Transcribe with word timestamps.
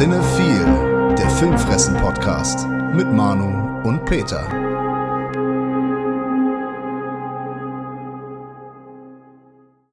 Cinephile, 0.00 1.14
der 1.18 1.28
Filmfressen-Podcast 1.28 2.66
mit 2.94 3.12
Manu 3.12 3.86
und 3.86 4.02
Peter. 4.06 4.48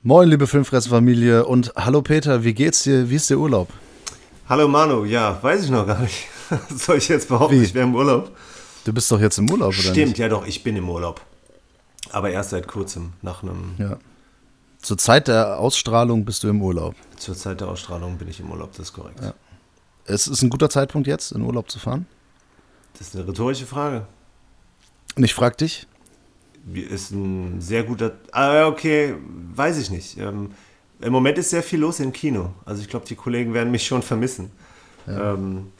Moin, 0.04 0.30
liebe 0.30 0.48
Filmfressen-Familie 0.48 1.46
und 1.46 1.74
hallo 1.76 2.02
Peter, 2.02 2.46
wie 2.46 2.54
geht's 2.54 2.84
dir? 2.84 3.10
Wie 3.10 3.16
ist 3.16 3.30
der 3.30 3.38
Urlaub? 3.38 3.68
Hallo 4.48 4.70
Manu, 4.70 5.04
ja, 5.04 5.44
weiß 5.44 5.66
ich 5.66 5.72
noch 5.72 5.86
gar 5.86 6.00
nicht. 6.00 6.28
Soll 6.74 7.00
ich 7.00 7.10
jetzt 7.10 7.28
behaupten, 7.28 7.60
Wie? 7.60 7.66
ich 7.66 7.74
wäre 7.74 7.86
im 7.86 7.94
Urlaub? 7.94 8.32
Du 8.86 8.94
bist 8.94 9.12
doch 9.12 9.20
jetzt 9.20 9.38
im 9.40 9.52
Urlaub, 9.52 9.74
oder 9.78 9.90
Stimmt, 9.90 10.18
ja 10.18 10.30
doch, 10.30 10.48
ich 10.48 10.64
bin 10.64 10.78
im 10.78 10.90
Urlaub. 10.90 11.20
Aber 12.12 12.30
erst 12.30 12.52
seit 12.52 12.66
kurzem, 12.66 13.12
nach 13.22 13.44
einem, 13.44 13.76
Ja. 13.78 13.98
Zur 14.82 14.98
Zeit 14.98 15.28
der 15.28 15.60
Ausstrahlung 15.60 16.24
bist 16.24 16.46
du 16.46 16.48
im 16.48 16.62
Urlaub. 16.62 16.96
zur 17.18 17.36
Zeit 17.36 17.60
der 17.60 17.68
Ausstrahlung 17.68 18.18
bin 18.18 18.30
ich 18.30 18.40
im 18.40 18.50
Urlaub, 18.50 18.70
das 18.72 18.88
ist 18.88 18.94
korrekt. 18.94 19.20
Es 20.08 20.28
ist 20.28 20.42
ein 20.42 20.50
guter 20.50 20.70
Zeitpunkt 20.70 21.08
jetzt, 21.08 21.32
in 21.32 21.42
Urlaub 21.42 21.70
zu 21.70 21.80
fahren. 21.80 22.06
Das 22.98 23.10
ist 23.10 23.16
eine 23.16 23.28
rhetorische 23.28 23.66
Frage. 23.66 24.08
Und 25.16 25.24
ich 25.24 25.34
frag 25.34 25.58
dich, 25.58 25.88
Ist 26.74 27.12
ein 27.12 27.62
sehr 27.62 27.84
guter, 27.84 28.14
ah, 28.32 28.68
okay, 28.68 29.16
weiß 29.56 29.78
ich 29.78 29.90
nicht. 29.90 30.18
Ähm, 30.18 30.52
Im 31.00 31.12
Moment 31.12 31.38
ist 31.38 31.50
sehr 31.50 31.64
viel 31.64 31.80
los 31.80 32.00
im 32.00 32.12
Kino. 32.12 32.54
Also 32.66 32.82
ich 32.82 32.90
glaube, 32.90 33.06
die 33.06 33.16
Kollegen 33.16 33.54
werden 33.54 33.72
mich 33.72 33.86
schon 33.86 34.02
vermissen. 34.02 34.52
Ähm, 35.08 35.72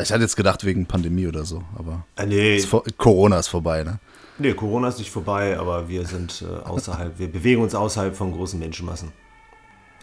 ich 0.00 0.12
hatte 0.12 0.22
jetzt 0.22 0.36
gedacht 0.36 0.64
wegen 0.64 0.86
Pandemie 0.86 1.26
oder 1.26 1.44
so, 1.44 1.62
aber 1.78 2.04
äh, 2.16 2.26
nee, 2.26 2.56
ist 2.56 2.74
Corona 2.96 3.38
ist 3.38 3.48
vorbei, 3.48 3.84
ne? 3.84 3.98
nee, 4.38 4.52
Corona 4.52 4.88
ist 4.88 4.98
nicht 4.98 5.10
vorbei, 5.10 5.58
aber 5.58 5.88
wir 5.88 6.04
sind 6.06 6.42
äh, 6.42 6.66
außerhalb, 6.66 7.18
wir 7.18 7.30
bewegen 7.30 7.62
uns 7.62 7.74
außerhalb 7.74 8.14
von 8.14 8.32
großen 8.32 8.58
Menschenmassen. 8.58 9.12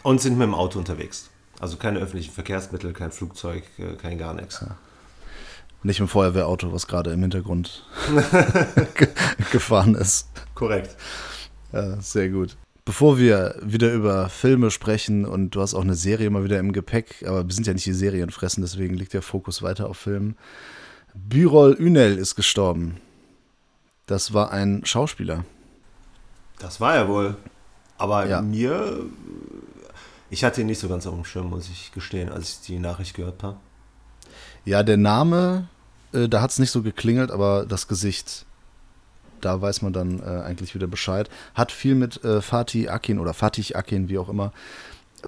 Und 0.02 0.20
sind 0.20 0.36
mit 0.36 0.46
dem 0.46 0.54
Auto 0.54 0.78
unterwegs. 0.78 1.30
Also 1.64 1.78
keine 1.78 1.98
öffentlichen 1.98 2.30
Verkehrsmittel, 2.30 2.92
kein 2.92 3.10
Flugzeug, 3.10 3.62
äh, 3.78 3.94
kein 3.94 4.18
gar 4.18 4.34
nichts. 4.34 4.62
Nicht 5.82 5.98
im 5.98 6.08
Feuerwehrauto, 6.08 6.74
was 6.74 6.86
gerade 6.86 7.10
im 7.10 7.22
Hintergrund 7.22 7.86
ge- 8.96 9.08
gefahren 9.50 9.94
ist. 9.94 10.28
Korrekt. 10.54 10.94
Ja, 11.72 11.98
sehr 12.02 12.28
gut. 12.28 12.58
Bevor 12.84 13.16
wir 13.16 13.54
wieder 13.62 13.94
über 13.94 14.28
Filme 14.28 14.70
sprechen 14.70 15.24
und 15.24 15.52
du 15.54 15.62
hast 15.62 15.72
auch 15.72 15.80
eine 15.80 15.94
Serie 15.94 16.28
mal 16.28 16.44
wieder 16.44 16.58
im 16.58 16.74
Gepäck, 16.74 17.24
aber 17.26 17.46
wir 17.48 17.54
sind 17.54 17.66
ja 17.66 17.72
nicht 17.72 17.86
die 17.86 17.94
Serienfressen, 17.94 18.62
deswegen 18.62 18.92
liegt 18.92 19.14
der 19.14 19.22
Fokus 19.22 19.62
weiter 19.62 19.88
auf 19.88 19.96
Filmen. 19.96 20.36
Byrol 21.14 21.74
Ünel 21.80 22.18
ist 22.18 22.34
gestorben. 22.34 22.98
Das 24.04 24.34
war 24.34 24.50
ein 24.50 24.84
Schauspieler. 24.84 25.46
Das 26.58 26.78
war 26.78 26.94
er 26.94 27.08
wohl. 27.08 27.36
Aber 27.96 28.26
Ja. 28.28 28.42
mir, 28.42 29.06
ich 30.34 30.42
hatte 30.42 30.62
ihn 30.62 30.66
nicht 30.66 30.80
so 30.80 30.88
ganz 30.88 31.06
auf 31.06 31.14
dem 31.14 31.24
Schirm, 31.24 31.50
muss 31.50 31.68
ich 31.70 31.92
gestehen, 31.92 32.28
als 32.28 32.50
ich 32.50 32.60
die 32.66 32.80
Nachricht 32.80 33.14
gehört 33.14 33.44
habe. 33.44 33.56
Ja, 34.64 34.82
der 34.82 34.96
Name, 34.96 35.68
äh, 36.12 36.28
da 36.28 36.42
hat 36.42 36.50
es 36.50 36.58
nicht 36.58 36.72
so 36.72 36.82
geklingelt, 36.82 37.30
aber 37.30 37.64
das 37.66 37.86
Gesicht, 37.86 38.44
da 39.40 39.62
weiß 39.62 39.82
man 39.82 39.92
dann 39.92 40.18
äh, 40.18 40.42
eigentlich 40.42 40.74
wieder 40.74 40.88
Bescheid. 40.88 41.30
Hat 41.54 41.70
viel 41.70 41.94
mit 41.94 42.24
äh, 42.24 42.42
Fatih 42.42 42.88
Akin 42.88 43.20
oder 43.20 43.32
Fatih 43.32 43.76
Akin, 43.76 44.08
wie 44.08 44.18
auch 44.18 44.28
immer, 44.28 44.52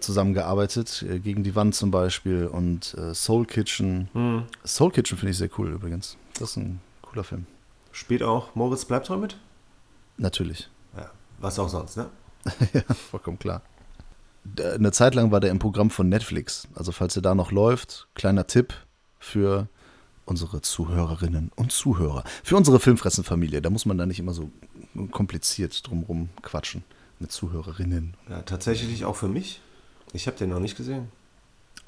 zusammengearbeitet. 0.00 1.04
Äh, 1.08 1.20
gegen 1.20 1.44
die 1.44 1.54
Wand 1.54 1.76
zum 1.76 1.92
Beispiel 1.92 2.48
und 2.48 2.94
äh, 2.94 3.14
Soul 3.14 3.46
Kitchen. 3.46 4.08
Hm. 4.12 4.46
Soul 4.64 4.90
Kitchen 4.90 5.18
finde 5.18 5.30
ich 5.30 5.38
sehr 5.38 5.50
cool 5.56 5.70
übrigens. 5.70 6.16
Das 6.34 6.50
ist 6.50 6.56
ein 6.56 6.80
cooler 7.02 7.22
Film. 7.22 7.46
Spielt 7.92 8.24
auch 8.24 8.56
Moritz 8.56 8.84
Bleibtreu 8.84 9.18
mit? 9.18 9.36
Natürlich. 10.16 10.68
Ja, 10.96 11.12
was 11.38 11.60
auch 11.60 11.68
sonst, 11.68 11.96
ne? 11.96 12.10
ja, 12.72 12.82
vollkommen 13.10 13.38
klar. 13.38 13.62
Eine 14.58 14.92
Zeit 14.92 15.14
lang 15.14 15.30
war 15.30 15.40
der 15.40 15.50
im 15.50 15.58
Programm 15.58 15.90
von 15.90 16.08
Netflix. 16.08 16.68
Also 16.74 16.92
falls 16.92 17.16
er 17.16 17.22
da 17.22 17.34
noch 17.34 17.52
läuft, 17.52 18.08
kleiner 18.14 18.46
Tipp 18.46 18.74
für 19.18 19.68
unsere 20.24 20.60
Zuhörerinnen 20.60 21.52
und 21.56 21.72
Zuhörer. 21.72 22.24
Für 22.42 22.56
unsere 22.56 22.80
Filmfressenfamilie. 22.80 23.62
Da 23.62 23.70
muss 23.70 23.86
man 23.86 23.96
da 23.96 24.06
nicht 24.06 24.18
immer 24.18 24.34
so 24.34 24.50
kompliziert 25.10 25.86
drumrum 25.86 26.28
quatschen 26.42 26.84
mit 27.18 27.32
Zuhörerinnen. 27.32 28.14
Ja, 28.28 28.42
tatsächlich 28.42 29.04
auch 29.04 29.16
für 29.16 29.28
mich. 29.28 29.60
Ich 30.12 30.26
habe 30.26 30.36
den 30.36 30.50
noch 30.50 30.60
nicht 30.60 30.76
gesehen. 30.76 31.08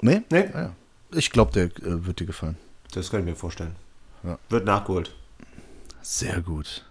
Nee? 0.01 0.21
Nee. 0.31 0.49
Ah, 0.53 0.61
ja. 0.61 0.75
Ich 1.11 1.31
glaube, 1.31 1.51
der 1.51 1.65
äh, 1.85 2.05
wird 2.05 2.19
dir 2.19 2.25
gefallen. 2.25 2.57
Das 2.93 3.09
kann 3.09 3.21
ich 3.21 3.25
mir 3.25 3.35
vorstellen. 3.35 3.75
Ja. 4.23 4.37
Wird 4.49 4.65
nachgeholt. 4.65 5.15
Sehr 6.01 6.41
gut. 6.41 6.85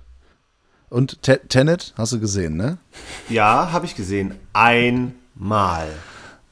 Und 0.91 1.23
Te 1.23 1.41
Tenet 1.49 1.93
hast 1.97 2.13
du 2.13 2.21
gesehen, 2.21 2.57
ne? 2.57 2.79
Ja, 3.29 3.73
habe 3.73 3.87
ich 3.87 3.95
gesehen. 3.95 4.35
Einmal. 5.39 5.89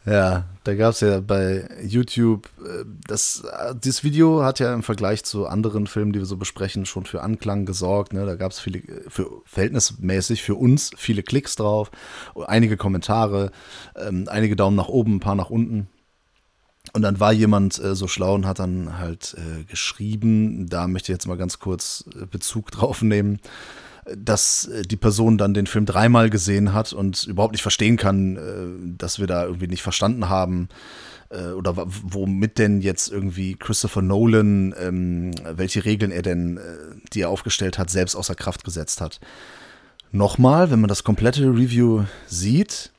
Ja, 0.05 0.45
da 0.63 0.75
gab 0.77 0.93
es 0.93 1.01
ja 1.01 1.19
bei 1.19 1.69
YouTube, 1.83 2.49
äh, 2.65 2.85
das, 3.09 3.43
dieses 3.83 4.05
Video 4.05 4.45
hat 4.45 4.61
ja 4.61 4.73
im 4.73 4.85
Vergleich 4.85 5.25
zu 5.25 5.49
anderen 5.49 5.89
Filmen, 5.89 6.13
die 6.13 6.21
wir 6.21 6.27
so 6.27 6.37
besprechen, 6.37 6.87
schon 6.87 7.07
für 7.07 7.23
Anklang 7.23 7.67
gesorgt. 7.67 8.13
Ne? 8.13 8.25
Da 8.25 8.37
gab 8.37 8.53
es 8.53 8.61
viele, 8.61 8.79
äh, 8.79 9.03
für 9.09 9.29
verhältnismäßig 9.45 10.43
für 10.43 10.55
uns 10.55 10.93
viele 10.97 11.25
Klicks 11.25 11.57
drauf, 11.57 11.91
einige 12.47 12.77
Kommentare, 12.77 13.51
ähm, 13.97 14.29
einige 14.31 14.55
Daumen 14.55 14.77
nach 14.77 14.89
oben, 14.89 15.17
ein 15.17 15.21
paar 15.21 15.35
nach 15.35 15.51
unten. 15.51 15.89
Und 16.93 17.03
dann 17.03 17.19
war 17.19 17.33
jemand 17.33 17.83
äh, 17.83 17.97
so 17.97 18.07
schlau 18.07 18.35
und 18.35 18.47
hat 18.47 18.61
dann 18.61 18.99
halt 18.99 19.35
äh, 19.37 19.65
geschrieben, 19.65 20.69
da 20.69 20.87
möchte 20.87 21.11
ich 21.11 21.17
jetzt 21.17 21.27
mal 21.27 21.37
ganz 21.37 21.59
kurz 21.59 22.05
äh, 22.15 22.27
Bezug 22.27 22.71
drauf 22.71 23.03
nehmen, 23.03 23.41
dass 24.15 24.67
äh, 24.69 24.83
die 24.83 24.97
Person 24.97 25.39
dann 25.39 25.55
den 25.55 25.67
Film 25.67 25.87
dreimal 25.87 26.31
gesehen 26.31 26.73
hat 26.73 26.93
und 26.93 27.25
überhaupt 27.25 27.53
nicht 27.53 27.63
verstehen 27.63 27.97
kann, 27.97 28.37
äh, 28.37 28.97
dass 28.99 29.19
wir 29.19 29.27
da 29.27 29.45
irgendwie 29.45 29.67
nicht 29.67 29.83
verstanden 29.83 30.29
haben 30.29 30.69
äh, 31.31 31.51
oder 31.51 31.75
womit 31.77 32.59
denn 32.59 32.81
jetzt 32.81 33.11
irgendwie 33.11 33.57
Christopher 33.57 34.03
Nolan, 34.03 34.75
ähm, 34.79 35.33
welche 35.45 35.85
Regeln 35.85 36.11
er 36.11 36.23
denn, 36.23 36.61
die 37.13 37.23
er 37.23 37.31
aufgestellt 37.31 37.79
hat, 37.79 37.91
selbst 37.91 38.15
außer 38.15 38.35
Kraft 38.35 38.65
gesetzt 38.65 39.01
hat. 39.01 39.21
Nochmal, 40.13 40.71
wenn 40.71 40.81
man 40.81 40.89
das 40.89 41.05
komplette 41.05 41.43
Review 41.43 42.05
sieht 42.27 42.93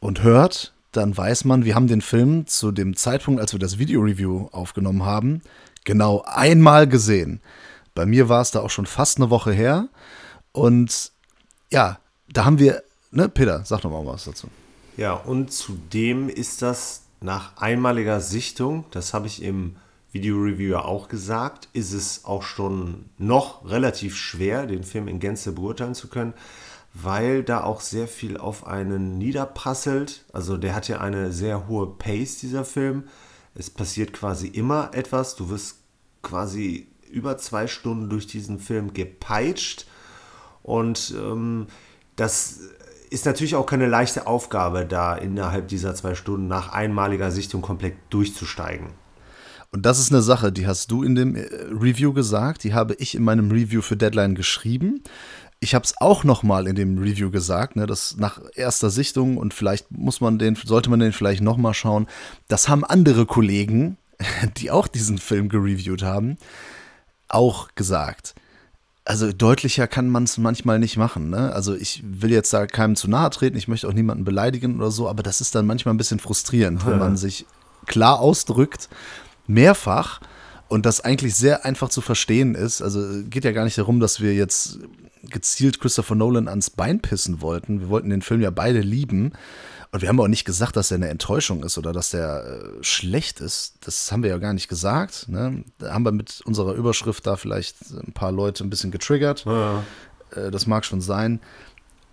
und 0.00 0.22
hört, 0.22 0.72
dann 0.92 1.16
weiß 1.16 1.44
man, 1.44 1.64
wir 1.64 1.74
haben 1.74 1.86
den 1.86 2.00
Film 2.00 2.46
zu 2.46 2.72
dem 2.72 2.96
Zeitpunkt, 2.96 3.40
als 3.40 3.52
wir 3.52 3.60
das 3.60 3.78
Video-Review 3.78 4.48
aufgenommen 4.52 5.04
haben, 5.04 5.42
genau 5.84 6.22
einmal 6.26 6.88
gesehen. 6.88 7.40
Bei 7.94 8.06
mir 8.06 8.28
war 8.28 8.40
es 8.42 8.50
da 8.50 8.60
auch 8.60 8.70
schon 8.70 8.86
fast 8.86 9.18
eine 9.18 9.30
Woche 9.30 9.52
her. 9.52 9.88
Und 10.56 11.12
ja, 11.70 11.98
da 12.32 12.46
haben 12.46 12.58
wir, 12.58 12.82
ne, 13.10 13.28
Peter, 13.28 13.62
sag 13.66 13.82
doch 13.82 13.90
mal 13.90 14.06
was 14.06 14.24
dazu. 14.24 14.48
Ja, 14.96 15.12
und 15.12 15.52
zudem 15.52 16.30
ist 16.30 16.62
das 16.62 17.02
nach 17.20 17.58
einmaliger 17.58 18.22
Sichtung, 18.22 18.86
das 18.90 19.12
habe 19.12 19.26
ich 19.26 19.42
im 19.42 19.76
Video-Review 20.12 20.72
ja 20.72 20.82
auch 20.82 21.08
gesagt, 21.08 21.68
ist 21.74 21.92
es 21.92 22.24
auch 22.24 22.42
schon 22.42 23.04
noch 23.18 23.68
relativ 23.68 24.16
schwer, 24.16 24.66
den 24.66 24.82
Film 24.82 25.08
in 25.08 25.20
Gänze 25.20 25.52
beurteilen 25.52 25.94
zu 25.94 26.08
können, 26.08 26.32
weil 26.94 27.42
da 27.42 27.62
auch 27.62 27.82
sehr 27.82 28.08
viel 28.08 28.38
auf 28.38 28.66
einen 28.66 29.18
niederprasselt. 29.18 30.24
Also 30.32 30.56
der 30.56 30.74
hat 30.74 30.88
ja 30.88 31.02
eine 31.02 31.32
sehr 31.32 31.68
hohe 31.68 31.86
Pace, 31.86 32.38
dieser 32.38 32.64
Film. 32.64 33.04
Es 33.54 33.68
passiert 33.68 34.14
quasi 34.14 34.46
immer 34.46 34.94
etwas. 34.94 35.36
Du 35.36 35.50
wirst 35.50 35.80
quasi 36.22 36.86
über 37.10 37.36
zwei 37.36 37.66
Stunden 37.66 38.08
durch 38.08 38.26
diesen 38.26 38.58
Film 38.58 38.94
gepeitscht. 38.94 39.86
Und 40.66 41.14
ähm, 41.16 41.68
das 42.16 42.58
ist 43.08 43.24
natürlich 43.24 43.54
auch 43.54 43.66
keine 43.66 43.86
leichte 43.86 44.26
Aufgabe, 44.26 44.84
da 44.84 45.14
innerhalb 45.14 45.68
dieser 45.68 45.94
zwei 45.94 46.16
Stunden 46.16 46.48
nach 46.48 46.72
einmaliger 46.72 47.30
Sichtung 47.30 47.62
komplett 47.62 47.94
durchzusteigen. 48.10 48.88
Und 49.70 49.86
das 49.86 50.00
ist 50.00 50.10
eine 50.10 50.22
Sache, 50.22 50.50
die 50.50 50.66
hast 50.66 50.90
du 50.90 51.04
in 51.04 51.14
dem 51.14 51.36
äh, 51.36 51.46
Review 51.70 52.12
gesagt, 52.12 52.64
die 52.64 52.74
habe 52.74 52.94
ich 52.94 53.14
in 53.14 53.22
meinem 53.22 53.52
Review 53.52 53.80
für 53.80 53.96
Deadline 53.96 54.34
geschrieben. 54.34 55.04
Ich 55.60 55.76
habe 55.76 55.84
es 55.84 55.94
auch 56.00 56.24
noch 56.24 56.42
mal 56.42 56.66
in 56.66 56.74
dem 56.74 56.98
Review 56.98 57.30
gesagt, 57.30 57.76
ne, 57.76 57.86
dass 57.86 58.16
nach 58.16 58.40
erster 58.56 58.90
Sichtung 58.90 59.36
und 59.36 59.54
vielleicht 59.54 59.92
muss 59.92 60.20
man 60.20 60.40
den, 60.40 60.56
sollte 60.56 60.90
man 60.90 60.98
den 60.98 61.12
vielleicht 61.12 61.42
noch 61.42 61.58
mal 61.58 61.74
schauen. 61.74 62.08
Das 62.48 62.68
haben 62.68 62.84
andere 62.84 63.24
Kollegen, 63.24 63.98
die 64.56 64.72
auch 64.72 64.88
diesen 64.88 65.18
Film 65.18 65.48
gereviewt 65.48 66.02
haben, 66.02 66.38
auch 67.28 67.68
gesagt. 67.76 68.34
Also 69.06 69.32
deutlicher 69.32 69.86
kann 69.86 70.08
man 70.08 70.24
es 70.24 70.36
manchmal 70.36 70.80
nicht 70.80 70.96
machen. 70.96 71.30
Ne? 71.30 71.52
Also 71.52 71.74
ich 71.74 72.02
will 72.04 72.32
jetzt 72.32 72.52
da 72.52 72.66
keinem 72.66 72.96
zu 72.96 73.08
nahe 73.08 73.30
treten, 73.30 73.56
ich 73.56 73.68
möchte 73.68 73.88
auch 73.88 73.92
niemanden 73.92 74.24
beleidigen 74.24 74.76
oder 74.76 74.90
so, 74.90 75.08
aber 75.08 75.22
das 75.22 75.40
ist 75.40 75.54
dann 75.54 75.64
manchmal 75.64 75.94
ein 75.94 75.96
bisschen 75.96 76.18
frustrierend, 76.18 76.84
wenn 76.84 76.98
man 76.98 77.16
sich 77.16 77.46
klar 77.86 78.18
ausdrückt, 78.18 78.88
mehrfach 79.46 80.20
und 80.68 80.86
das 80.86 81.00
eigentlich 81.00 81.36
sehr 81.36 81.64
einfach 81.64 81.88
zu 81.88 82.00
verstehen 82.00 82.56
ist. 82.56 82.82
Also 82.82 83.00
geht 83.30 83.44
ja 83.44 83.52
gar 83.52 83.64
nicht 83.64 83.78
darum, 83.78 84.00
dass 84.00 84.20
wir 84.20 84.34
jetzt 84.34 84.80
gezielt 85.30 85.80
Christopher 85.80 86.16
Nolan 86.16 86.48
ans 86.48 86.70
Bein 86.70 87.00
pissen 87.00 87.40
wollten. 87.40 87.80
Wir 87.80 87.88
wollten 87.88 88.10
den 88.10 88.22
Film 88.22 88.40
ja 88.40 88.50
beide 88.50 88.80
lieben. 88.80 89.32
Und 89.96 90.02
wir 90.02 90.10
haben 90.10 90.20
auch 90.20 90.28
nicht 90.28 90.44
gesagt, 90.44 90.76
dass 90.76 90.90
er 90.90 90.96
eine 90.96 91.08
Enttäuschung 91.08 91.64
ist 91.64 91.78
oder 91.78 91.94
dass 91.94 92.10
der 92.10 92.44
äh, 92.44 92.84
schlecht 92.84 93.40
ist. 93.40 93.76
Das 93.80 94.12
haben 94.12 94.22
wir 94.22 94.28
ja 94.28 94.36
gar 94.36 94.52
nicht 94.52 94.68
gesagt. 94.68 95.26
Ne? 95.26 95.64
Da 95.78 95.94
haben 95.94 96.04
wir 96.04 96.12
mit 96.12 96.42
unserer 96.44 96.74
Überschrift 96.74 97.26
da 97.26 97.36
vielleicht 97.36 97.76
ein 97.92 98.12
paar 98.12 98.30
Leute 98.30 98.62
ein 98.62 98.68
bisschen 98.68 98.90
getriggert. 98.90 99.46
Ja. 99.46 99.84
Äh, 100.32 100.50
das 100.50 100.66
mag 100.66 100.84
schon 100.84 101.00
sein. 101.00 101.40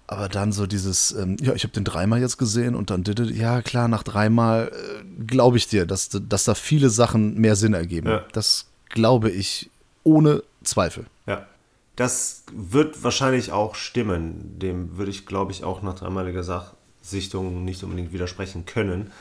Aber 0.07 0.29
dann 0.29 0.53
so 0.53 0.65
dieses, 0.65 1.11
ähm, 1.11 1.35
ja, 1.41 1.55
ich 1.55 1.63
habe 1.63 1.73
den 1.73 1.83
dreimal 1.83 2.21
jetzt 2.21 2.37
gesehen 2.37 2.75
und 2.75 2.89
dann, 2.89 3.03
ja 3.33 3.61
klar, 3.61 3.89
nach 3.89 4.03
dreimal 4.03 4.71
äh, 4.71 5.25
glaube 5.25 5.57
ich 5.57 5.67
dir, 5.67 5.85
dass, 5.85 6.07
dass 6.09 6.45
da 6.45 6.55
viele 6.55 6.89
Sachen 6.89 7.35
mehr 7.35 7.57
Sinn 7.57 7.73
ergeben. 7.73 8.07
Ja. 8.07 8.23
Das 8.31 8.67
glaube 8.87 9.29
ich 9.29 9.71
ohne 10.03 10.41
Zweifel. 10.63 11.05
Ja. 11.25 11.47
Das 11.97 12.43
wird 12.53 13.03
wahrscheinlich 13.03 13.51
auch 13.51 13.75
stimmen. 13.75 14.57
Dem 14.57 14.97
würde 14.97 15.11
ich, 15.11 15.25
glaube 15.25 15.51
ich, 15.51 15.65
auch 15.65 15.81
nach 15.81 15.95
dreimaliger 15.95 16.43
Sachsichtung 17.03 17.63
nicht 17.65 17.83
unbedingt 17.83 18.13
widersprechen 18.13 18.65
können. 18.65 19.11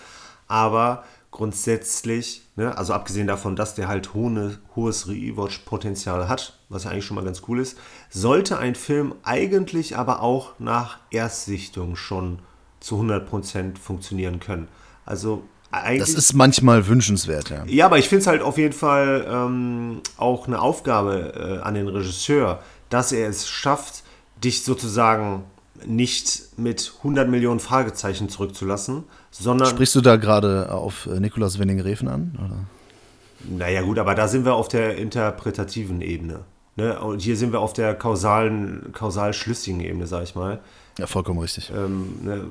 Aber 0.48 1.04
grundsätzlich, 1.30 2.42
ne, 2.56 2.76
also 2.76 2.92
abgesehen 2.92 3.26
davon, 3.26 3.56
dass 3.56 3.74
der 3.74 3.88
halt 3.88 4.14
hohe, 4.14 4.58
hohes 4.76 5.08
Rewatch-Potenzial 5.08 6.28
hat, 6.28 6.58
was 6.68 6.84
ja 6.84 6.90
eigentlich 6.90 7.04
schon 7.04 7.16
mal 7.16 7.24
ganz 7.24 7.42
cool 7.48 7.58
ist, 7.58 7.78
sollte 8.10 8.58
ein 8.58 8.74
Film 8.74 9.14
eigentlich 9.22 9.96
aber 9.96 10.22
auch 10.22 10.52
nach 10.58 10.98
Erstsichtung 11.10 11.96
schon 11.96 12.38
zu 12.80 13.00
100% 13.00 13.78
funktionieren 13.78 14.40
können. 14.40 14.68
Also 15.04 15.42
eigentlich. 15.70 16.00
Das 16.00 16.14
ist 16.14 16.34
manchmal 16.34 16.86
wünschenswert, 16.86 17.48
ja. 17.48 17.64
Ja, 17.64 17.86
aber 17.86 17.98
ich 17.98 18.08
finde 18.08 18.22
es 18.22 18.26
halt 18.26 18.42
auf 18.42 18.58
jeden 18.58 18.74
Fall 18.74 19.26
ähm, 19.26 20.02
auch 20.18 20.46
eine 20.46 20.60
Aufgabe 20.60 21.60
äh, 21.62 21.66
an 21.66 21.74
den 21.74 21.88
Regisseur, 21.88 22.62
dass 22.90 23.10
er 23.10 23.28
es 23.28 23.48
schafft, 23.48 24.02
dich 24.44 24.64
sozusagen 24.64 25.44
nicht 25.86 26.58
mit 26.58 26.92
100 26.98 27.28
Millionen 27.28 27.60
Fragezeichen 27.60 28.28
zurückzulassen, 28.28 29.04
sondern. 29.30 29.68
Sprichst 29.68 29.94
du 29.94 30.00
da 30.00 30.16
gerade 30.16 30.72
auf 30.72 31.06
äh, 31.06 31.20
Nikolaus 31.20 31.58
Winning-Refen 31.58 32.08
an? 32.08 32.38
Oder? 32.44 33.58
Naja, 33.58 33.82
gut, 33.82 33.98
aber 33.98 34.14
da 34.14 34.28
sind 34.28 34.44
wir 34.44 34.54
auf 34.54 34.68
der 34.68 34.96
interpretativen 34.96 36.00
Ebene. 36.00 36.40
Ne? 36.76 37.00
Und 37.00 37.20
hier 37.20 37.36
sind 37.36 37.52
wir 37.52 37.60
auf 37.60 37.72
der 37.72 37.94
kausalen, 37.94 38.92
kausal 38.92 39.34
schlüssigen 39.34 39.80
Ebene, 39.80 40.06
sag 40.06 40.22
ich 40.22 40.34
mal. 40.34 40.60
Ja, 40.98 41.06
vollkommen 41.06 41.40
richtig. 41.40 41.72
Ähm, 41.74 42.14
ne? 42.22 42.44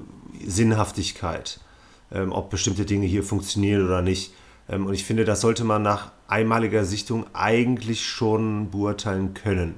Sinnhaftigkeit 0.45 1.59
ähm, 2.11 2.31
ob 2.31 2.49
bestimmte 2.49 2.85
Dinge 2.85 3.05
hier 3.05 3.23
funktionieren 3.23 3.85
oder 3.85 4.01
nicht. 4.01 4.33
Ähm, 4.69 4.85
und 4.85 4.93
ich 4.93 5.05
finde, 5.05 5.25
das 5.25 5.41
sollte 5.41 5.63
man 5.63 5.81
nach 5.81 6.11
einmaliger 6.27 6.85
Sichtung 6.85 7.25
eigentlich 7.33 8.05
schon 8.05 8.69
beurteilen 8.69 9.33
können. 9.33 9.75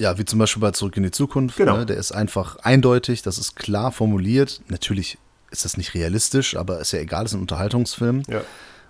Ja, 0.00 0.16
wie 0.16 0.24
zum 0.24 0.38
Beispiel 0.38 0.60
bei 0.60 0.70
Zurück 0.70 0.96
in 0.96 1.02
die 1.02 1.10
Zukunft. 1.10 1.56
Genau. 1.56 1.78
Ne? 1.78 1.86
Der 1.86 1.96
ist 1.96 2.12
einfach 2.12 2.56
eindeutig, 2.56 3.22
das 3.22 3.38
ist 3.38 3.56
klar 3.56 3.90
formuliert. 3.90 4.60
Natürlich 4.68 5.18
ist 5.50 5.64
das 5.64 5.76
nicht 5.76 5.94
realistisch, 5.94 6.56
aber 6.56 6.80
ist 6.80 6.92
ja 6.92 7.00
egal, 7.00 7.24
es 7.24 7.32
ist 7.32 7.38
ein 7.38 7.40
Unterhaltungsfilm. 7.40 8.22
Ja. 8.28 8.42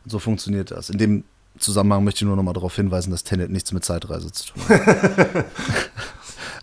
So 0.04 0.18
funktioniert 0.18 0.70
das. 0.70 0.90
In 0.90 0.98
dem 0.98 1.24
Zusammenhang 1.58 2.04
möchte 2.04 2.18
ich 2.18 2.26
nur 2.26 2.36
noch 2.36 2.42
mal 2.42 2.52
darauf 2.52 2.76
hinweisen, 2.76 3.10
dass 3.10 3.24
Tenet 3.24 3.50
nichts 3.50 3.72
mit 3.72 3.84
Zeitreise 3.84 4.32
zu 4.32 4.52
tun 4.52 4.62
hat. 4.68 5.44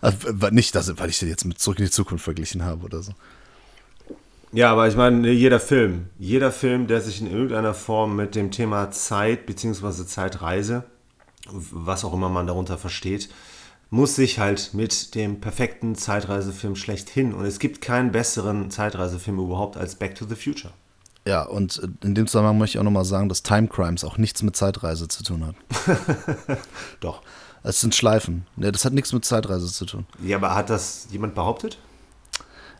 also, 0.00 0.48
nicht, 0.50 0.74
dass, 0.74 0.96
weil 0.98 1.10
ich 1.10 1.18
den 1.18 1.28
jetzt 1.28 1.44
mit 1.44 1.58
Zurück 1.58 1.78
in 1.78 1.86
die 1.86 1.90
Zukunft 1.90 2.24
verglichen 2.24 2.64
habe 2.64 2.84
oder 2.84 3.02
so. 3.02 3.12
Ja, 4.52 4.72
aber 4.72 4.88
ich 4.88 4.96
meine, 4.96 5.30
jeder 5.32 5.60
Film, 5.60 6.06
jeder 6.18 6.52
Film, 6.52 6.86
der 6.86 7.00
sich 7.00 7.20
in 7.20 7.30
irgendeiner 7.30 7.74
Form 7.74 8.16
mit 8.16 8.34
dem 8.34 8.50
Thema 8.50 8.90
Zeit 8.90 9.44
bzw. 9.44 10.06
Zeitreise, 10.06 10.84
was 11.50 12.04
auch 12.04 12.14
immer 12.14 12.28
man 12.28 12.46
darunter 12.46 12.78
versteht, 12.78 13.28
muss 13.90 14.16
sich 14.16 14.38
halt 14.38 14.74
mit 14.74 15.14
dem 15.14 15.40
perfekten 15.40 15.94
Zeitreisefilm 15.94 16.76
schlechthin. 16.76 17.32
Und 17.34 17.44
es 17.44 17.58
gibt 17.58 17.80
keinen 17.80 18.12
besseren 18.12 18.70
Zeitreisefilm 18.70 19.38
überhaupt 19.38 19.76
als 19.76 19.94
Back 19.94 20.14
to 20.16 20.26
the 20.28 20.34
Future. 20.34 20.72
Ja, 21.26 21.42
und 21.42 21.80
in 22.04 22.14
dem 22.14 22.26
Zusammenhang 22.26 22.58
möchte 22.58 22.76
ich 22.76 22.80
auch 22.80 22.84
nochmal 22.84 23.04
sagen, 23.04 23.28
dass 23.28 23.42
Time 23.42 23.66
Crimes 23.68 24.04
auch 24.04 24.16
nichts 24.16 24.42
mit 24.42 24.54
Zeitreise 24.56 25.08
zu 25.08 25.24
tun 25.24 25.44
hat. 25.46 25.56
Doch. 27.00 27.22
Es 27.62 27.80
sind 27.80 27.96
Schleifen. 27.96 28.46
Das 28.56 28.84
hat 28.84 28.92
nichts 28.92 29.12
mit 29.12 29.24
Zeitreise 29.24 29.66
zu 29.66 29.86
tun. 29.86 30.06
Ja, 30.22 30.36
aber 30.36 30.54
hat 30.54 30.70
das 30.70 31.08
jemand 31.10 31.34
behauptet? 31.34 31.78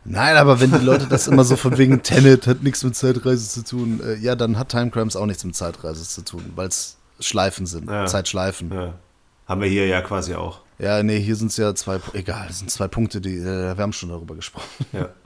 Nein, 0.05 0.37
aber 0.37 0.61
wenn 0.61 0.71
die 0.71 0.77
Leute 0.77 1.07
das 1.07 1.27
immer 1.27 1.43
so 1.43 1.57
von 1.57 1.77
wegen 1.77 2.01
Tenet 2.03 2.47
hat 2.47 2.63
nichts 2.63 2.85
mit 2.85 2.95
Zeitreise 2.95 3.49
zu 3.49 3.65
tun, 3.65 3.99
äh, 4.01 4.15
ja, 4.15 4.35
dann 4.37 4.57
hat 4.57 4.69
Time 4.69 4.89
Crimes 4.89 5.17
auch 5.17 5.25
nichts 5.25 5.43
mit 5.43 5.57
Zeitreise 5.57 6.03
zu 6.07 6.21
tun, 6.23 6.53
weil 6.55 6.69
es 6.69 6.95
Schleifen 7.19 7.65
sind, 7.65 7.89
Ja. 7.89 8.05
Zeitschleifen. 8.05 8.71
Ja. 8.71 8.93
Ja. 9.47 9.49
Haben 9.49 9.61
wir 9.61 9.69
hier 9.69 9.87
ja 9.87 10.01
quasi 10.01 10.33
auch. 10.35 10.61
nee, 11.03 11.19
hier 11.19 11.35
sind 11.35 11.47
es 11.47 11.57
ja 11.57 11.73
zwei, 11.73 11.99
egal, 12.13 12.47
es 12.49 12.59
sind 12.59 12.69
zwei 12.69 12.87
Punkte, 12.87 13.21
die, 13.21 13.37
äh, 13.37 13.75
wir 13.75 13.77
haben 13.77 13.93
schon 13.93 14.09
darüber 14.09 14.35
gesprochen. 14.35 14.85
Ja. 14.93 15.09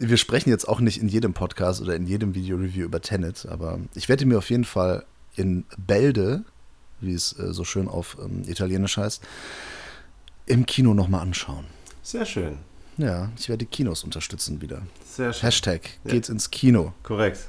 Wir 0.00 0.16
sprechen 0.16 0.50
jetzt 0.50 0.66
auch 0.66 0.80
nicht 0.80 1.00
in 1.00 1.06
jedem 1.06 1.34
Podcast 1.34 1.80
oder 1.80 1.94
in 1.94 2.08
jedem 2.08 2.34
Video-Review 2.34 2.84
über 2.84 3.00
Tenet, 3.00 3.46
aber 3.46 3.78
ich 3.94 4.08
werde 4.08 4.26
mir 4.26 4.38
auf 4.38 4.50
jeden 4.50 4.64
Fall 4.64 5.04
in 5.36 5.64
Bälde, 5.78 6.42
wie 7.00 7.14
es 7.14 7.38
äh, 7.38 7.52
so 7.54 7.62
schön 7.62 7.86
auf 7.86 8.16
ähm, 8.20 8.42
Italienisch 8.48 8.96
heißt, 8.96 9.22
im 10.46 10.66
Kino 10.66 10.94
nochmal 10.94 11.20
anschauen. 11.20 11.66
Sehr 12.02 12.26
schön. 12.26 12.58
Ja, 12.96 13.30
ich 13.38 13.48
werde 13.48 13.64
die 13.64 13.70
Kinos 13.70 14.02
unterstützen 14.02 14.60
wieder. 14.60 14.82
Sehr 15.08 15.32
schön. 15.32 15.42
Hashtag 15.42 15.82
Ja. 16.04 16.10
geht's 16.10 16.28
ins 16.28 16.50
Kino. 16.50 16.92
Korrekt. 17.04 17.48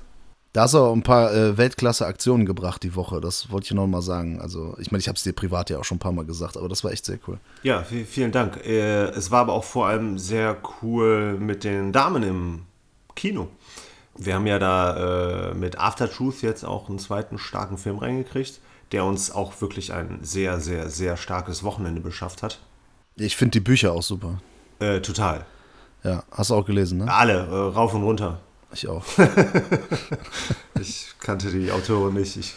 Da 0.56 0.62
hast 0.62 0.74
du 0.74 0.78
auch 0.78 0.94
ein 0.94 1.04
paar 1.04 1.34
äh, 1.34 1.58
Weltklasse-Aktionen 1.58 2.46
gebracht 2.46 2.82
die 2.84 2.96
Woche. 2.96 3.20
Das 3.20 3.52
wollte 3.52 3.66
ich 3.66 3.72
noch 3.74 3.88
mal 3.88 4.02
sagen. 4.02 4.40
Also, 4.40 4.78
ich 4.80 4.90
meine, 4.90 5.02
ich 5.02 5.10
habe 5.10 5.18
es 5.18 5.24
dir 5.24 5.34
privat 5.34 5.70
ja 5.70 5.78
auch 5.80 5.84
schon 5.84 5.98
ein 5.98 6.00
paar 6.00 6.14
Mal 6.14 6.24
gesagt, 6.24 6.56
aber 6.56 6.70
das 6.70 6.82
war 6.86 6.92
echt 6.94 7.04
sehr 7.06 7.20
cool. 7.28 7.40
Ja, 7.64 7.82
vi- 7.92 8.06
vielen 8.06 8.32
Dank. 8.32 8.66
Äh, 8.66 9.10
Es 9.10 9.32
war 9.32 9.42
aber 9.42 9.52
auch 9.52 9.66
vor 9.66 9.88
allem 9.88 10.18
sehr 10.18 10.56
cool 10.82 11.34
mit 11.38 11.66
den 11.66 11.92
Damen 11.92 12.24
im 12.24 12.62
Kino. 13.16 13.50
Wir 14.18 14.36
haben 14.36 14.48
ja 14.48 14.58
da 14.58 15.50
äh, 15.50 15.54
mit 15.56 15.78
After 15.78 16.10
Truth 16.10 16.42
jetzt 16.42 16.64
auch 16.64 16.88
einen 16.88 17.00
zweiten 17.00 17.38
starken 17.38 17.78
Film 17.78 17.98
reingekriegt, 17.98 18.62
der 18.94 19.04
uns 19.04 19.32
auch 19.32 19.60
wirklich 19.60 19.92
ein 19.92 20.20
sehr, 20.22 20.62
sehr, 20.62 20.90
sehr 20.90 21.18
starkes 21.18 21.64
Wochenende 21.66 22.00
beschafft 22.00 22.44
hat. 22.44 22.60
Ich 23.18 23.36
finde 23.36 23.52
die 23.52 23.60
Bücher 23.60 23.92
auch 23.92 24.04
super. 24.04 24.40
Äh, 24.80 25.02
total. 25.02 25.46
Ja, 26.06 26.24
hast 26.32 26.50
du 26.52 26.56
auch 26.56 26.66
gelesen, 26.66 27.00
ne? 27.00 27.12
Alle, 27.14 27.34
äh, 27.46 27.74
rauf 27.76 27.94
und 27.94 28.04
runter. 28.04 28.40
Ich 28.76 28.88
auch. 28.88 29.06
Ich 30.80 31.16
kannte 31.20 31.50
die 31.50 31.72
Autorin 31.72 32.14
nicht. 32.16 32.36
Ich, 32.36 32.56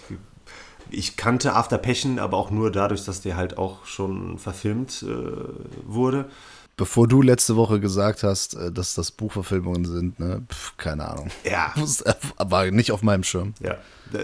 ich 0.90 1.16
kannte 1.16 1.54
After 1.54 1.78
Passion, 1.78 2.18
aber 2.18 2.36
auch 2.36 2.50
nur 2.50 2.72
dadurch, 2.72 3.04
dass 3.04 3.20
der 3.20 3.36
halt 3.36 3.56
auch 3.56 3.86
schon 3.86 4.38
verfilmt 4.38 5.04
äh, 5.04 5.86
wurde. 5.86 6.28
Bevor 6.76 7.06
du 7.08 7.22
letzte 7.22 7.56
Woche 7.56 7.78
gesagt 7.80 8.24
hast, 8.24 8.54
äh, 8.54 8.72
dass 8.72 8.94
das 8.94 9.12
Buchverfilmungen 9.12 9.84
sind, 9.84 10.18
ne? 10.18 10.42
Pff, 10.50 10.76
keine 10.76 11.08
Ahnung. 11.08 11.30
Ja, 11.44 11.72
War 12.38 12.70
nicht 12.72 12.90
auf 12.92 13.02
meinem 13.02 13.22
Schirm. 13.22 13.54
Ja, 13.60 13.78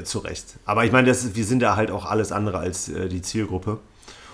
zu 0.05 0.19
Recht. 0.19 0.59
Aber 0.65 0.85
ich 0.85 0.93
meine, 0.93 1.07
das, 1.07 1.35
wir 1.37 1.45
sind 1.45 1.61
da 1.61 1.77
halt 1.77 1.93
auch 1.93 2.05
alles 2.05 2.33
andere 2.33 2.59
als 2.59 2.89
äh, 2.89 3.09
die 3.09 3.23
Zielgruppe. 3.23 3.79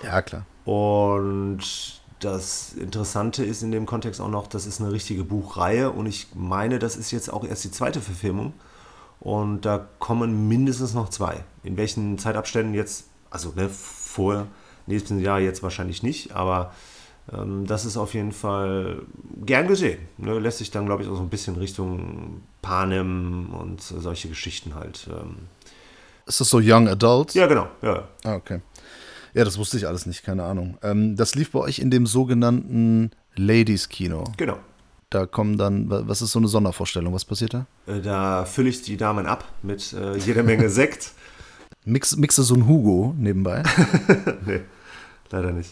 Ja, 0.03 0.21
klar. 0.23 0.45
Und 0.65 2.00
das 2.21 2.73
Interessante 2.73 3.43
ist 3.43 3.63
in 3.63 3.71
dem 3.71 3.85
Kontext 3.85 4.21
auch 4.21 4.29
noch, 4.29 4.47
das 4.47 4.65
ist 4.65 4.79
eine 4.79 4.91
richtige 4.91 5.23
Buchreihe 5.23 5.91
und 5.91 6.05
ich 6.05 6.27
meine, 6.33 6.79
das 6.79 6.95
ist 6.95 7.11
jetzt 7.11 7.31
auch 7.31 7.43
erst 7.43 7.63
die 7.63 7.71
zweite 7.71 7.99
Verfilmung. 8.01 8.53
Und 9.19 9.61
da 9.65 9.87
kommen 9.99 10.47
mindestens 10.47 10.95
noch 10.95 11.09
zwei. 11.09 11.43
In 11.63 11.77
welchen 11.77 12.17
Zeitabständen 12.17 12.73
jetzt, 12.73 13.05
also 13.29 13.53
ne, 13.55 13.69
vor 13.69 14.47
nächsten 14.87 15.19
Jahr 15.19 15.39
jetzt 15.39 15.61
wahrscheinlich 15.61 16.01
nicht, 16.01 16.31
aber 16.31 16.73
ähm, 17.31 17.67
das 17.67 17.85
ist 17.85 17.97
auf 17.97 18.15
jeden 18.15 18.31
Fall 18.31 19.03
gern 19.45 19.67
gesehen. 19.67 19.99
Ne? 20.17 20.39
Lässt 20.39 20.57
sich 20.57 20.71
dann, 20.71 20.87
glaube 20.87 21.03
ich, 21.03 21.09
auch 21.09 21.15
so 21.15 21.21
ein 21.21 21.29
bisschen 21.29 21.55
Richtung 21.55 22.41
Panem 22.63 23.53
und 23.53 23.81
solche 23.81 24.27
Geschichten 24.27 24.73
halt. 24.73 25.07
Ähm. 25.09 25.47
Ist 26.25 26.41
das 26.41 26.49
so 26.49 26.59
Young 26.59 26.87
Adult? 26.87 27.35
Ja, 27.35 27.45
genau. 27.45 27.67
Ja. 27.83 28.07
Ah, 28.23 28.35
okay. 28.35 28.61
Ja, 29.33 29.43
das 29.45 29.57
wusste 29.57 29.77
ich 29.77 29.87
alles 29.87 30.05
nicht, 30.05 30.23
keine 30.23 30.43
Ahnung. 30.43 30.77
Ähm, 30.83 31.15
das 31.15 31.35
lief 31.35 31.51
bei 31.51 31.59
euch 31.59 31.79
in 31.79 31.89
dem 31.91 32.05
sogenannten 32.05 33.11
Ladies 33.35 33.89
Kino. 33.89 34.25
Genau. 34.37 34.57
Da 35.09 35.25
kommen 35.25 35.57
dann, 35.57 35.89
wa- 35.89 36.03
was 36.05 36.21
ist 36.21 36.31
so 36.31 36.39
eine 36.39 36.47
Sondervorstellung? 36.47 37.13
Was 37.13 37.25
passiert 37.25 37.53
da? 37.53 37.65
Äh, 37.87 38.01
Da 38.01 38.45
fülle 38.45 38.69
ich 38.69 38.81
die 38.81 38.97
Damen 38.97 39.25
ab 39.25 39.45
mit 39.61 39.93
äh, 39.93 40.17
jeder 40.17 40.43
Menge 40.43 40.69
Sekt. 40.69 41.11
Mix, 41.85 42.15
mixe 42.15 42.43
so 42.43 42.55
ein 42.55 42.67
Hugo 42.67 43.15
nebenbei. 43.17 43.63
nee, 44.45 44.61
leider 45.31 45.51
nicht. 45.51 45.71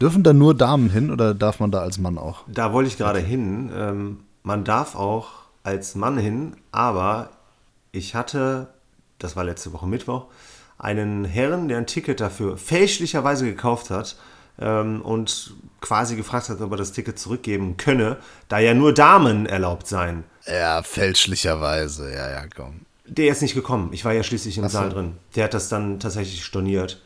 Dürfen 0.00 0.22
da 0.22 0.32
nur 0.32 0.54
Damen 0.54 0.90
hin 0.90 1.10
oder 1.10 1.34
darf 1.34 1.60
man 1.60 1.70
da 1.70 1.80
als 1.80 1.98
Mann 1.98 2.18
auch? 2.18 2.42
Da 2.48 2.72
wollte 2.72 2.88
ich 2.88 2.96
gerade 2.96 3.18
hin. 3.20 3.70
Ähm, 3.74 4.20
man 4.42 4.64
darf 4.64 4.94
auch 4.96 5.28
als 5.62 5.94
Mann 5.94 6.16
hin, 6.18 6.56
aber 6.72 7.30
ich 7.92 8.14
hatte, 8.14 8.68
das 9.18 9.36
war 9.36 9.44
letzte 9.44 9.72
Woche 9.72 9.86
Mittwoch, 9.86 10.26
einen 10.80 11.24
Herrn, 11.24 11.68
der 11.68 11.78
ein 11.78 11.86
Ticket 11.86 12.20
dafür 12.20 12.56
fälschlicherweise 12.56 13.44
gekauft 13.44 13.90
hat 13.90 14.16
ähm, 14.58 15.02
und 15.02 15.54
quasi 15.80 16.16
gefragt 16.16 16.48
hat, 16.48 16.60
ob 16.60 16.70
er 16.72 16.76
das 16.76 16.92
Ticket 16.92 17.18
zurückgeben 17.18 17.76
könne, 17.76 18.16
da 18.48 18.58
ja 18.58 18.74
nur 18.74 18.92
Damen 18.92 19.46
erlaubt 19.46 19.86
seien. 19.86 20.24
Ja, 20.46 20.82
fälschlicherweise. 20.82 22.12
Ja, 22.12 22.30
ja, 22.30 22.44
komm. 22.54 22.80
Der 23.06 23.32
ist 23.32 23.42
nicht 23.42 23.54
gekommen. 23.54 23.90
Ich 23.92 24.04
war 24.04 24.12
ja 24.12 24.22
schließlich 24.22 24.58
im 24.58 24.64
Ach 24.64 24.70
so. 24.70 24.78
Saal 24.78 24.90
drin. 24.90 25.12
Der 25.34 25.44
hat 25.44 25.54
das 25.54 25.68
dann 25.68 26.00
tatsächlich 26.00 26.44
storniert. 26.44 27.02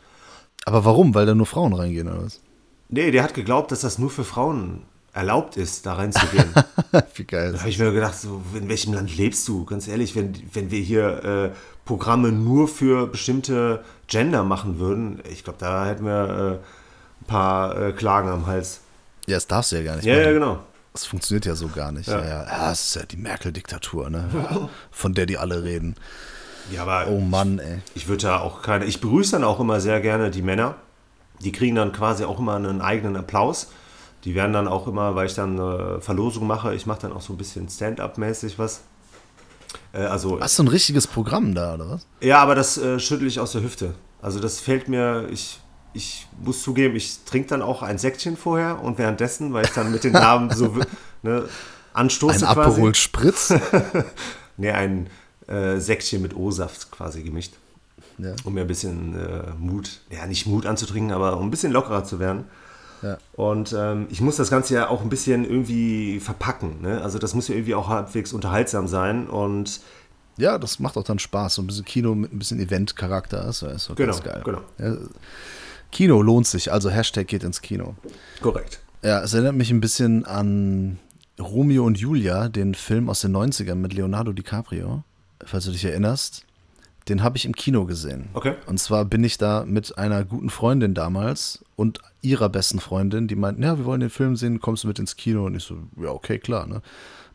Aber 0.65 0.85
warum? 0.85 1.13
Weil 1.13 1.25
da 1.25 1.35
nur 1.35 1.45
Frauen 1.45 1.73
reingehen 1.73 2.07
oder 2.07 2.23
was? 2.23 2.41
Nee, 2.89 3.11
der 3.11 3.23
hat 3.23 3.33
geglaubt, 3.33 3.71
dass 3.71 3.81
das 3.81 3.97
nur 3.97 4.09
für 4.09 4.23
Frauen 4.23 4.83
erlaubt 5.13 5.57
ist, 5.57 5.85
da 5.85 5.93
reinzugehen. 5.93 6.53
Wie 7.15 7.23
geil. 7.23 7.53
Da 7.53 7.59
habe 7.59 7.69
ich 7.69 7.79
mir 7.79 7.91
gedacht, 7.91 8.19
so, 8.19 8.41
in 8.53 8.67
welchem 8.67 8.93
Land 8.93 9.15
lebst 9.15 9.47
du? 9.47 9.65
Ganz 9.65 9.87
ehrlich, 9.87 10.15
wenn, 10.15 10.33
wenn 10.53 10.71
wir 10.71 10.79
hier 10.79 11.23
äh, 11.23 11.51
Programme 11.85 12.31
nur 12.31 12.67
für 12.67 13.07
bestimmte 13.07 13.83
Gender 14.07 14.43
machen 14.43 14.79
würden, 14.79 15.21
ich 15.31 15.43
glaube, 15.43 15.59
da 15.59 15.85
hätten 15.85 16.05
wir 16.05 16.59
äh, 16.61 17.23
ein 17.23 17.27
paar 17.27 17.79
äh, 17.79 17.91
Klagen 17.93 18.29
am 18.29 18.47
Hals. 18.47 18.81
Ja, 19.27 19.35
das 19.37 19.47
darfst 19.47 19.71
du 19.71 19.77
ja 19.77 19.83
gar 19.83 19.95
nicht 19.95 20.05
Ja, 20.05 20.15
machen. 20.15 20.25
ja, 20.25 20.31
genau. 20.33 20.59
Das 20.93 21.05
funktioniert 21.05 21.45
ja 21.45 21.55
so 21.55 21.67
gar 21.67 21.91
nicht. 21.91 22.07
Ja, 22.07 22.19
ja, 22.21 22.43
ja 22.45 22.69
das 22.69 22.87
ist 22.87 22.95
ja 22.95 23.03
die 23.03 23.17
Merkel-Diktatur, 23.17 24.09
ne? 24.09 24.29
Von 24.91 25.13
der 25.13 25.25
die 25.25 25.37
alle 25.37 25.63
reden. 25.63 25.95
Ja, 26.71 26.83
aber. 26.83 27.07
Oh 27.09 27.19
Mann, 27.19 27.59
ey. 27.59 27.79
Ich 27.95 28.07
würde 28.07 28.23
da 28.23 28.39
auch 28.39 28.61
keine. 28.61 28.85
Ich 28.85 29.01
begrüße 29.01 29.33
dann 29.33 29.43
auch 29.43 29.59
immer 29.59 29.79
sehr 29.81 29.99
gerne 30.01 30.31
die 30.31 30.41
Männer. 30.41 30.75
Die 31.41 31.51
kriegen 31.51 31.75
dann 31.75 31.91
quasi 31.91 32.23
auch 32.23 32.39
immer 32.39 32.55
einen 32.55 32.81
eigenen 32.81 33.17
Applaus. 33.17 33.67
Die 34.23 34.33
werden 34.35 34.53
dann 34.53 34.67
auch 34.67 34.87
immer, 34.87 35.15
weil 35.15 35.27
ich 35.27 35.35
dann 35.35 35.59
eine 35.59 36.01
Verlosung 36.01 36.47
mache, 36.47 36.73
ich 36.73 36.85
mache 36.87 37.01
dann 37.01 37.11
auch 37.13 37.21
so 37.21 37.33
ein 37.33 37.37
bisschen 37.37 37.69
Stand-up-mäßig 37.69 38.57
was. 38.57 38.81
Äh, 39.93 39.99
also, 39.99 40.39
Hast 40.39 40.59
du 40.59 40.63
ein 40.63 40.67
richtiges 40.67 41.07
Programm 41.07 41.53
da, 41.55 41.75
oder 41.75 41.89
was? 41.89 42.07
Ja, 42.21 42.39
aber 42.39 42.55
das 42.55 42.77
äh, 42.77 42.99
schüttel 42.99 43.27
ich 43.27 43.39
aus 43.39 43.51
der 43.53 43.63
Hüfte. 43.63 43.93
Also 44.21 44.39
das 44.39 44.59
fällt 44.59 44.87
mir, 44.87 45.27
ich, 45.31 45.59
ich 45.93 46.27
muss 46.43 46.63
zugeben, 46.63 46.95
ich 46.95 47.19
trinke 47.25 47.49
dann 47.49 47.61
auch 47.61 47.83
ein 47.83 47.97
Säckchen 47.97 48.37
vorher 48.37 48.81
und 48.81 48.97
währenddessen, 48.97 49.53
weil 49.53 49.65
ich 49.65 49.71
dann 49.71 49.91
mit 49.91 50.03
den 50.03 50.13
Namen 50.13 50.49
so 50.49 50.75
ne, 51.21 51.47
anstoße 51.93 52.47
ein. 52.47 52.57
Aperol 52.57 52.95
Spritz? 52.95 53.53
nee, 54.57 54.71
ein 54.71 55.09
äh, 55.47 55.77
Säckchen 55.79 56.21
mit 56.21 56.35
O-Saft 56.35 56.91
quasi 56.91 57.21
gemischt. 57.23 57.53
Ja. 58.17 58.33
Um 58.45 58.53
mir 58.53 58.61
ein 58.61 58.67
bisschen 58.67 59.15
äh, 59.15 59.51
Mut, 59.59 59.99
ja 60.09 60.25
nicht 60.25 60.47
Mut 60.47 60.65
anzutrinken, 60.65 61.11
aber 61.11 61.37
um 61.37 61.47
ein 61.47 61.51
bisschen 61.51 61.71
lockerer 61.71 62.03
zu 62.03 62.19
werden. 62.19 62.45
Ja. 63.05 63.17
Und 63.33 63.75
ähm, 63.77 64.07
ich 64.09 64.19
muss 64.19 64.35
das 64.35 64.49
Ganze 64.49 64.73
ja 64.73 64.89
auch 64.89 65.01
ein 65.01 65.09
bisschen 65.09 65.45
irgendwie 65.45 66.19
verpacken. 66.19 66.81
Ne? 66.81 67.01
Also 67.03 67.19
das 67.19 67.35
muss 67.35 67.47
ja 67.47 67.53
irgendwie 67.53 67.75
auch 67.75 67.87
halbwegs 67.87 68.33
unterhaltsam 68.33 68.87
sein. 68.87 69.27
Und 69.27 69.81
ja, 70.37 70.57
das 70.57 70.79
macht 70.79 70.97
auch 70.97 71.03
dann 71.03 71.19
Spaß. 71.19 71.55
So 71.55 71.61
ein 71.61 71.67
bisschen 71.67 71.85
Kino 71.85 72.15
mit 72.15 72.33
ein 72.33 72.39
bisschen 72.39 72.59
Event-Charakter 72.59 73.47
ist, 73.47 73.61
ist 73.61 73.91
genau, 73.95 74.11
ganz 74.11 74.23
geil. 74.23 74.41
Genau. 74.43 74.61
Ja, 74.79 74.97
Kino 75.91 76.19
lohnt 76.23 76.47
sich, 76.47 76.71
also 76.71 76.89
Hashtag 76.89 77.27
geht 77.27 77.43
ins 77.43 77.61
Kino. 77.61 77.95
Korrekt. 78.41 78.79
Ja, 79.03 79.21
es 79.21 79.33
erinnert 79.33 79.55
mich 79.55 79.69
ein 79.69 79.81
bisschen 79.81 80.25
an 80.25 80.97
Romeo 81.39 81.85
und 81.85 81.99
Julia, 81.99 82.49
den 82.49 82.73
Film 82.73 83.07
aus 83.07 83.21
den 83.21 83.35
90ern 83.35 83.75
mit 83.75 83.93
Leonardo 83.93 84.33
DiCaprio, 84.33 85.03
falls 85.45 85.65
du 85.65 85.71
dich 85.71 85.85
erinnerst. 85.85 86.43
Den 87.07 87.21
habe 87.21 87.37
ich 87.37 87.45
im 87.45 87.53
Kino 87.55 87.85
gesehen. 87.85 88.29
Okay. 88.33 88.55
Und 88.65 88.79
zwar 88.79 89.05
bin 89.05 89.23
ich 89.23 89.37
da 89.37 89.63
mit 89.65 89.97
einer 89.97 90.25
guten 90.25 90.49
Freundin 90.49 90.95
damals 90.95 91.63
und 91.75 91.99
ihrer 92.21 92.49
besten 92.49 92.79
Freundin, 92.79 93.27
die 93.27 93.35
meinten, 93.35 93.61
ja, 93.61 93.77
wir 93.77 93.85
wollen 93.85 93.99
den 93.99 94.09
Film 94.09 94.35
sehen, 94.35 94.59
kommst 94.59 94.83
du 94.83 94.87
mit 94.87 94.97
ins 94.97 95.15
Kino? 95.15 95.45
Und 95.45 95.55
ich 95.55 95.63
so, 95.63 95.77
ja, 96.01 96.09
okay, 96.09 96.39
klar. 96.39 96.65
Ne? 96.65 96.81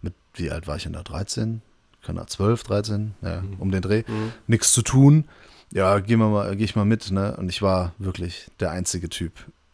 Mit, 0.02 0.14
wie 0.34 0.50
alt 0.50 0.66
war 0.66 0.76
ich 0.76 0.82
denn 0.82 0.94
da? 0.94 1.02
13? 1.02 1.62
Kann 2.02 2.16
da 2.16 2.26
12, 2.26 2.64
13? 2.64 3.14
Ja, 3.22 3.42
mhm. 3.42 3.56
um 3.58 3.70
den 3.70 3.82
Dreh. 3.82 4.02
Mhm. 4.06 4.32
Nichts 4.46 4.72
zu 4.72 4.82
tun. 4.82 5.24
Ja, 5.72 6.00
geh 6.00 6.16
mal, 6.16 6.56
geh 6.56 6.64
ich 6.64 6.74
mal 6.74 6.84
mit. 6.84 7.10
Ne? 7.12 7.36
Und 7.36 7.48
ich 7.48 7.62
war 7.62 7.92
wirklich 7.98 8.50
der 8.58 8.72
einzige 8.72 9.08
Typ 9.08 9.32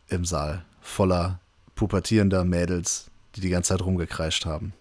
im 0.09 0.25
Saal, 0.25 0.65
voller 0.83 1.41
pubertierender 1.75 2.45
Mädels, 2.45 3.11
die 3.35 3.41
die 3.41 3.49
ganze 3.49 3.69
Zeit 3.69 3.83
rumgekreischt 3.83 4.45
haben. 4.45 4.73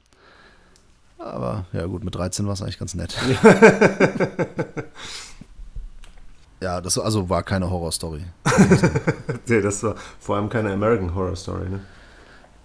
Aber 1.17 1.65
ja 1.73 1.85
gut, 1.85 2.03
mit 2.03 2.15
13 2.15 2.45
war 2.45 2.53
es 2.53 2.61
eigentlich 2.61 2.79
ganz 2.79 2.93
nett. 2.93 3.15
ja, 6.61 6.81
das 6.81 6.97
also 6.97 7.29
war 7.29 7.43
keine 7.43 7.69
Horrorstory. 7.69 8.23
nee, 9.47 9.61
das 9.61 9.81
war 9.83 9.95
vor 10.19 10.35
allem 10.35 10.49
keine 10.49 10.73
American 10.73 11.15
Horror 11.15 11.35
Story, 11.35 11.69
ne? 11.69 11.79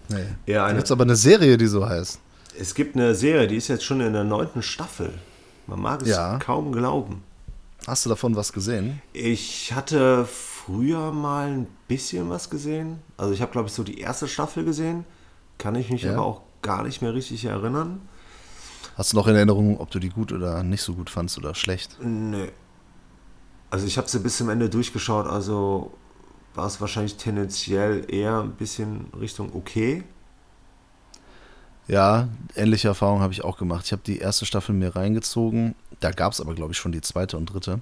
Nee. 0.09 0.27
Eher 0.47 0.65
eine, 0.65 0.79
Jetzt 0.81 0.91
aber 0.91 1.05
eine 1.05 1.17
Serie, 1.17 1.57
die 1.57 1.67
so 1.67 1.89
heißt. 1.89 2.19
Es 2.59 2.75
gibt 2.75 2.97
eine 2.97 3.15
Serie, 3.15 3.47
die 3.47 3.57
ist 3.57 3.69
jetzt 3.69 3.85
schon 3.85 4.01
in 4.01 4.13
der 4.13 4.25
neunten 4.25 4.63
Staffel. 4.63 5.15
Man 5.67 5.81
mag 5.81 6.03
es 6.03 6.09
ja. 6.09 6.39
kaum 6.39 6.73
glauben. 6.73 7.23
Hast 7.87 8.05
du 8.05 8.11
davon 8.11 8.37
was 8.37 8.53
gesehen? 8.53 9.01
Ich 9.13 9.73
hatte 9.73 10.27
früher 10.27 11.13
mal 11.13 11.49
ein 11.49 11.67
bisschen 11.89 12.29
was 12.29 12.51
gesehen. 12.51 12.99
Also 13.17 13.33
ich 13.33 13.41
habe, 13.41 13.53
glaube 13.53 13.69
ich, 13.69 13.75
so 13.75 13.85
die 13.85 14.01
erste 14.01 14.29
Staffel 14.29 14.65
gesehen. 14.65 15.05
Kann 15.59 15.75
ich 15.77 15.91
mich 15.91 16.03
ja. 16.03 16.13
aber 16.13 16.23
auch 16.23 16.43
gar 16.63 16.83
nicht 16.83 17.03
mehr 17.03 17.15
richtig 17.15 17.45
erinnern. 17.45 18.01
Hast 18.97 19.13
du 19.13 19.17
noch 19.17 19.27
in 19.27 19.35
Erinnerung, 19.35 19.79
ob 19.79 19.91
du 19.91 19.99
die 19.99 20.11
gut 20.11 20.33
oder 20.33 20.63
nicht 20.63 20.83
so 20.83 20.95
gut 20.95 21.11
fandst 21.11 21.39
oder 21.39 21.55
schlecht? 21.55 21.97
Nee. 22.03 22.51
Also 23.71 23.87
ich 23.87 23.97
habe 23.97 24.09
sie 24.09 24.19
bis 24.19 24.37
zum 24.37 24.49
Ende 24.49 24.69
durchgeschaut, 24.69 25.27
also 25.27 25.93
war 26.55 26.67
es 26.67 26.81
wahrscheinlich 26.81 27.17
tendenziell 27.17 28.05
eher 28.13 28.41
ein 28.41 28.53
bisschen 28.53 29.07
Richtung 29.19 29.55
okay. 29.55 30.05
Ja, 31.87 32.29
ähnliche 32.55 32.89
Erfahrungen 32.89 33.23
habe 33.23 33.33
ich 33.33 33.43
auch 33.43 33.59
gemacht. 33.59 33.85
Ich 33.87 33.93
habe 33.93 34.03
die 34.05 34.19
erste 34.19 34.47
Staffel 34.47 34.75
mir 34.75 34.95
reingezogen. 34.95 35.75
Da 35.99 36.11
gab 36.13 36.33
es 36.33 36.41
aber, 36.41 36.55
glaube 36.55 36.73
ich, 36.73 36.79
schon 36.79 36.93
die 36.93 37.01
zweite 37.01 37.37
und 37.37 37.47
dritte. 37.47 37.81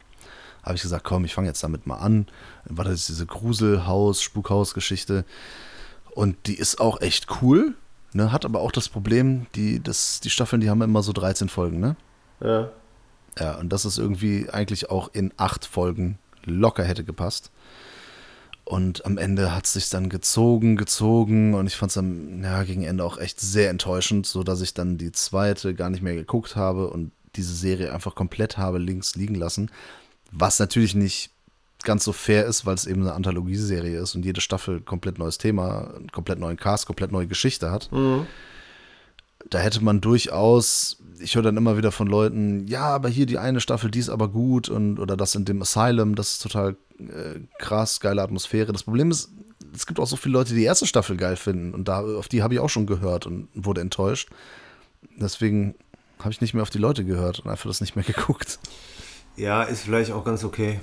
Habe 0.63 0.77
ich 0.77 0.83
gesagt, 0.83 1.05
komm, 1.05 1.25
ich 1.25 1.35
fange 1.35 1.49
jetzt 1.49 1.63
damit 1.63 1.87
mal 1.87 1.97
an. 1.97 2.27
War 2.65 2.85
das 2.85 3.07
diese 3.07 3.27
Gruselhaus, 3.27 4.23
Spukhaus-Geschichte. 4.23 5.25
Und 6.15 6.47
die 6.47 6.55
ist 6.55 6.81
auch 6.81 7.01
echt 7.01 7.27
cool. 7.43 7.75
Ne, 8.19 8.33
hat 8.33 8.45
aber 8.45 8.59
auch 8.59 8.73
das 8.73 8.89
Problem, 8.89 9.47
die, 9.55 9.81
das, 9.81 10.19
die 10.19 10.31
Staffeln, 10.31 10.61
die 10.61 10.69
haben 10.69 10.83
immer 10.83 11.05
so 11.05 11.13
13 11.13 11.49
Folgen, 11.49 11.79
ne? 11.79 11.95
Ja. 12.41 12.69
Ja, 13.39 13.55
und 13.59 13.69
das 13.69 13.85
ist 13.85 13.97
irgendwie 13.97 14.51
eigentlich 14.51 14.91
auch 14.91 15.11
in 15.13 15.33
acht 15.37 15.65
Folgen 15.65 16.19
locker 16.43 16.83
hätte 16.83 17.05
gepasst. 17.05 17.53
Und 18.65 19.07
am 19.07 19.19
Ende 19.19 19.55
hat 19.55 19.67
es 19.67 19.75
sich 19.75 19.89
dann 19.89 20.09
gezogen, 20.09 20.77
gezogen 20.77 21.55
und 21.55 21.69
ich 21.69 21.77
fand 21.77 21.93
es 21.93 21.97
am 21.97 22.43
ja, 22.43 22.65
gegen 22.65 22.83
Ende 22.83 23.05
auch 23.05 23.19
echt 23.19 23.39
sehr 23.39 23.71
enttäuschend, 23.71 24.27
sodass 24.27 24.63
ich 24.63 24.75
dann 24.75 24.99
die 24.99 25.13
zweite 25.13 25.73
gar 25.77 25.89
nicht 25.89 26.03
mehr 26.03 26.17
geguckt 26.17 26.57
habe 26.57 26.91
und 26.91 27.13
diese 27.37 27.55
Serie 27.55 27.95
einfach 27.95 28.17
komplett 28.17 28.59
habe 28.59 28.79
links 28.79 29.15
liegen 29.15 29.37
lassen. 29.37 29.71
Was 30.33 30.59
natürlich 30.59 30.97
nicht 30.97 31.31
ganz 31.85 32.05
so 32.05 32.13
fair 32.13 32.45
ist, 32.47 32.67
weil 32.67 32.75
es 32.75 32.87
eben 32.87 33.03
eine 33.03 33.15
Anthologieserie 33.15 33.99
ist 33.99 34.15
und 34.15 34.25
jede 34.25 34.41
Staffel 34.41 34.81
komplett 34.81 35.19
neues 35.19 35.39
Thema, 35.39 35.95
einen 35.95 36.11
komplett 36.11 36.39
neuen 36.39 36.57
Cast, 36.57 36.87
komplett 36.87 37.13
neue 37.13 37.27
Geschichte 37.27 37.71
hat. 37.71 37.91
Mhm. 37.93 38.27
Da 39.51 39.59
hätte 39.59 39.83
man 39.83 40.01
durchaus, 40.01 40.99
ich 41.21 41.37
höre 41.37 41.43
dann 41.43 41.57
immer 41.57 41.77
wieder 41.77 41.93
von 41.93 42.09
Leuten, 42.09 42.67
ja, 42.67 42.83
aber 42.83 43.09
hier 43.09 43.27
die 43.27 43.39
eine 43.39 43.61
Staffel, 43.61 43.91
die 43.91 44.01
ist 44.01 44.11
aber 44.11 44.29
gut 44.29 44.69
und 44.69 44.99
oder 44.99 45.17
das 45.17 45.35
in 45.35 45.45
dem 45.45 45.63
Asylum, 45.63 46.17
das 46.17 46.33
ist 46.33 46.43
total 46.43 46.77
äh, 46.99 47.41
krass, 47.59 48.01
geile 48.01 48.23
Atmosphäre. 48.23 48.73
Das 48.73 48.83
Problem 48.83 49.11
ist, 49.13 49.31
es 49.73 49.87
gibt 49.87 50.01
auch 50.01 50.07
so 50.07 50.17
viele 50.17 50.33
Leute, 50.33 50.51
die 50.51 50.61
die 50.61 50.65
erste 50.65 50.87
Staffel 50.87 51.17
geil 51.17 51.37
finden 51.37 51.73
und 51.75 51.87
da, 51.87 52.01
auf 52.01 52.29
die 52.29 52.43
habe 52.43 52.55
ich 52.55 52.61
auch 52.61 52.71
schon 52.71 52.87
gehört 52.87 53.27
und 53.27 53.49
wurde 53.55 53.81
enttäuscht. 53.81 54.29
Deswegen 55.17 55.77
habe 56.19 56.33
ich 56.33 56.41
nicht 56.41 56.55
mehr 56.55 56.63
auf 56.63 56.71
die 56.71 56.79
Leute 56.79 57.05
gehört 57.05 57.39
und 57.39 57.51
einfach 57.51 57.69
das 57.69 57.81
nicht 57.81 57.95
mehr 57.95 58.05
geguckt. 58.07 58.59
Ja, 59.37 59.63
ist 59.63 59.83
vielleicht 59.83 60.11
auch 60.11 60.25
ganz 60.25 60.43
okay. 60.43 60.81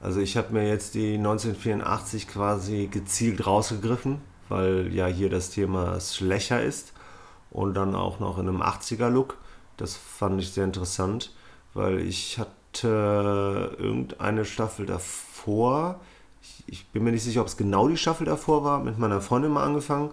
Also 0.00 0.20
ich 0.20 0.36
habe 0.36 0.52
mir 0.52 0.68
jetzt 0.68 0.94
die 0.94 1.14
1984 1.14 2.28
quasi 2.28 2.88
gezielt 2.90 3.46
rausgegriffen, 3.46 4.20
weil 4.48 4.94
ja 4.94 5.06
hier 5.06 5.28
das 5.28 5.50
Thema 5.50 6.00
Schlecher 6.00 6.62
ist 6.62 6.92
und 7.50 7.74
dann 7.74 7.94
auch 7.94 8.20
noch 8.20 8.38
in 8.38 8.48
einem 8.48 8.62
80er-Look. 8.62 9.38
Das 9.76 9.96
fand 9.96 10.40
ich 10.40 10.52
sehr 10.52 10.64
interessant, 10.64 11.32
weil 11.74 12.00
ich 12.00 12.38
hatte 12.38 13.76
irgendeine 13.78 14.44
Staffel 14.44 14.86
davor, 14.86 16.00
ich, 16.42 16.64
ich 16.66 16.86
bin 16.88 17.02
mir 17.02 17.12
nicht 17.12 17.24
sicher, 17.24 17.40
ob 17.40 17.48
es 17.48 17.56
genau 17.56 17.88
die 17.88 17.96
Staffel 17.96 18.26
davor 18.26 18.62
war, 18.62 18.82
mit 18.82 18.98
meiner 18.98 19.20
Freundin 19.20 19.52
mal 19.52 19.64
angefangen 19.64 20.10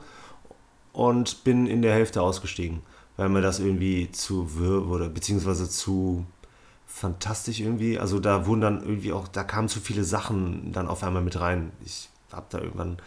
und 0.93 1.43
bin 1.43 1.67
in 1.67 1.81
der 1.81 1.93
Hälfte 1.93 2.21
ausgestiegen, 2.21 2.81
weil 3.17 3.29
mir 3.29 3.41
das 3.41 3.59
irgendwie 3.59 4.11
zu 4.11 4.57
wirr 4.57 4.87
wurde, 4.87 5.09
beziehungsweise 5.09 5.69
zu 5.69 6.25
fantastisch 6.95 7.59
irgendwie. 7.59 7.99
Also 7.99 8.19
da 8.19 8.45
wurden 8.45 8.61
dann 8.61 8.81
irgendwie 8.81 9.11
auch, 9.11 9.27
da 9.27 9.43
kamen 9.43 9.67
zu 9.67 9.81
viele 9.81 10.05
Sachen 10.05 10.71
dann 10.71 10.87
auf 10.87 11.03
einmal 11.03 11.21
mit 11.21 11.37
rein. 11.39 11.73
Ich 11.85 12.07
hab 12.31 12.49
da 12.49 12.59
irgendwann, 12.59 12.97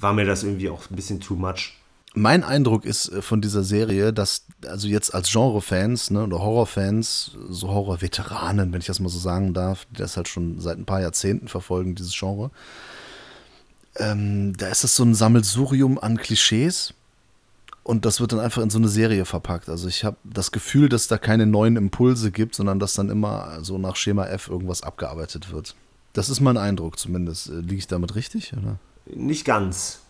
war 0.00 0.12
mir 0.12 0.24
das 0.24 0.42
irgendwie 0.42 0.68
auch 0.68 0.90
ein 0.90 0.96
bisschen 0.96 1.20
too 1.20 1.36
much. 1.36 1.76
Mein 2.14 2.42
Eindruck 2.42 2.84
ist 2.84 3.08
äh, 3.08 3.22
von 3.22 3.40
dieser 3.40 3.62
Serie, 3.62 4.12
dass, 4.12 4.46
also 4.66 4.88
jetzt 4.88 5.14
als 5.14 5.30
Genre-Fans 5.30 6.10
ne, 6.10 6.24
oder 6.24 6.40
Horror-Fans, 6.40 7.36
so 7.48 7.68
Horror-Veteranen, 7.68 8.72
wenn 8.72 8.80
ich 8.80 8.88
das 8.88 8.98
mal 8.98 9.08
so 9.08 9.20
sagen 9.20 9.54
darf, 9.54 9.86
die 9.92 9.98
das 9.98 10.16
halt 10.16 10.26
schon 10.26 10.58
seit 10.58 10.78
ein 10.78 10.86
paar 10.86 11.00
Jahrzehnten 11.00 11.46
verfolgen, 11.46 11.94
dieses 11.94 12.18
Genre, 12.18 12.50
ähm, 13.94 14.56
da 14.56 14.66
ist 14.66 14.82
das 14.82 14.96
so 14.96 15.04
ein 15.04 15.14
Sammelsurium 15.14 16.00
an 16.00 16.16
Klischees 16.16 16.94
und 17.90 18.04
das 18.04 18.20
wird 18.20 18.30
dann 18.30 18.38
einfach 18.38 18.62
in 18.62 18.70
so 18.70 18.78
eine 18.78 18.86
Serie 18.86 19.24
verpackt. 19.24 19.68
Also 19.68 19.88
ich 19.88 20.04
habe 20.04 20.16
das 20.22 20.52
Gefühl, 20.52 20.88
dass 20.88 21.08
da 21.08 21.18
keine 21.18 21.44
neuen 21.44 21.74
Impulse 21.74 22.30
gibt, 22.30 22.54
sondern 22.54 22.78
dass 22.78 22.94
dann 22.94 23.10
immer 23.10 23.58
so 23.62 23.78
nach 23.78 23.96
Schema 23.96 24.26
F 24.26 24.48
irgendwas 24.48 24.84
abgearbeitet 24.84 25.52
wird. 25.52 25.74
Das 26.12 26.30
ist 26.30 26.40
mein 26.40 26.56
Eindruck 26.56 27.00
zumindest. 27.00 27.48
Äh, 27.48 27.54
liege 27.54 27.74
ich 27.74 27.88
damit 27.88 28.14
richtig? 28.14 28.52
Oder? 28.52 28.78
Nicht 29.06 29.44
ganz. 29.44 30.02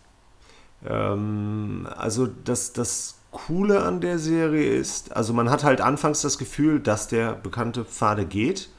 Ähm, 0.85 1.87
also 1.97 2.27
das, 2.27 2.73
das 2.73 3.15
Coole 3.31 3.81
an 3.81 3.99
der 3.99 4.19
Serie 4.19 4.75
ist, 4.75 5.15
also 5.15 5.33
man 5.33 5.49
hat 5.49 5.63
halt 5.63 5.81
anfangs 5.81 6.21
das 6.21 6.37
Gefühl, 6.37 6.81
dass 6.81 7.07
der 7.07 7.33
bekannte 7.33 7.83
Pfade 7.83 8.27
geht. 8.27 8.69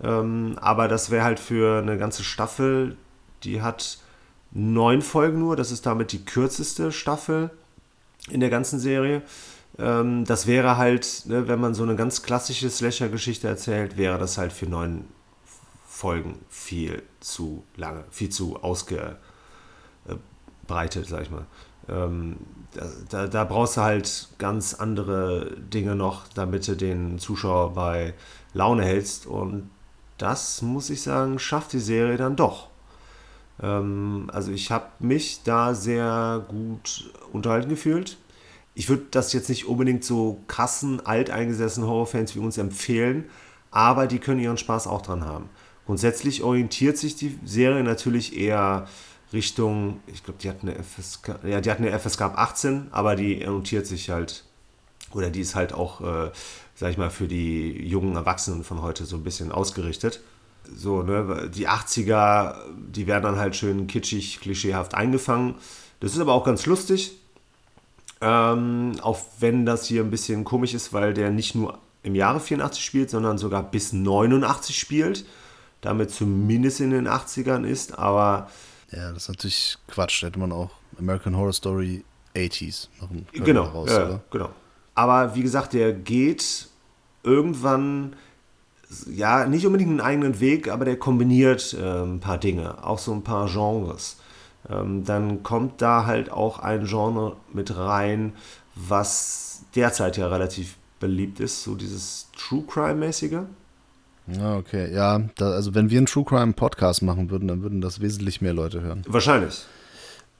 Ähm, 0.00 0.56
aber 0.60 0.86
das 0.86 1.10
wäre 1.10 1.24
halt 1.24 1.40
für 1.40 1.82
eine 1.82 1.98
ganze 1.98 2.22
Staffel, 2.22 2.96
die 3.42 3.62
hat 3.62 3.98
neun 4.52 5.02
Folgen 5.02 5.40
nur, 5.40 5.56
das 5.56 5.72
ist 5.72 5.86
damit 5.86 6.12
die 6.12 6.24
kürzeste 6.24 6.92
Staffel 6.92 7.50
in 8.30 8.40
der 8.40 8.50
ganzen 8.50 8.78
Serie. 8.78 9.22
Ähm, 9.78 10.24
das 10.24 10.46
wäre 10.46 10.76
halt, 10.76 11.22
ne, 11.26 11.48
wenn 11.48 11.60
man 11.60 11.74
so 11.74 11.82
eine 11.82 11.96
ganz 11.96 12.22
klassische 12.22 12.70
Slasher-Geschichte 12.70 13.48
erzählt, 13.48 13.96
wäre 13.96 14.18
das 14.18 14.38
halt 14.38 14.52
für 14.52 14.66
neun 14.66 15.04
Folgen 15.86 16.38
viel 16.48 17.02
zu 17.20 17.64
lange, 17.76 18.04
viel 18.10 18.28
zu 18.28 18.62
ausgebreitet, 18.62 19.18
sag 21.06 21.22
ich 21.22 21.30
mal. 21.30 21.46
Ähm, 21.88 22.36
da, 22.74 22.86
da, 23.08 23.26
da, 23.26 23.44
brauchst 23.44 23.78
du 23.78 23.80
halt 23.80 24.28
ganz 24.38 24.74
andere 24.74 25.56
Dinge 25.56 25.96
noch, 25.96 26.28
damit 26.28 26.68
du 26.68 26.76
den 26.76 27.18
Zuschauer 27.18 27.72
bei 27.72 28.14
Laune 28.52 28.84
hältst. 28.84 29.26
Und 29.26 29.70
das, 30.18 30.62
muss 30.62 30.90
ich 30.90 31.02
sagen, 31.02 31.38
schafft 31.38 31.72
die 31.72 31.80
Serie 31.80 32.16
dann 32.16 32.36
doch. 32.36 32.68
Ähm, 33.62 34.30
also 34.32 34.52
ich 34.52 34.70
habe 34.70 34.86
mich 34.98 35.42
da 35.44 35.74
sehr 35.74 36.44
gut 36.48 37.12
unterhalten 37.32 37.68
gefühlt. 37.68 38.18
Ich 38.74 38.88
würde 38.88 39.06
das 39.10 39.32
jetzt 39.32 39.48
nicht 39.48 39.66
unbedingt 39.66 40.04
so 40.04 40.40
krassen, 40.46 41.04
alteingesessenen 41.04 41.88
Horrorfans 41.88 42.34
wie 42.36 42.38
uns 42.38 42.58
empfehlen, 42.58 43.24
aber 43.70 44.06
die 44.06 44.20
können 44.20 44.40
ihren 44.40 44.56
Spaß 44.56 44.86
auch 44.86 45.02
dran 45.02 45.24
haben. 45.24 45.48
Grundsätzlich 45.86 46.42
orientiert 46.42 46.98
sich 46.98 47.16
die 47.16 47.38
Serie 47.44 47.82
natürlich 47.82 48.36
eher 48.36 48.86
Richtung, 49.32 50.00
ich 50.06 50.24
glaube, 50.24 50.38
die 50.42 50.48
hat 50.48 50.58
eine 50.62 50.74
FSK, 50.74 51.40
ja, 51.44 51.60
die 51.60 51.70
hat 51.70 51.78
eine 51.78 51.98
FSK 51.98 52.22
ab 52.22 52.38
18, 52.38 52.88
aber 52.92 53.16
die 53.16 53.46
orientiert 53.46 53.86
sich 53.86 54.10
halt, 54.10 54.44
oder 55.12 55.30
die 55.30 55.40
ist 55.40 55.54
halt 55.54 55.72
auch, 55.72 56.00
äh, 56.00 56.30
sag 56.74 56.90
ich 56.90 56.98
mal, 56.98 57.10
für 57.10 57.26
die 57.26 57.86
jungen 57.86 58.16
Erwachsenen 58.16 58.64
von 58.64 58.80
heute 58.80 59.04
so 59.04 59.16
ein 59.16 59.24
bisschen 59.24 59.52
ausgerichtet. 59.52 60.20
So, 60.74 61.02
ne, 61.02 61.50
die 61.52 61.68
80er, 61.68 62.56
die 62.76 63.06
werden 63.06 63.24
dann 63.24 63.36
halt 63.36 63.56
schön 63.56 63.86
kitschig, 63.86 64.40
klischeehaft 64.40 64.94
eingefangen. 64.94 65.54
Das 66.00 66.12
ist 66.12 66.20
aber 66.20 66.32
auch 66.32 66.44
ganz 66.44 66.66
lustig. 66.66 67.12
Ähm, 68.20 68.96
auch 69.02 69.18
wenn 69.38 69.64
das 69.64 69.86
hier 69.86 70.02
ein 70.02 70.10
bisschen 70.10 70.44
komisch 70.44 70.74
ist, 70.74 70.92
weil 70.92 71.14
der 71.14 71.30
nicht 71.30 71.54
nur 71.54 71.78
im 72.02 72.14
Jahre 72.14 72.40
84 72.40 72.84
spielt, 72.84 73.10
sondern 73.10 73.38
sogar 73.38 73.62
bis 73.62 73.92
89 73.92 74.78
spielt. 74.78 75.24
Damit 75.80 76.10
zumindest 76.10 76.80
in 76.80 76.90
den 76.90 77.08
80ern 77.08 77.64
ist, 77.64 77.98
aber. 77.98 78.50
Ja, 78.90 79.12
das 79.12 79.24
ist 79.24 79.28
natürlich 79.28 79.78
Quatsch. 79.86 80.22
Da 80.22 80.26
hätte 80.26 80.38
man 80.38 80.50
auch 80.50 80.70
American 80.98 81.36
Horror 81.36 81.52
Story 81.52 82.04
80s 82.34 82.88
noch 83.00 83.10
ein 83.10 83.26
genau, 83.32 83.64
raus, 83.64 83.90
ja, 83.90 84.04
oder? 84.04 84.20
genau. 84.30 84.50
Aber 84.94 85.34
wie 85.36 85.42
gesagt, 85.42 85.74
der 85.74 85.92
geht 85.92 86.68
irgendwann 87.22 88.16
ja, 89.10 89.46
nicht 89.46 89.66
unbedingt 89.66 89.90
einen 89.90 90.00
eigenen 90.00 90.40
Weg, 90.40 90.68
aber 90.68 90.84
der 90.84 90.98
kombiniert 90.98 91.76
äh, 91.78 92.02
ein 92.02 92.20
paar 92.20 92.38
Dinge, 92.38 92.84
auch 92.84 92.98
so 92.98 93.12
ein 93.12 93.22
paar 93.22 93.48
Genres. 93.48 94.16
Ähm, 94.68 95.04
dann 95.04 95.42
kommt 95.42 95.82
da 95.82 96.06
halt 96.06 96.30
auch 96.30 96.58
ein 96.58 96.84
Genre 96.86 97.36
mit 97.52 97.76
rein, 97.76 98.32
was 98.74 99.64
derzeit 99.74 100.16
ja 100.16 100.28
relativ 100.28 100.76
beliebt 101.00 101.40
ist, 101.40 101.62
so 101.62 101.74
dieses 101.74 102.28
True 102.36 102.64
Crime-mäßige. 102.66 103.40
Ja, 104.26 104.56
okay. 104.56 104.92
Ja, 104.92 105.22
da, 105.36 105.52
also 105.52 105.74
wenn 105.74 105.90
wir 105.90 105.98
einen 105.98 106.06
True 106.06 106.24
Crime 106.24 106.52
Podcast 106.52 107.02
machen 107.02 107.30
würden, 107.30 107.48
dann 107.48 107.62
würden 107.62 107.80
das 107.80 108.00
wesentlich 108.00 108.40
mehr 108.40 108.52
Leute 108.52 108.80
hören. 108.82 109.02
Wahrscheinlich. 109.06 109.64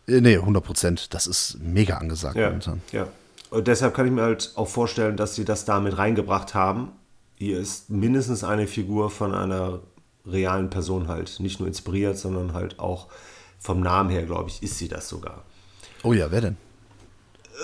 Äh, 0.07 0.21
nee, 0.21 0.37
100 0.37 0.63
Prozent. 0.63 1.15
Das 1.15 1.27
ist 1.27 1.59
mega 1.63 1.97
angesagt 1.97 2.37
ja, 2.37 2.49
momentan. 2.49 2.83
Ja. 2.93 3.09
Und 3.51 3.67
deshalb 3.67 3.95
kann 3.95 4.07
ich 4.07 4.13
mir 4.13 4.23
halt 4.23 4.53
auch 4.57 4.69
vorstellen, 4.69 5.17
dass 5.17 5.35
sie 5.35 5.45
das 5.45 5.65
damit 5.65 5.97
reingebracht 5.97 6.55
haben. 6.55 6.93
Hier 7.39 7.61
ist 7.61 7.89
mindestens 7.89 8.43
eine 8.43 8.67
Figur 8.67 9.11
von 9.11 9.33
einer 9.33 9.79
realen 10.27 10.71
Person 10.71 11.07
halt. 11.07 11.39
Nicht 11.39 11.61
nur 11.61 11.69
inspiriert, 11.69 12.19
sondern 12.19 12.53
halt 12.53 12.81
auch 12.81 13.07
vom 13.61 13.81
Namen 13.81 14.11
her, 14.11 14.27
glaube 14.27 14.51
ich, 14.51 14.61
ist 14.61 14.79
sie 14.79 14.89
das 14.89 15.09
sogar. 15.09 15.45
Oh 16.03 16.13
ja, 16.13 16.33
wer 16.33 16.41
denn? 16.41 16.57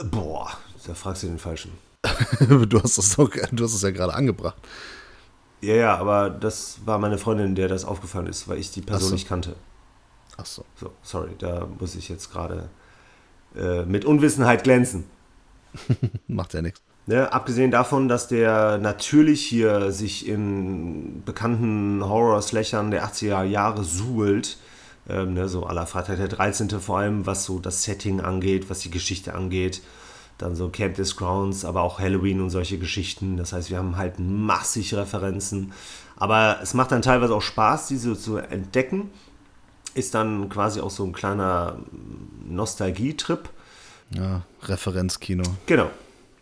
Äh, 0.00 0.04
boah, 0.04 0.48
da 0.86 0.94
fragst 0.94 1.24
du 1.24 1.26
den 1.26 1.40
Falschen. 1.40 1.72
du 2.68 2.80
hast 2.80 2.98
es 2.98 3.16
doch, 3.16 3.28
du 3.28 3.64
hast 3.64 3.74
es 3.74 3.82
ja 3.82 3.90
gerade 3.90 4.14
angebracht. 4.14 4.56
Ja, 5.60 5.74
ja, 5.74 5.96
aber 5.96 6.30
das 6.30 6.78
war 6.84 6.98
meine 6.98 7.18
Freundin, 7.18 7.56
der 7.56 7.66
das 7.66 7.84
aufgefallen 7.84 8.28
ist, 8.28 8.46
weil 8.46 8.58
ich 8.58 8.70
die 8.70 8.82
Person 8.82 9.08
so. 9.08 9.14
nicht 9.14 9.26
kannte. 9.26 9.56
Ach 10.36 10.46
so. 10.46 10.64
So, 10.76 10.92
sorry, 11.02 11.30
da 11.38 11.66
muss 11.80 11.96
ich 11.96 12.08
jetzt 12.08 12.30
gerade 12.30 12.68
äh, 13.56 13.84
mit 13.84 14.04
Unwissenheit 14.04 14.62
glänzen. 14.62 15.04
Macht 16.28 16.54
ja 16.54 16.62
nichts. 16.62 16.80
Ne, 17.06 17.30
abgesehen 17.30 17.70
davon, 17.70 18.08
dass 18.08 18.28
der 18.28 18.78
natürlich 18.78 19.44
hier 19.44 19.92
sich 19.92 20.26
in 20.26 21.22
bekannten 21.26 22.02
Horror-Slashern 22.02 22.90
der 22.90 23.04
80er 23.06 23.42
Jahre 23.44 23.84
suhlt, 23.84 24.56
ähm, 25.10 25.34
ne, 25.34 25.48
so 25.48 25.66
aller 25.66 25.86
Freitag 25.86 26.16
der 26.16 26.28
13. 26.28 26.70
vor 26.80 27.00
allem, 27.00 27.26
was 27.26 27.44
so 27.44 27.58
das 27.58 27.82
Setting 27.82 28.22
angeht, 28.22 28.70
was 28.70 28.78
die 28.78 28.90
Geschichte 28.90 29.34
angeht, 29.34 29.82
dann 30.38 30.56
so 30.56 30.70
Camp 30.70 30.96
des 30.96 31.16
Grounds, 31.16 31.66
aber 31.66 31.82
auch 31.82 32.00
Halloween 32.00 32.40
und 32.40 32.48
solche 32.48 32.78
Geschichten. 32.78 33.36
Das 33.36 33.52
heißt, 33.52 33.68
wir 33.68 33.76
haben 33.76 33.98
halt 33.98 34.18
massig 34.18 34.94
Referenzen. 34.94 35.72
Aber 36.16 36.58
es 36.62 36.72
macht 36.72 36.90
dann 36.90 37.02
teilweise 37.02 37.34
auch 37.34 37.42
Spaß, 37.42 37.88
diese 37.88 38.18
zu 38.18 38.38
entdecken. 38.38 39.10
Ist 39.94 40.14
dann 40.14 40.48
quasi 40.48 40.80
auch 40.80 40.90
so 40.90 41.04
ein 41.04 41.12
kleiner 41.12 41.76
Nostalgietrip. 42.48 43.50
Ja, 44.10 44.42
Referenzkino. 44.62 45.44
Genau. 45.66 45.90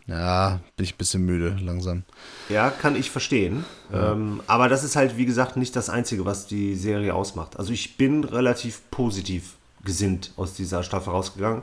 Ja, 0.05 0.59
bin 0.75 0.83
ich 0.83 0.95
ein 0.95 0.97
bisschen 0.97 1.25
müde 1.25 1.57
langsam. 1.61 2.03
Ja, 2.49 2.69
kann 2.69 2.95
ich 2.95 3.09
verstehen. 3.09 3.63
Ja. 3.91 4.11
Ähm, 4.11 4.41
aber 4.47 4.67
das 4.67 4.83
ist 4.83 4.95
halt, 4.95 5.17
wie 5.17 5.25
gesagt, 5.25 5.55
nicht 5.55 5.75
das 5.75 5.89
Einzige, 5.89 6.25
was 6.25 6.45
die 6.45 6.75
Serie 6.75 7.15
ausmacht. 7.15 7.57
Also 7.57 7.71
ich 7.71 7.95
bin 7.95 8.23
relativ 8.23 8.81
positiv 8.91 9.55
gesinnt 9.83 10.31
aus 10.35 10.53
dieser 10.53 10.83
Staffel 10.83 11.11
rausgegangen. 11.11 11.61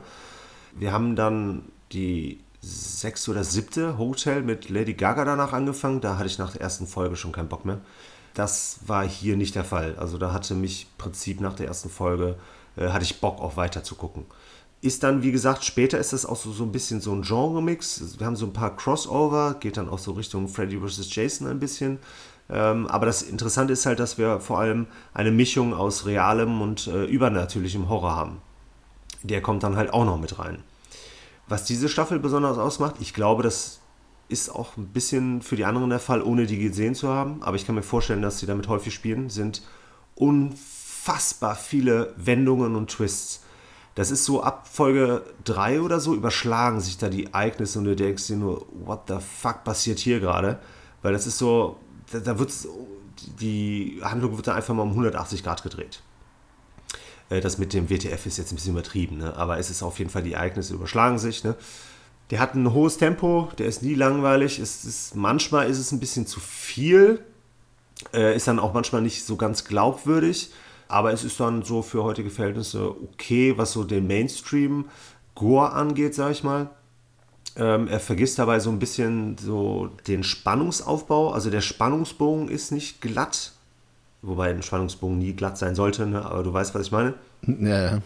Wir 0.73 0.91
haben 0.91 1.15
dann 1.15 1.63
die 1.91 2.39
sechste 2.61 3.31
oder 3.31 3.43
siebte 3.43 3.97
Hotel 3.97 4.43
mit 4.43 4.69
Lady 4.69 4.93
Gaga 4.93 5.25
danach 5.25 5.53
angefangen. 5.53 6.01
Da 6.01 6.17
hatte 6.17 6.27
ich 6.27 6.37
nach 6.37 6.51
der 6.51 6.61
ersten 6.61 6.87
Folge 6.87 7.15
schon 7.15 7.31
keinen 7.31 7.49
Bock 7.49 7.65
mehr. 7.65 7.79
Das 8.33 8.79
war 8.85 9.07
hier 9.07 9.35
nicht 9.35 9.55
der 9.55 9.65
Fall. 9.65 9.95
Also 9.97 10.17
da 10.17 10.31
hatte 10.31 10.55
mich 10.55 10.83
im 10.83 10.97
Prinzip 10.97 11.41
nach 11.41 11.55
der 11.55 11.67
ersten 11.67 11.89
Folge, 11.89 12.35
äh, 12.77 12.89
hatte 12.89 13.03
ich 13.03 13.19
Bock 13.19 13.39
auch 13.39 13.57
weiter 13.57 13.83
zu 13.83 13.95
gucken. 13.95 14.25
Ist 14.81 15.03
dann, 15.03 15.21
wie 15.21 15.31
gesagt, 15.31 15.63
später 15.63 15.99
ist 15.99 16.11
das 16.11 16.25
auch 16.25 16.35
so, 16.35 16.51
so 16.51 16.63
ein 16.63 16.71
bisschen 16.71 17.01
so 17.01 17.13
ein 17.13 17.21
Genre-Mix. 17.21 18.17
Wir 18.17 18.25
haben 18.25 18.35
so 18.35 18.47
ein 18.47 18.53
paar 18.53 18.75
Crossover, 18.75 19.55
geht 19.59 19.77
dann 19.77 19.89
auch 19.89 19.99
so 19.99 20.13
Richtung 20.13 20.47
Freddy 20.47 20.79
vs. 20.79 21.13
Jason 21.13 21.47
ein 21.47 21.59
bisschen. 21.59 21.99
Ähm, 22.49 22.87
aber 22.87 23.05
das 23.05 23.21
Interessante 23.21 23.73
ist 23.73 23.85
halt, 23.85 23.99
dass 23.99 24.17
wir 24.17 24.39
vor 24.39 24.59
allem 24.59 24.87
eine 25.13 25.31
Mischung 25.31 25.73
aus 25.73 26.05
realem 26.05 26.61
und 26.61 26.87
äh, 26.87 27.05
übernatürlichem 27.05 27.89
Horror 27.89 28.15
haben. 28.15 28.41
Der 29.23 29.41
kommt 29.41 29.63
dann 29.63 29.75
halt 29.75 29.93
auch 29.93 30.05
noch 30.05 30.19
mit 30.19 30.39
rein. 30.39 30.63
Was 31.47 31.63
diese 31.63 31.87
Staffel 31.87 32.19
besonders 32.19 32.57
ausmacht, 32.57 32.95
ich 32.99 33.13
glaube, 33.13 33.43
das 33.43 33.81
ist 34.29 34.49
auch 34.49 34.77
ein 34.77 34.87
bisschen 34.87 35.41
für 35.41 35.55
die 35.55 35.65
anderen 35.65 35.89
der 35.89 35.99
Fall, 35.99 36.21
ohne 36.21 36.45
die 36.45 36.57
gesehen 36.57 36.95
zu 36.95 37.09
haben. 37.09 37.43
Aber 37.43 37.55
ich 37.55 37.65
kann 37.65 37.75
mir 37.75 37.83
vorstellen, 37.83 38.21
dass 38.21 38.39
sie 38.39 38.45
damit 38.45 38.67
häufig 38.67 38.93
spielen, 38.93 39.29
sind 39.29 39.61
unfassbar 40.15 41.55
viele 41.55 42.13
Wendungen 42.17 42.75
und 42.75 42.89
Twists. 42.89 43.43
Das 43.95 44.09
ist 44.09 44.23
so 44.23 44.41
ab 44.41 44.67
Folge 44.71 45.23
3 45.43 45.81
oder 45.81 45.99
so, 45.99 46.15
überschlagen 46.15 46.79
sich 46.79 46.97
da 46.97 47.09
die 47.09 47.25
Ereignisse 47.25 47.79
und 47.79 47.85
du 47.85 47.95
denkst 47.95 48.27
dir 48.27 48.37
nur, 48.37 48.65
what 48.85 49.01
the 49.07 49.17
fuck 49.19 49.63
passiert 49.63 49.99
hier 49.99 50.19
gerade? 50.19 50.59
Weil 51.01 51.13
das 51.13 51.27
ist 51.27 51.37
so, 51.37 51.77
da, 52.11 52.19
da 52.19 52.39
wird 52.39 52.51
die 53.39 53.99
Handlung 54.01 54.35
wird 54.35 54.47
dann 54.47 54.55
einfach 54.55 54.73
mal 54.73 54.83
um 54.83 54.91
180 54.91 55.43
Grad 55.43 55.63
gedreht. 55.63 56.01
Äh, 57.29 57.41
das 57.41 57.57
mit 57.57 57.73
dem 57.73 57.89
WTF 57.89 58.25
ist 58.25 58.37
jetzt 58.37 58.51
ein 58.51 58.55
bisschen 58.55 58.73
übertrieben, 58.73 59.17
ne? 59.17 59.35
aber 59.35 59.57
es 59.57 59.69
ist 59.69 59.83
auf 59.83 59.99
jeden 59.99 60.09
Fall, 60.09 60.23
die 60.23 60.33
Ereignisse 60.33 60.73
überschlagen 60.73 61.19
sich. 61.19 61.43
Ne? 61.43 61.55
Der 62.29 62.39
hat 62.39 62.55
ein 62.55 62.73
hohes 62.73 62.97
Tempo, 62.97 63.49
der 63.57 63.67
ist 63.67 63.83
nie 63.83 63.95
langweilig. 63.95 64.59
Es 64.59 64.85
ist, 64.85 65.15
manchmal 65.15 65.69
ist 65.69 65.79
es 65.79 65.91
ein 65.91 65.99
bisschen 65.99 66.25
zu 66.25 66.39
viel, 66.39 67.23
äh, 68.13 68.35
ist 68.35 68.47
dann 68.47 68.59
auch 68.59 68.73
manchmal 68.73 69.01
nicht 69.01 69.25
so 69.25 69.35
ganz 69.35 69.65
glaubwürdig, 69.65 70.51
aber 70.91 71.13
es 71.13 71.23
ist 71.23 71.39
dann 71.39 71.63
so 71.63 71.81
für 71.81 72.03
heutige 72.03 72.29
Verhältnisse 72.29 72.91
okay, 72.91 73.57
was 73.57 73.71
so 73.71 73.83
den 73.83 74.07
Mainstream 74.07 74.85
Gore 75.35 75.71
angeht, 75.71 76.13
sag 76.13 76.31
ich 76.31 76.43
mal. 76.43 76.69
Ähm, 77.55 77.87
er 77.87 77.99
vergisst 77.99 78.39
dabei 78.39 78.59
so 78.59 78.69
ein 78.69 78.79
bisschen 78.79 79.37
so 79.37 79.89
den 80.07 80.23
Spannungsaufbau. 80.23 81.31
Also 81.31 81.49
der 81.49 81.61
Spannungsbogen 81.61 82.47
ist 82.47 82.71
nicht 82.71 83.01
glatt, 83.01 83.53
Wobei 84.21 84.51
ein 84.51 84.61
Spannungsbogen 84.61 85.17
nie 85.17 85.33
glatt 85.33 85.57
sein 85.57 85.73
sollte, 85.73 86.05
ne? 86.05 86.23
aber 86.23 86.43
du 86.43 86.53
weißt, 86.53 86.75
was 86.75 86.83
ich 86.83 86.91
meine. 86.91 87.15
Ja, 87.47 87.93
ja. 87.93 87.99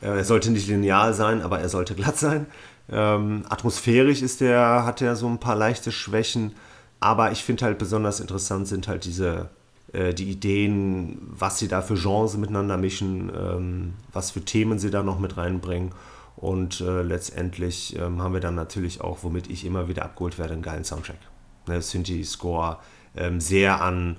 Er 0.00 0.24
sollte 0.24 0.52
nicht 0.52 0.68
lineal 0.68 1.12
sein, 1.14 1.42
aber 1.42 1.58
er 1.58 1.68
sollte 1.68 1.96
glatt 1.96 2.16
sein. 2.16 2.46
Ähm, 2.88 3.44
atmosphärisch 3.48 4.22
ist 4.22 4.40
der, 4.40 4.84
hat 4.84 5.02
er 5.02 5.16
so 5.16 5.26
ein 5.26 5.40
paar 5.40 5.56
leichte 5.56 5.90
Schwächen, 5.90 6.52
aber 7.00 7.32
ich 7.32 7.42
finde 7.42 7.64
halt 7.64 7.78
besonders 7.78 8.20
interessant 8.20 8.68
sind 8.68 8.86
halt 8.86 9.04
diese 9.04 9.28
äh, 9.28 9.44
die 9.92 10.30
Ideen, 10.30 11.18
was 11.30 11.58
sie 11.58 11.68
da 11.68 11.80
für 11.80 11.94
Genres 11.94 12.36
miteinander 12.36 12.76
mischen, 12.76 13.32
ähm, 13.34 13.94
was 14.12 14.30
für 14.30 14.42
Themen 14.42 14.78
sie 14.78 14.90
da 14.90 15.02
noch 15.02 15.18
mit 15.18 15.36
reinbringen. 15.36 15.92
Und 16.36 16.80
äh, 16.80 17.02
letztendlich 17.02 17.96
ähm, 17.98 18.22
haben 18.22 18.32
wir 18.32 18.40
dann 18.40 18.54
natürlich 18.54 19.00
auch, 19.00 19.18
womit 19.22 19.50
ich 19.50 19.64
immer 19.64 19.88
wieder 19.88 20.04
abgeholt 20.04 20.38
werde, 20.38 20.52
einen 20.52 20.62
geilen 20.62 20.84
Soundtrack. 20.84 21.18
Ne, 21.66 21.82
Synthi-Score, 21.82 22.78
ähm, 23.16 23.40
sehr 23.40 23.80
an 23.80 24.18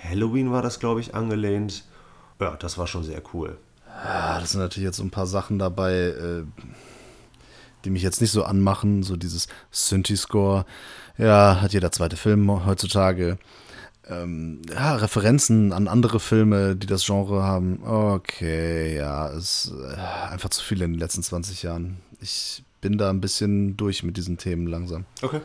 Halloween 0.00 0.52
war 0.52 0.62
das, 0.62 0.78
glaube 0.78 1.00
ich, 1.00 1.14
angelehnt. 1.14 1.84
Ja, 2.40 2.56
das 2.56 2.78
war 2.78 2.86
schon 2.86 3.04
sehr 3.04 3.22
cool. 3.32 3.58
Ja, 3.88 4.38
das 4.38 4.52
sind 4.52 4.60
natürlich 4.60 4.86
jetzt 4.86 4.98
so 4.98 5.02
ein 5.02 5.10
paar 5.10 5.26
Sachen 5.26 5.58
dabei, 5.58 5.94
äh, 5.94 6.44
die 7.84 7.90
mich 7.90 8.02
jetzt 8.02 8.20
nicht 8.20 8.32
so 8.32 8.44
anmachen. 8.44 9.02
So 9.02 9.16
dieses 9.16 9.48
Synthi-Score. 9.70 10.66
Ja, 11.18 11.60
hat 11.60 11.72
jeder 11.72 11.90
zweite 11.90 12.16
Film 12.16 12.64
heutzutage. 12.66 13.38
Ähm, 14.08 14.60
ja, 14.70 14.96
Referenzen 14.96 15.72
an 15.72 15.88
andere 15.88 16.20
Filme, 16.20 16.76
die 16.76 16.86
das 16.86 17.06
Genre 17.06 17.42
haben. 17.42 17.82
Okay, 17.84 18.96
ja, 18.96 19.28
ist 19.28 19.72
äh, 19.72 20.30
einfach 20.30 20.50
zu 20.50 20.62
viel 20.62 20.82
in 20.82 20.92
den 20.92 21.00
letzten 21.00 21.22
20 21.22 21.62
Jahren. 21.62 21.98
Ich 22.20 22.62
bin 22.80 22.98
da 22.98 23.08
ein 23.08 23.20
bisschen 23.20 23.76
durch 23.76 24.02
mit 24.02 24.16
diesen 24.16 24.36
Themen 24.36 24.66
langsam. 24.66 25.06
Okay. 25.22 25.40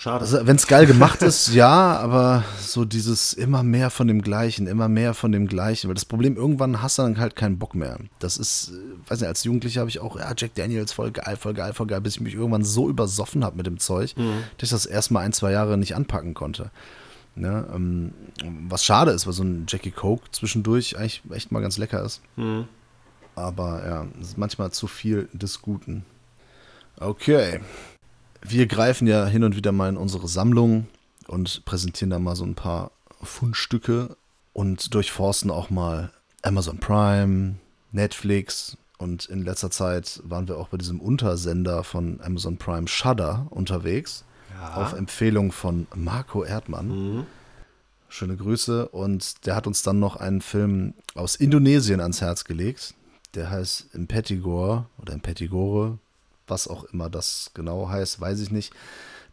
Schade. 0.00 0.20
Also, 0.20 0.46
wenn 0.46 0.56
es 0.56 0.66
geil 0.66 0.86
gemacht 0.86 1.20
ist, 1.20 1.48
ja, 1.54 1.98
aber 1.98 2.42
so 2.58 2.86
dieses 2.86 3.34
immer 3.34 3.62
mehr 3.62 3.90
von 3.90 4.08
dem 4.08 4.22
Gleichen, 4.22 4.66
immer 4.66 4.88
mehr 4.88 5.12
von 5.12 5.30
dem 5.30 5.46
Gleichen. 5.46 5.88
Weil 5.88 5.94
das 5.94 6.06
Problem, 6.06 6.36
irgendwann 6.36 6.80
hast 6.80 6.98
du 6.98 7.02
dann 7.02 7.18
halt 7.18 7.36
keinen 7.36 7.58
Bock 7.58 7.74
mehr. 7.74 7.98
Das 8.18 8.38
ist, 8.38 8.70
äh, 8.70 9.10
weiß 9.10 9.20
nicht, 9.20 9.28
als 9.28 9.44
Jugendlicher 9.44 9.80
habe 9.80 9.90
ich 9.90 10.00
auch, 10.00 10.18
ja, 10.18 10.32
Jack 10.34 10.54
Daniels, 10.54 10.92
voll 10.92 11.10
geil, 11.10 11.36
voll 11.36 11.52
geil, 11.52 11.74
voll 11.74 11.86
geil, 11.86 12.00
bis 12.00 12.14
ich 12.14 12.20
mich 12.22 12.34
irgendwann 12.34 12.64
so 12.64 12.88
übersoffen 12.88 13.44
habe 13.44 13.58
mit 13.58 13.66
dem 13.66 13.78
Zeug, 13.78 14.16
mhm. 14.16 14.42
dass 14.56 14.68
ich 14.68 14.70
das 14.70 14.86
erstmal 14.86 15.24
ein, 15.24 15.34
zwei 15.34 15.52
Jahre 15.52 15.76
nicht 15.76 15.94
anpacken 15.94 16.32
konnte. 16.32 16.70
Ne, 17.40 17.66
ähm, 17.74 18.12
was 18.68 18.84
schade 18.84 19.12
ist, 19.12 19.26
weil 19.26 19.32
so 19.32 19.42
ein 19.42 19.64
Jackie 19.66 19.92
Coke 19.92 20.30
zwischendurch 20.30 20.98
eigentlich 20.98 21.22
echt 21.30 21.50
mal 21.50 21.62
ganz 21.62 21.78
lecker 21.78 22.02
ist. 22.02 22.20
Mhm. 22.36 22.68
Aber 23.34 23.82
ja, 23.86 24.06
es 24.20 24.28
ist 24.28 24.38
manchmal 24.38 24.72
zu 24.72 24.86
viel 24.86 25.26
des 25.32 25.62
Guten. 25.62 26.04
Okay. 26.98 27.60
Wir 28.42 28.66
greifen 28.66 29.06
ja 29.06 29.24
hin 29.24 29.42
und 29.42 29.56
wieder 29.56 29.72
mal 29.72 29.88
in 29.88 29.96
unsere 29.96 30.28
Sammlung 30.28 30.86
und 31.28 31.64
präsentieren 31.64 32.10
da 32.10 32.18
mal 32.18 32.36
so 32.36 32.44
ein 32.44 32.54
paar 32.54 32.90
Fundstücke 33.22 34.16
und 34.52 34.92
durchforsten 34.92 35.50
auch 35.50 35.70
mal 35.70 36.12
Amazon 36.42 36.78
Prime, 36.78 37.54
Netflix 37.90 38.76
und 38.98 39.24
in 39.30 39.46
letzter 39.46 39.70
Zeit 39.70 40.20
waren 40.24 40.46
wir 40.46 40.58
auch 40.58 40.68
bei 40.68 40.76
diesem 40.76 41.00
Untersender 41.00 41.84
von 41.84 42.20
Amazon 42.20 42.58
Prime 42.58 42.86
Shudder 42.86 43.46
unterwegs. 43.48 44.24
Ja. 44.60 44.74
Auf 44.74 44.92
Empfehlung 44.92 45.52
von 45.52 45.86
Marco 45.94 46.44
Erdmann. 46.44 46.88
Mhm. 46.88 47.26
Schöne 48.08 48.36
Grüße. 48.36 48.88
Und 48.88 49.46
der 49.46 49.56
hat 49.56 49.66
uns 49.66 49.82
dann 49.82 49.98
noch 49.98 50.16
einen 50.16 50.42
Film 50.42 50.94
aus 51.14 51.36
Indonesien 51.36 52.00
ans 52.00 52.20
Herz 52.20 52.44
gelegt. 52.44 52.94
Der 53.34 53.50
heißt 53.50 53.94
Impetigore 53.94 54.86
oder 54.98 55.14
Impetigore, 55.14 55.98
was 56.46 56.66
auch 56.68 56.84
immer 56.84 57.08
das 57.08 57.52
genau 57.54 57.88
heißt, 57.88 58.20
weiß 58.20 58.40
ich 58.40 58.50
nicht. 58.50 58.74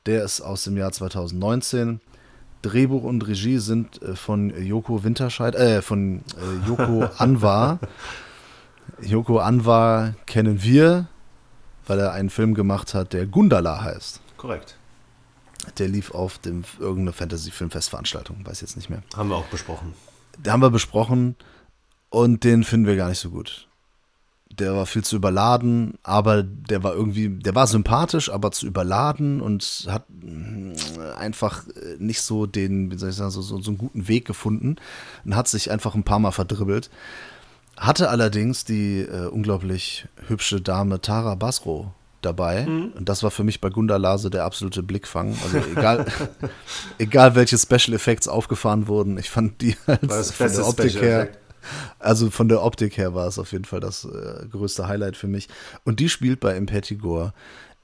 Der 0.05 0.23
ist 0.23 0.41
aus 0.41 0.63
dem 0.63 0.77
Jahr 0.77 0.91
2019. 0.91 1.99
Drehbuch 2.61 3.03
und 3.03 3.27
Regie 3.27 3.57
sind 3.57 4.01
äh, 4.01 4.15
von 4.15 4.51
Joko 4.63 5.03
Winterscheid, 5.03 5.55
äh, 5.55 5.81
von 5.81 6.19
äh, 6.37 6.67
Joko 6.67 7.05
Anwar. 7.17 7.79
Joko 9.01 9.39
Anwar 9.39 10.13
kennen 10.25 10.63
wir, 10.63 11.07
weil 11.85 11.99
er 11.99 12.13
einen 12.13 12.29
Film 12.29 12.53
gemacht 12.53 12.93
hat, 12.93 13.13
der 13.13 13.25
Gundala 13.25 13.81
heißt. 13.81 14.21
Korrekt. 14.37 14.77
Der 15.77 15.87
lief 15.87 16.11
auf 16.11 16.37
dem 16.37 16.63
irgendeine 16.79 17.13
Fantasy-Filmfestveranstaltung, 17.13 18.45
weiß 18.45 18.61
jetzt 18.61 18.75
nicht 18.75 18.89
mehr. 18.89 19.03
Haben 19.15 19.29
wir 19.29 19.35
auch 19.35 19.45
besprochen. 19.45 19.93
Den 20.37 20.51
haben 20.53 20.61
wir 20.61 20.69
besprochen 20.69 21.35
und 22.09 22.43
den 22.43 22.63
finden 22.63 22.87
wir 22.87 22.95
gar 22.95 23.09
nicht 23.09 23.19
so 23.19 23.29
gut 23.29 23.67
der 24.59 24.75
war 24.75 24.85
viel 24.85 25.03
zu 25.03 25.15
überladen, 25.15 25.95
aber 26.03 26.43
der 26.43 26.83
war 26.83 26.93
irgendwie, 26.93 27.29
der 27.29 27.55
war 27.55 27.67
sympathisch, 27.67 28.31
aber 28.31 28.51
zu 28.51 28.65
überladen 28.65 29.41
und 29.41 29.87
hat 29.89 30.05
äh, 30.23 31.11
einfach 31.17 31.67
äh, 31.67 31.97
nicht 31.99 32.21
so 32.21 32.45
den, 32.45 32.91
wie 32.91 32.97
soll 32.97 33.09
ich 33.09 33.15
sagen, 33.15 33.31
so, 33.31 33.41
so, 33.41 33.61
so 33.61 33.71
einen 33.71 33.77
guten 33.77 34.07
Weg 34.07 34.25
gefunden 34.25 34.77
und 35.25 35.35
hat 35.35 35.47
sich 35.47 35.69
einfach 35.69 35.95
ein 35.95 36.03
paar 36.03 36.19
Mal 36.19 36.31
verdribbelt. 36.31 36.89
Hatte 37.75 38.09
allerdings 38.09 38.65
die 38.65 39.01
äh, 39.01 39.27
unglaublich 39.27 40.07
hübsche 40.27 40.61
Dame 40.61 41.01
Tara 41.01 41.35
Basro 41.35 41.93
dabei. 42.21 42.65
Mhm. 42.65 42.93
Und 42.95 43.09
das 43.09 43.23
war 43.23 43.31
für 43.31 43.43
mich 43.43 43.61
bei 43.61 43.69
Gunda 43.69 43.97
Lase 43.97 44.29
der 44.29 44.45
absolute 44.45 44.83
Blickfang. 44.83 45.35
Also 45.43 45.57
egal, 45.71 46.05
egal 46.97 47.35
welche 47.35 47.57
Special 47.57 47.93
Effects 47.93 48.27
aufgefahren 48.27 48.87
wurden, 48.87 49.17
ich 49.17 49.29
fand 49.29 49.61
die 49.61 49.75
als 49.85 50.31
von 50.31 50.51
der 50.51 50.67
Optik 50.67 51.01
her. 51.01 51.29
Also 51.99 52.29
von 52.29 52.47
der 52.47 52.63
Optik 52.63 52.97
her 52.97 53.13
war 53.13 53.27
es 53.27 53.37
auf 53.37 53.51
jeden 53.51 53.65
Fall 53.65 53.81
das 53.81 54.05
äh, 54.05 54.47
größte 54.47 54.87
Highlight 54.87 55.17
für 55.17 55.27
mich. 55.27 55.49
Und 55.83 55.99
die 55.99 56.09
spielt 56.09 56.39
bei 56.39 56.55
Impetigore 56.55 57.33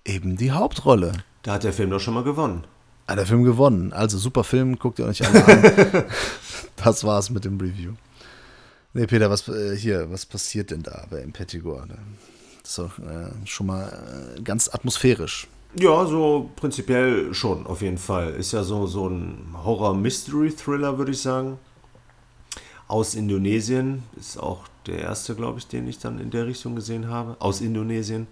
eben 0.05 0.37
die 0.37 0.51
Hauptrolle. 0.51 1.11
Da 1.41 1.53
hat 1.53 1.63
der 1.63 1.73
Film 1.73 1.89
doch 1.89 1.99
schon 1.99 2.13
mal 2.13 2.23
gewonnen. 2.23 2.65
Hat 3.07 3.17
der 3.17 3.25
Film 3.25 3.43
gewonnen. 3.43 3.91
Also 3.91 4.17
super 4.17 4.45
Film, 4.45 4.79
guckt 4.79 4.99
ihr 4.99 5.05
euch 5.05 5.27
alle 5.27 5.45
an. 5.45 6.03
das 6.83 7.03
war's 7.03 7.29
mit 7.29 7.43
dem 7.43 7.59
Review. 7.59 7.93
Nee, 8.93 9.07
Peter, 9.07 9.29
was 9.29 9.47
äh, 9.47 9.75
hier, 9.75 10.09
was 10.11 10.25
passiert 10.25 10.71
denn 10.71 10.83
da 10.83 11.05
bei 11.09 11.19
Impetigore? 11.19 11.87
Das 12.63 12.71
ist 12.71 12.77
doch 12.79 12.99
äh, 12.99 13.31
schon 13.45 13.67
mal 13.67 14.35
äh, 14.37 14.41
ganz 14.41 14.69
atmosphärisch. 14.73 15.47
Ja, 15.75 16.05
so 16.05 16.49
prinzipiell 16.55 17.33
schon, 17.33 17.65
auf 17.65 17.81
jeden 17.81 17.97
Fall. 17.97 18.31
Ist 18.31 18.53
ja 18.53 18.63
so, 18.63 18.87
so 18.87 19.07
ein 19.07 19.55
Horror-Mystery-Thriller, 19.63 20.97
würde 20.97 21.11
ich 21.11 21.21
sagen 21.21 21.59
aus 22.93 23.15
Indonesien. 23.15 24.03
Ist 24.19 24.37
auch 24.37 24.67
der 24.85 24.99
erste, 24.99 25.35
glaube 25.35 25.59
ich, 25.59 25.67
den 25.67 25.87
ich 25.87 25.97
dann 25.97 26.19
in 26.19 26.29
der 26.29 26.45
Richtung 26.45 26.75
gesehen 26.75 27.07
habe. 27.07 27.35
Aus 27.39 27.59
Indonesien. 27.61 28.27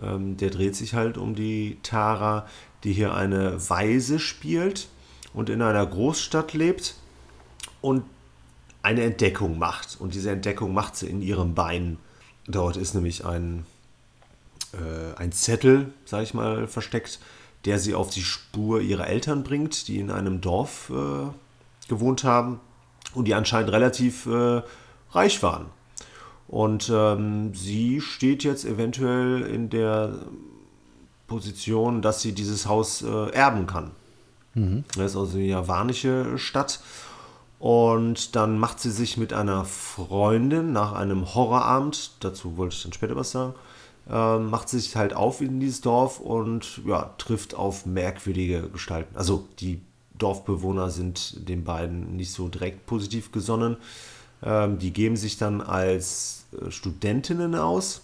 Ähm, 0.00 0.36
der 0.36 0.50
dreht 0.50 0.76
sich 0.76 0.94
halt 0.94 1.18
um 1.18 1.34
die 1.34 1.78
Tara, 1.82 2.46
die 2.84 2.92
hier 2.92 3.14
eine 3.14 3.58
Weise 3.68 4.20
spielt 4.20 4.88
und 5.34 5.50
in 5.50 5.62
einer 5.62 5.84
Großstadt 5.84 6.52
lebt 6.54 6.94
und 7.80 8.04
eine 8.82 9.02
Entdeckung 9.02 9.58
macht. 9.58 9.96
Und 10.00 10.14
diese 10.14 10.30
Entdeckung 10.30 10.72
macht 10.72 10.94
sie 10.94 11.08
in 11.08 11.20
ihrem 11.20 11.54
Bein. 11.54 11.98
Dort 12.48 12.76
ist 12.78 12.94
nämlich 12.94 13.24
ein, 13.24 13.66
äh, 14.72 15.16
ein 15.16 15.32
Zettel, 15.32 15.92
sage 16.06 16.24
ich 16.24 16.34
mal, 16.34 16.66
versteckt, 16.66 17.20
der 17.64 17.78
sie 17.78 17.94
auf 17.94 18.10
die 18.10 18.22
Spur 18.22 18.80
ihrer 18.80 19.06
Eltern 19.06 19.44
bringt, 19.44 19.86
die 19.88 19.98
in 20.00 20.10
einem 20.10 20.40
Dorf 20.40 20.90
äh, 20.90 21.28
gewohnt 21.88 22.24
haben 22.24 22.60
und 23.14 23.26
die 23.26 23.34
anscheinend 23.34 23.70
relativ 23.70 24.26
äh, 24.26 24.62
reich 25.12 25.42
waren. 25.42 25.66
Und 26.48 26.90
ähm, 26.92 27.54
sie 27.54 28.00
steht 28.00 28.42
jetzt 28.42 28.64
eventuell 28.64 29.42
in 29.42 29.68
der 29.68 30.14
Position, 31.26 32.00
dass 32.00 32.22
sie 32.22 32.32
dieses 32.32 32.66
Haus 32.66 33.02
äh, 33.02 33.30
erben 33.30 33.66
kann. 33.66 33.90
Mhm. 34.54 34.84
Das 34.96 35.12
ist 35.12 35.16
also 35.16 35.36
eine 35.36 35.46
javanische 35.46 36.38
Stadt. 36.38 36.80
Und 37.58 38.36
dann 38.36 38.58
macht 38.58 38.80
sie 38.80 38.90
sich 38.90 39.16
mit 39.16 39.32
einer 39.32 39.64
Freundin 39.64 40.72
nach 40.72 40.92
einem 40.92 41.34
Horrorabend, 41.34 42.12
dazu 42.20 42.56
wollte 42.56 42.76
ich 42.76 42.82
dann 42.84 42.92
später 42.92 43.16
was 43.16 43.32
sagen, 43.32 43.54
äh, 44.08 44.38
macht 44.38 44.68
sich 44.68 44.94
halt 44.94 45.12
auf 45.12 45.40
in 45.40 45.58
dieses 45.58 45.80
Dorf 45.80 46.20
und 46.20 46.80
ja, 46.86 47.14
trifft 47.18 47.54
auf 47.54 47.84
merkwürdige 47.84 48.68
Gestalten. 48.68 49.16
Also 49.16 49.48
die 49.58 49.80
Dorfbewohner 50.18 50.90
sind 50.90 51.48
den 51.48 51.64
beiden 51.64 52.16
nicht 52.16 52.32
so 52.32 52.48
direkt 52.48 52.86
positiv 52.86 53.32
gesonnen. 53.32 53.76
Ähm, 54.42 54.78
die 54.78 54.92
geben 54.92 55.16
sich 55.16 55.36
dann 55.36 55.60
als 55.60 56.46
äh, 56.52 56.70
Studentinnen 56.70 57.54
aus, 57.54 58.02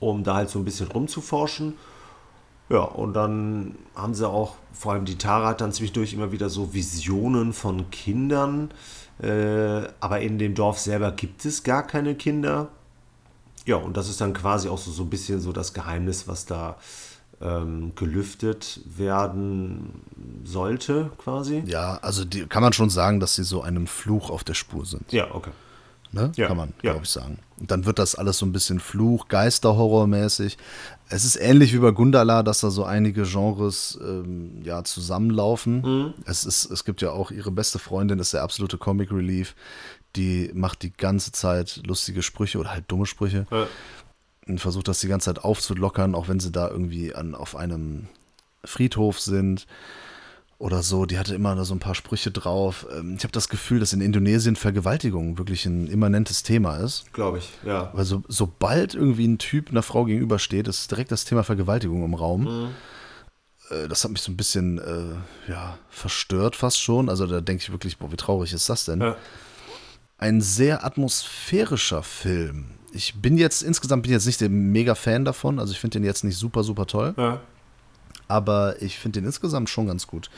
um 0.00 0.22
da 0.22 0.34
halt 0.34 0.50
so 0.50 0.58
ein 0.58 0.64
bisschen 0.64 0.88
rumzuforschen. 0.88 1.74
Ja, 2.74 2.80
und 2.80 3.12
dann 3.12 3.76
haben 3.94 4.14
sie 4.14 4.28
auch, 4.28 4.56
vor 4.72 4.94
allem 4.94 5.04
die 5.04 5.16
Tara 5.16 5.50
hat 5.50 5.60
dann 5.60 5.72
zwischendurch 5.72 6.12
immer 6.12 6.32
wieder 6.32 6.48
so 6.48 6.74
Visionen 6.74 7.52
von 7.52 7.88
Kindern. 7.90 8.72
Äh, 9.22 9.82
aber 10.00 10.20
in 10.22 10.40
dem 10.40 10.56
Dorf 10.56 10.80
selber 10.80 11.12
gibt 11.12 11.44
es 11.44 11.62
gar 11.62 11.86
keine 11.86 12.16
Kinder. 12.16 12.70
Ja, 13.64 13.76
und 13.76 13.96
das 13.96 14.08
ist 14.08 14.20
dann 14.20 14.32
quasi 14.32 14.68
auch 14.68 14.78
so, 14.78 14.90
so 14.90 15.04
ein 15.04 15.10
bisschen 15.10 15.40
so 15.40 15.52
das 15.52 15.72
Geheimnis, 15.72 16.26
was 16.26 16.46
da 16.46 16.76
ähm, 17.40 17.92
gelüftet 17.94 18.80
werden 18.84 20.02
sollte, 20.42 21.12
quasi. 21.16 21.62
Ja, 21.66 21.98
also 22.02 22.24
die, 22.24 22.44
kann 22.46 22.64
man 22.64 22.72
schon 22.72 22.90
sagen, 22.90 23.20
dass 23.20 23.36
sie 23.36 23.44
so 23.44 23.62
einem 23.62 23.86
Fluch 23.86 24.30
auf 24.30 24.42
der 24.42 24.54
Spur 24.54 24.84
sind. 24.84 25.12
Ja, 25.12 25.32
okay. 25.32 25.52
Ne? 26.10 26.32
Ja, 26.34 26.48
kann 26.48 26.56
man, 26.56 26.74
ja. 26.82 26.90
glaube 26.90 27.04
ich, 27.04 27.10
sagen. 27.10 27.38
Und 27.58 27.70
dann 27.70 27.86
wird 27.86 27.98
das 27.98 28.16
alles 28.16 28.38
so 28.38 28.46
ein 28.46 28.52
bisschen 28.52 28.80
Fluch, 28.80 29.28
Geisterhorror-mäßig. 29.28 30.56
Es 31.08 31.24
ist 31.24 31.36
ähnlich 31.36 31.72
wie 31.72 31.78
bei 31.78 31.92
Gundala, 31.92 32.42
dass 32.42 32.60
da 32.60 32.70
so 32.70 32.84
einige 32.84 33.22
Genres 33.22 33.98
ähm, 34.02 34.62
ja, 34.64 34.82
zusammenlaufen. 34.82 35.82
Mhm. 35.82 36.14
Es, 36.26 36.44
ist, 36.44 36.70
es 36.70 36.84
gibt 36.84 37.00
ja 37.00 37.10
auch 37.10 37.30
ihre 37.30 37.52
beste 37.52 37.78
Freundin, 37.78 38.18
ist 38.18 38.34
der 38.34 38.42
absolute 38.42 38.78
Comic 38.78 39.12
Relief. 39.12 39.54
Die 40.16 40.50
macht 40.54 40.82
die 40.82 40.92
ganze 40.92 41.32
Zeit 41.32 41.80
lustige 41.86 42.22
Sprüche 42.22 42.58
oder 42.58 42.70
halt 42.70 42.84
dumme 42.88 43.06
Sprüche. 43.06 43.46
Ja 43.50 43.66
und 44.46 44.60
versucht 44.60 44.88
das 44.88 45.00
die 45.00 45.08
ganze 45.08 45.26
Zeit 45.26 45.44
aufzulockern, 45.44 46.14
auch 46.14 46.28
wenn 46.28 46.40
sie 46.40 46.52
da 46.52 46.68
irgendwie 46.68 47.14
an, 47.14 47.34
auf 47.34 47.56
einem 47.56 48.08
Friedhof 48.64 49.20
sind 49.20 49.66
oder 50.64 50.82
so. 50.82 51.04
Die 51.04 51.18
hatte 51.18 51.34
immer 51.34 51.62
so 51.66 51.74
ein 51.74 51.78
paar 51.78 51.94
Sprüche 51.94 52.30
drauf. 52.30 52.86
Ähm, 52.90 53.16
ich 53.18 53.22
habe 53.22 53.32
das 53.32 53.50
Gefühl, 53.50 53.80
dass 53.80 53.92
in 53.92 54.00
Indonesien 54.00 54.56
Vergewaltigung 54.56 55.36
wirklich 55.36 55.66
ein 55.66 55.88
immanentes 55.88 56.42
Thema 56.42 56.78
ist. 56.78 57.12
Glaube 57.12 57.36
ich, 57.36 57.50
ja. 57.66 57.90
Weil 57.92 58.06
so, 58.06 58.22
sobald 58.28 58.94
irgendwie 58.94 59.28
ein 59.28 59.36
Typ 59.36 59.68
einer 59.68 59.82
Frau 59.82 60.06
gegenübersteht, 60.06 60.66
ist 60.66 60.90
direkt 60.90 61.12
das 61.12 61.26
Thema 61.26 61.44
Vergewaltigung 61.44 62.02
im 62.02 62.14
Raum. 62.14 62.44
Mhm. 62.44 62.68
Äh, 63.68 63.88
das 63.88 64.04
hat 64.04 64.10
mich 64.10 64.22
so 64.22 64.32
ein 64.32 64.38
bisschen 64.38 64.78
äh, 64.78 65.50
ja, 65.50 65.76
verstört 65.90 66.56
fast 66.56 66.80
schon. 66.80 67.10
Also 67.10 67.26
da 67.26 67.42
denke 67.42 67.62
ich 67.62 67.70
wirklich, 67.70 67.98
boah, 67.98 68.10
wie 68.10 68.16
traurig 68.16 68.54
ist 68.54 68.70
das 68.70 68.86
denn? 68.86 69.02
Ja. 69.02 69.16
Ein 70.16 70.40
sehr 70.40 70.82
atmosphärischer 70.86 72.02
Film 72.02 72.70
ich 72.94 73.14
bin 73.20 73.36
jetzt 73.36 73.62
insgesamt 73.62 74.04
bin 74.04 74.12
jetzt 74.12 74.24
nicht 74.24 74.40
der 74.40 74.48
mega 74.48 74.94
Fan 74.94 75.24
davon. 75.24 75.58
Also 75.58 75.72
ich 75.72 75.80
finde 75.80 75.98
den 75.98 76.04
jetzt 76.04 76.22
nicht 76.22 76.36
super, 76.36 76.62
super 76.62 76.86
toll. 76.86 77.12
Ja. 77.16 77.40
Aber 78.28 78.80
ich 78.82 78.98
finde 78.98 79.20
den 79.20 79.26
insgesamt 79.26 79.68
schon 79.70 79.86
ganz 79.86 80.06
gut. 80.06 80.30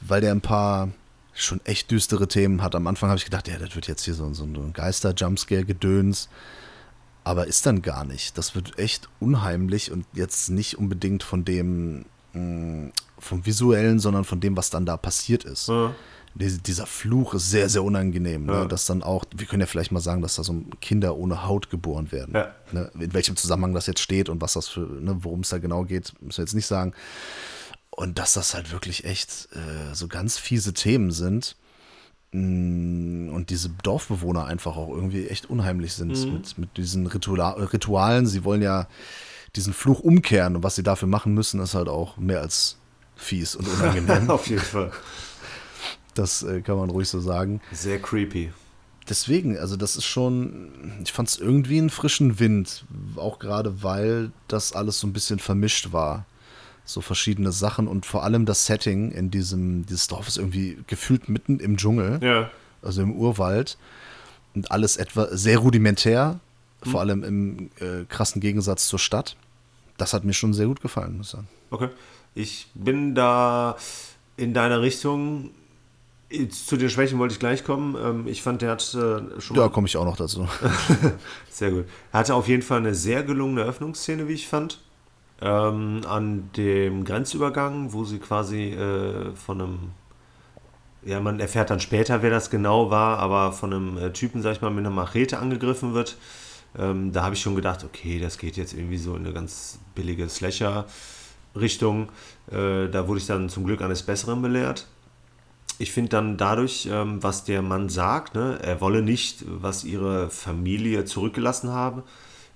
Weil 0.00 0.20
der 0.20 0.32
ein 0.32 0.40
paar 0.40 0.88
schon 1.34 1.60
echt 1.64 1.90
düstere 1.90 2.26
Themen 2.28 2.62
hat. 2.62 2.74
Am 2.74 2.86
Anfang 2.86 3.08
habe 3.10 3.18
ich 3.18 3.24
gedacht, 3.24 3.48
ja, 3.48 3.58
das 3.58 3.74
wird 3.74 3.86
jetzt 3.86 4.04
hier 4.04 4.14
so, 4.14 4.32
so 4.34 4.44
ein 4.44 4.72
Geister-Jumpscare-Gedöns. 4.72 6.28
aber 7.24 7.46
ist 7.46 7.66
dann 7.66 7.82
gar 7.82 8.04
nicht. 8.04 8.36
Das 8.38 8.54
wird 8.54 8.78
echt 8.78 9.08
unheimlich 9.20 9.92
und 9.92 10.06
jetzt 10.14 10.50
nicht 10.50 10.78
unbedingt 10.78 11.22
von 11.22 11.44
dem, 11.44 12.04
mh, 12.32 12.90
vom 13.18 13.44
Visuellen, 13.46 13.98
sondern 14.00 14.24
von 14.24 14.40
dem, 14.40 14.56
was 14.56 14.70
dann 14.70 14.86
da 14.86 14.96
passiert 14.96 15.44
ist. 15.44 15.68
Ja. 15.68 15.94
Dieser 16.34 16.86
Fluch 16.86 17.34
ist 17.34 17.50
sehr, 17.50 17.68
sehr 17.68 17.82
unangenehm. 17.82 18.46
Ne? 18.46 18.52
Ja. 18.52 18.64
Dass 18.64 18.86
dann 18.86 19.02
auch, 19.02 19.24
wir 19.34 19.46
können 19.46 19.60
ja 19.60 19.66
vielleicht 19.66 19.90
mal 19.92 20.00
sagen, 20.00 20.22
dass 20.22 20.36
da 20.36 20.44
so 20.44 20.54
Kinder 20.80 21.16
ohne 21.16 21.46
Haut 21.46 21.70
geboren 21.70 22.12
werden. 22.12 22.34
Ja. 22.34 22.54
Ne? 22.72 22.90
In 22.98 23.12
welchem 23.12 23.36
Zusammenhang 23.36 23.74
das 23.74 23.86
jetzt 23.86 24.00
steht 24.00 24.28
und 24.28 24.40
was 24.40 24.52
das 24.54 24.68
für, 24.68 24.80
ne, 24.80 25.16
worum 25.22 25.40
es 25.40 25.48
da 25.48 25.58
genau 25.58 25.84
geht, 25.84 26.12
müssen 26.20 26.38
wir 26.38 26.44
jetzt 26.44 26.54
nicht 26.54 26.66
sagen. 26.66 26.94
Und 27.90 28.18
dass 28.18 28.34
das 28.34 28.54
halt 28.54 28.70
wirklich 28.72 29.04
echt 29.04 29.48
äh, 29.52 29.94
so 29.94 30.06
ganz 30.08 30.38
fiese 30.38 30.72
Themen 30.72 31.10
sind. 31.10 31.56
Mm, 32.32 33.28
Und 33.34 33.50
diese 33.50 33.68
Dorfbewohner 33.82 34.44
einfach 34.46 34.76
auch 34.76 34.88
irgendwie 34.90 35.26
echt 35.26 35.50
unheimlich 35.50 35.94
sind 35.94 36.16
Mhm. 36.16 36.32
mit, 36.34 36.58
mit 36.58 36.76
diesen 36.76 37.06
Rituala 37.08 37.50
Ritualen. 37.50 38.26
Sie 38.26 38.44
wollen 38.44 38.62
ja 38.62 38.86
diesen 39.56 39.72
Fluch 39.72 39.98
umkehren 40.00 40.54
und 40.56 40.62
was 40.62 40.76
sie 40.76 40.84
dafür 40.84 41.08
machen 41.08 41.34
müssen, 41.34 41.60
ist 41.60 41.74
halt 41.74 41.88
auch 41.88 42.16
mehr 42.18 42.40
als 42.40 42.76
fies 43.16 43.56
und 43.56 43.66
unangenehm. 43.66 44.30
Auf 44.30 44.46
jeden 44.46 44.62
Fall. 44.62 44.92
Das 46.14 46.42
äh, 46.42 46.60
kann 46.60 46.76
man 46.76 46.90
ruhig 46.90 47.08
so 47.08 47.20
sagen. 47.20 47.60
Sehr 47.72 48.00
creepy. 48.00 48.52
Deswegen, 49.08 49.58
also 49.58 49.76
das 49.76 49.96
ist 49.96 50.04
schon, 50.04 50.70
ich 51.02 51.12
fand 51.12 51.28
es 51.28 51.38
irgendwie 51.38 51.78
einen 51.78 51.90
frischen 51.90 52.38
Wind, 52.38 52.84
auch 53.16 53.38
gerade 53.38 53.82
weil 53.82 54.30
das 54.46 54.72
alles 54.72 55.00
so 55.00 55.06
ein 55.06 55.12
bisschen 55.12 55.38
vermischt 55.38 55.92
war. 55.92 56.26
So 56.84 57.00
verschiedene 57.00 57.50
Sachen 57.52 57.88
und 57.88 58.06
vor 58.06 58.24
allem 58.24 58.46
das 58.46 58.66
Setting 58.66 59.10
in 59.10 59.30
diesem, 59.30 59.86
dieses 59.86 60.06
Dorf 60.08 60.28
ist 60.28 60.38
irgendwie 60.38 60.78
gefühlt 60.86 61.28
mitten 61.28 61.58
im 61.60 61.76
Dschungel, 61.76 62.18
Ja. 62.22 62.50
also 62.82 63.02
im 63.02 63.12
Urwald 63.12 63.78
und 64.54 64.70
alles 64.70 64.96
etwa 64.96 65.28
sehr 65.36 65.58
rudimentär, 65.58 66.40
vor 66.82 67.00
allem 67.00 67.22
im 67.24 67.70
äh, 67.80 68.04
krassen 68.08 68.40
Gegensatz 68.40 68.86
zur 68.88 68.98
Stadt. 68.98 69.36
Das 69.98 70.14
hat 70.14 70.24
mir 70.24 70.32
schon 70.32 70.54
sehr 70.54 70.66
gut 70.66 70.80
gefallen, 70.80 71.16
muss 71.18 71.26
ich 71.28 71.32
sagen. 71.32 71.48
Okay. 71.70 71.88
Ich 72.34 72.68
bin 72.74 73.14
da 73.14 73.76
in 74.36 74.54
deiner 74.54 74.80
Richtung. 74.82 75.50
Zu 76.50 76.76
den 76.76 76.88
Schwächen 76.88 77.18
wollte 77.18 77.32
ich 77.32 77.40
gleich 77.40 77.64
kommen. 77.64 77.96
Ähm, 78.00 78.26
Ich 78.28 78.42
fand, 78.42 78.62
der 78.62 78.70
hat 78.70 78.94
äh, 78.94 79.40
schon 79.40 79.56
Da 79.56 79.68
komme 79.68 79.88
ich 79.88 79.96
auch 79.96 80.04
noch 80.04 80.16
dazu. 80.16 80.46
Sehr 81.50 81.72
gut. 81.72 81.86
Er 82.12 82.20
hatte 82.20 82.34
auf 82.34 82.46
jeden 82.46 82.62
Fall 82.62 82.78
eine 82.78 82.94
sehr 82.94 83.24
gelungene 83.24 83.62
Öffnungsszene, 83.62 84.28
wie 84.28 84.34
ich 84.34 84.46
fand. 84.46 84.80
Ähm, 85.42 86.02
an 86.06 86.50
dem 86.56 87.04
Grenzübergang, 87.04 87.92
wo 87.92 88.04
sie 88.04 88.18
quasi 88.18 88.68
äh, 88.72 89.34
von 89.34 89.60
einem, 89.60 89.78
ja, 91.04 91.18
man 91.18 91.40
erfährt 91.40 91.70
dann 91.70 91.80
später, 91.80 92.22
wer 92.22 92.30
das 92.30 92.50
genau 92.50 92.90
war, 92.90 93.18
aber 93.18 93.52
von 93.52 93.72
einem 93.72 93.98
äh, 93.98 94.12
Typen, 94.12 94.42
sag 94.42 94.52
ich 94.52 94.60
mal, 94.60 94.70
mit 94.70 94.80
einer 94.80 94.94
Machete 94.94 95.38
angegriffen 95.38 95.94
wird. 95.94 96.16
Ähm, 96.78 97.10
da 97.12 97.24
habe 97.24 97.34
ich 97.34 97.40
schon 97.40 97.56
gedacht, 97.56 97.82
okay, 97.82 98.20
das 98.20 98.38
geht 98.38 98.56
jetzt 98.56 98.74
irgendwie 98.74 98.98
so 98.98 99.16
in 99.16 99.24
eine 99.24 99.32
ganz 99.34 99.80
billige 99.96 100.28
Slasher-Richtung. 100.28 102.10
Äh, 102.52 102.88
da 102.88 103.08
wurde 103.08 103.18
ich 103.18 103.26
dann 103.26 103.48
zum 103.48 103.64
Glück 103.64 103.82
eines 103.82 104.02
Besseren 104.04 104.42
belehrt 104.42 104.86
ich 105.80 105.92
finde 105.92 106.10
dann 106.10 106.36
dadurch, 106.36 106.88
ähm, 106.92 107.22
was 107.22 107.44
der 107.44 107.62
Mann 107.62 107.88
sagt, 107.88 108.34
ne, 108.34 108.58
er 108.62 108.82
wolle 108.82 109.00
nicht, 109.00 109.44
was 109.46 109.82
ihre 109.82 110.28
Familie 110.28 111.06
zurückgelassen 111.06 111.70
habe, 111.70 112.02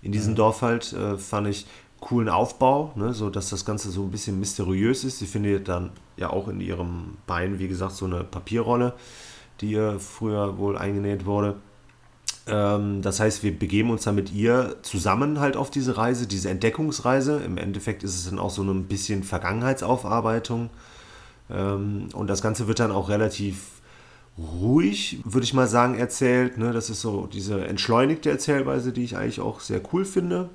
in 0.02 0.12
diesem 0.12 0.34
Dorf 0.34 0.60
halt, 0.60 0.92
äh, 0.92 1.16
fand 1.16 1.48
ich 1.48 1.66
coolen 2.00 2.28
Aufbau, 2.28 2.92
ne, 2.96 3.14
so 3.14 3.30
dass 3.30 3.48
das 3.48 3.64
Ganze 3.64 3.90
so 3.90 4.02
ein 4.02 4.10
bisschen 4.10 4.38
mysteriös 4.38 5.04
ist. 5.04 5.20
Sie 5.20 5.26
findet 5.26 5.68
dann 5.68 5.92
ja 6.18 6.28
auch 6.28 6.48
in 6.48 6.60
ihrem 6.60 7.16
Bein, 7.26 7.58
wie 7.58 7.66
gesagt, 7.66 7.92
so 7.92 8.04
eine 8.04 8.24
Papierrolle, 8.24 8.92
die 9.62 9.70
ihr 9.70 9.98
früher 10.00 10.58
wohl 10.58 10.76
eingenäht 10.76 11.24
wurde. 11.24 11.56
Ähm, 12.46 13.00
das 13.00 13.20
heißt, 13.20 13.42
wir 13.42 13.58
begeben 13.58 13.88
uns 13.88 14.04
dann 14.04 14.16
mit 14.16 14.34
ihr 14.34 14.76
zusammen 14.82 15.40
halt 15.40 15.56
auf 15.56 15.70
diese 15.70 15.96
Reise, 15.96 16.26
diese 16.26 16.50
Entdeckungsreise. 16.50 17.40
Im 17.42 17.56
Endeffekt 17.56 18.02
ist 18.02 18.16
es 18.16 18.28
dann 18.28 18.38
auch 18.38 18.50
so 18.50 18.62
ein 18.62 18.84
bisschen 18.84 19.22
Vergangenheitsaufarbeitung. 19.22 20.68
Ähm, 21.50 22.08
und 22.14 22.28
das 22.28 22.42
Ganze 22.42 22.68
wird 22.68 22.80
dann 22.80 22.92
auch 22.92 23.08
relativ 23.08 23.74
ruhig, 24.38 25.20
würde 25.24 25.44
ich 25.44 25.54
mal 25.54 25.68
sagen, 25.68 25.96
erzählt. 25.96 26.58
Ne? 26.58 26.72
Das 26.72 26.90
ist 26.90 27.00
so 27.00 27.26
diese 27.26 27.66
entschleunigte 27.66 28.30
Erzählweise, 28.30 28.92
die 28.92 29.04
ich 29.04 29.16
eigentlich 29.16 29.40
auch 29.40 29.60
sehr 29.60 29.80
cool 29.92 30.04
finde. 30.04 30.48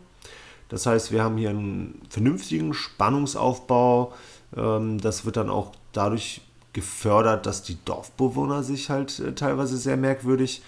Das 0.67 0.85
heißt, 0.85 1.11
wir 1.11 1.23
haben 1.23 1.37
hier 1.37 1.49
einen 1.49 2.01
vernünftigen 2.09 2.73
Spannungsaufbau. 2.73 4.13
Ähm, 4.55 4.99
das 4.99 5.25
wird 5.25 5.37
dann 5.37 5.49
auch 5.49 5.71
dadurch 5.93 6.41
gefördert, 6.73 7.45
dass 7.45 7.63
die 7.63 7.77
Dorfbewohner 7.83 8.63
sich 8.63 8.89
halt 8.89 9.19
äh, 9.19 9.33
teilweise 9.33 9.77
sehr 9.77 9.97
merkwürdig 9.97 10.61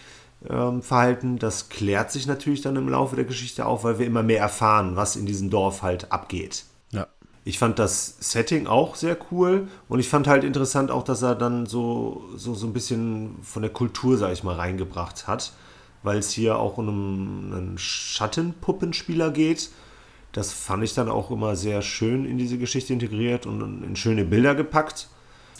ähm, 0.50 0.82
verhalten. 0.82 1.38
Das 1.38 1.70
klärt 1.70 2.12
sich 2.12 2.26
natürlich 2.26 2.62
dann 2.62 2.76
im 2.76 2.90
Laufe 2.90 3.16
der 3.16 3.26
Geschichte 3.26 3.66
auf, 3.66 3.84
weil 3.84 4.00
wir 4.00 4.08
immer 4.08 4.24
mehr 4.24 4.40
erfahren, 4.40 4.96
was 4.96 5.16
in 5.16 5.26
diesem 5.26 5.50
Dorf 5.50 5.84
halt 5.84 6.12
abgeht. 6.12 6.66
Ich 7.43 7.58
fand 7.58 7.80
das 7.80 8.17
Setting 8.19 8.67
auch 8.67 8.95
sehr 8.95 9.17
cool 9.32 9.67
und 9.89 9.99
ich 9.99 10.08
fand 10.08 10.27
halt 10.27 10.43
interessant 10.43 10.91
auch, 10.91 11.04
dass 11.04 11.23
er 11.23 11.34
dann 11.34 11.65
so, 11.65 12.23
so, 12.36 12.54
so 12.54 12.67
ein 12.67 12.73
bisschen 12.73 13.38
von 13.41 13.63
der 13.63 13.71
Kultur, 13.71 14.17
sag 14.17 14.32
ich 14.32 14.43
mal, 14.43 14.56
reingebracht 14.56 15.27
hat, 15.27 15.54
weil 16.04 16.19
es 16.19 16.32
hier 16.32 16.60
auch 16.60 16.77
um 16.77 16.88
einen 16.88 17.77
Schattenpuppenspieler 17.77 19.32
geht. 19.32 19.71
Das 20.34 20.54
fand 20.54 20.84
ich 20.84 20.93
dann 20.93 21.10
auch 21.10 21.32
immer 21.32 21.56
sehr 21.56 21.82
schön 21.82 22.25
in 22.25 22.38
diese 22.38 22.60
Geschichte 22.60 22.93
integriert 22.93 23.47
und 23.47 23.84
in 23.84 23.95
schöne 23.95 24.23
Bilder 24.23 24.54
gepackt. 24.54 25.10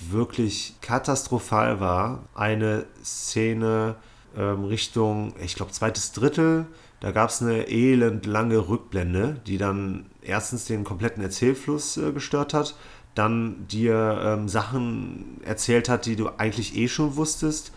Wirklich 0.10 0.76
katastrophal 0.82 1.80
war 1.80 2.24
eine 2.36 2.86
Szene 3.04 3.96
ähm, 4.38 4.66
Richtung, 4.66 5.34
ich 5.44 5.56
glaube, 5.56 5.72
zweites 5.72 6.12
Drittel. 6.12 6.66
Da 7.00 7.12
gab 7.12 7.30
es 7.30 7.42
eine 7.42 7.68
elend 7.70 8.26
lange 8.26 8.70
Rückblende, 8.70 9.42
die 9.48 9.58
dann 9.58 10.06
erstens 10.22 10.66
den 10.66 10.84
kompletten 10.84 11.24
Erzählfluss 11.24 11.98
äh, 11.98 12.12
gestört 12.12 12.54
hat, 12.54 12.76
dann 13.16 13.68
dir 13.68 14.22
ähm, 14.24 14.48
Sachen 14.48 15.42
erzählt 15.44 15.90
hat, 15.90 16.06
die 16.06 16.16
du 16.16 16.30
eigentlich 16.38 16.78
eh 16.78 16.88
schon 16.88 17.16
wusstest. 17.16 17.72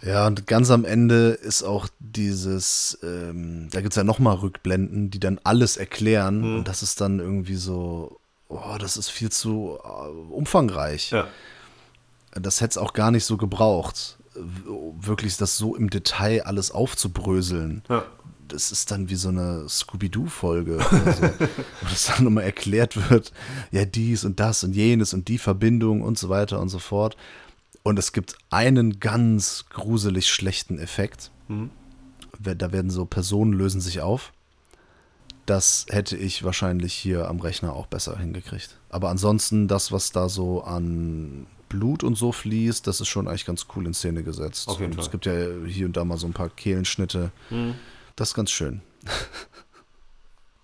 Ja, 0.00 0.26
und 0.28 0.46
ganz 0.46 0.70
am 0.70 0.84
Ende 0.84 1.30
ist 1.30 1.64
auch 1.64 1.88
dieses, 1.98 2.98
ähm, 3.02 3.68
da 3.70 3.80
gibt 3.80 3.92
es 3.92 3.96
ja 3.96 4.04
nochmal 4.04 4.36
Rückblenden, 4.36 5.10
die 5.10 5.18
dann 5.18 5.40
alles 5.42 5.76
erklären. 5.76 6.58
Und 6.58 6.68
das 6.68 6.82
ist 6.82 7.00
dann 7.00 7.18
irgendwie 7.18 7.56
so, 7.56 8.20
oh, 8.48 8.76
das 8.78 8.96
ist 8.96 9.08
viel 9.08 9.30
zu 9.30 9.78
äh, 9.82 10.32
umfangreich. 10.32 11.10
Ja. 11.10 11.26
Das 12.32 12.60
hätte 12.60 12.72
es 12.72 12.78
auch 12.78 12.92
gar 12.92 13.10
nicht 13.10 13.24
so 13.24 13.36
gebraucht, 13.36 14.17
wirklich 15.00 15.36
das 15.36 15.56
so 15.58 15.74
im 15.76 15.90
Detail 15.90 16.42
alles 16.44 16.70
aufzubröseln. 16.70 17.82
Ja. 17.88 18.04
Das 18.48 18.72
ist 18.72 18.90
dann 18.90 19.10
wie 19.10 19.14
so 19.14 19.28
eine 19.28 19.68
Scooby-Doo-Folge, 19.68 20.76
oder 20.76 21.12
so, 21.12 21.22
wo 21.82 21.88
das 21.90 22.06
dann 22.06 22.24
nochmal 22.24 22.44
erklärt 22.44 23.10
wird, 23.10 23.32
ja, 23.72 23.84
dies 23.84 24.24
und 24.24 24.40
das 24.40 24.64
und 24.64 24.74
jenes 24.74 25.12
und 25.12 25.28
die 25.28 25.36
Verbindung 25.38 26.00
und 26.02 26.16
so 26.18 26.28
weiter 26.30 26.58
und 26.60 26.70
so 26.70 26.78
fort. 26.78 27.16
Und 27.82 27.98
es 27.98 28.12
gibt 28.12 28.36
einen 28.50 29.00
ganz 29.00 29.66
gruselig 29.70 30.28
schlechten 30.28 30.78
Effekt. 30.78 31.30
Wer- 32.38 32.54
Da 32.54 32.72
werden 32.72 32.90
so 32.90 33.04
Personen 33.04 33.52
lösen 33.52 33.80
sich 33.82 34.00
auf. 34.00 34.32
Das 35.46 35.86
hätte 35.90 36.16
ich 36.16 36.44
wahrscheinlich 36.44 36.92
hier 36.94 37.28
am 37.28 37.40
Rechner 37.40 37.72
auch 37.74 37.86
besser 37.86 38.18
hingekriegt. 38.18 38.78
Aber 38.90 39.08
ansonsten, 39.10 39.68
das, 39.68 39.92
was 39.92 40.12
da 40.12 40.28
so 40.28 40.62
an 40.62 41.46
Blut 41.68 42.02
und 42.04 42.16
so 42.16 42.32
fließt, 42.32 42.86
das 42.86 43.00
ist 43.00 43.08
schon 43.08 43.28
eigentlich 43.28 43.46
ganz 43.46 43.66
cool 43.74 43.86
in 43.86 43.94
Szene 43.94 44.22
gesetzt. 44.22 44.68
Auf 44.68 44.80
jeden 44.80 44.94
Fall. 44.94 45.04
es 45.04 45.10
gibt 45.10 45.26
ja 45.26 45.32
hier 45.66 45.86
und 45.86 45.96
da 45.96 46.04
mal 46.04 46.18
so 46.18 46.26
ein 46.26 46.32
paar 46.32 46.48
Kehlenschnitte. 46.48 47.30
Das 48.16 48.28
ist 48.28 48.34
ganz 48.34 48.50
schön. 48.50 48.82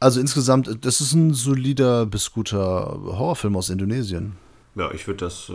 Also 0.00 0.20
insgesamt, 0.20 0.84
das 0.84 1.00
ist 1.00 1.14
ein 1.14 1.32
solider 1.32 2.04
bis 2.04 2.30
guter 2.30 2.60
Horrorfilm 2.60 3.56
aus 3.56 3.70
Indonesien. 3.70 4.36
Ja, 4.74 4.90
ich 4.90 5.06
würde 5.06 5.24
das 5.24 5.48
äh, 5.48 5.54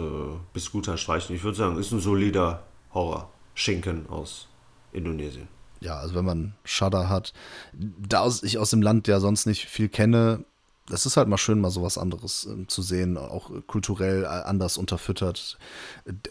bis 0.54 0.72
guter 0.72 0.98
streichen. 0.98 1.36
Ich 1.36 1.44
würde 1.44 1.58
sagen, 1.58 1.78
ist 1.78 1.92
ein 1.92 2.00
solider 2.00 2.64
Horror-Schinken 2.94 4.08
aus 4.10 4.48
Indonesien. 4.92 5.48
Ja, 5.82 5.98
also 5.98 6.16
wenn 6.16 6.26
man 6.26 6.56
Shudder 6.64 7.10
hat, 7.10 7.34
da 7.74 8.28
ich 8.42 8.58
aus 8.58 8.72
dem 8.72 8.82
Land 8.82 9.08
ja 9.08 9.20
sonst 9.20 9.46
nicht 9.46 9.66
viel 9.68 9.88
kenne, 9.88 10.46
das 10.90 11.06
ist 11.06 11.18
halt 11.18 11.28
mal 11.28 11.38
schön, 11.38 11.60
mal 11.62 11.70
sowas 11.72 11.98
anderes 11.98 12.48
ähm, 12.50 12.68
zu 12.68 12.82
sehen, 12.82 13.18
auch 13.18 13.50
äh, 13.52 13.62
kulturell 13.68 14.24
äh, 14.24 14.28
anders 14.28 14.78
unterfüttert. 14.78 15.58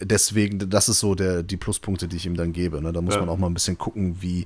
Deswegen, 0.01 0.69
das 0.69 0.89
ist 0.89 0.99
so 0.99 1.15
der, 1.15 1.43
die 1.43 1.57
Pluspunkte, 1.57 2.07
die 2.07 2.17
ich 2.17 2.25
ihm 2.25 2.35
dann 2.35 2.53
gebe. 2.53 2.81
Ne? 2.81 2.91
Da 2.93 3.01
muss 3.01 3.15
Ja. 3.15 3.21
man 3.21 3.29
auch 3.29 3.37
mal 3.37 3.47
ein 3.47 3.53
bisschen 3.53 3.77
gucken, 3.77 4.21
wie 4.21 4.45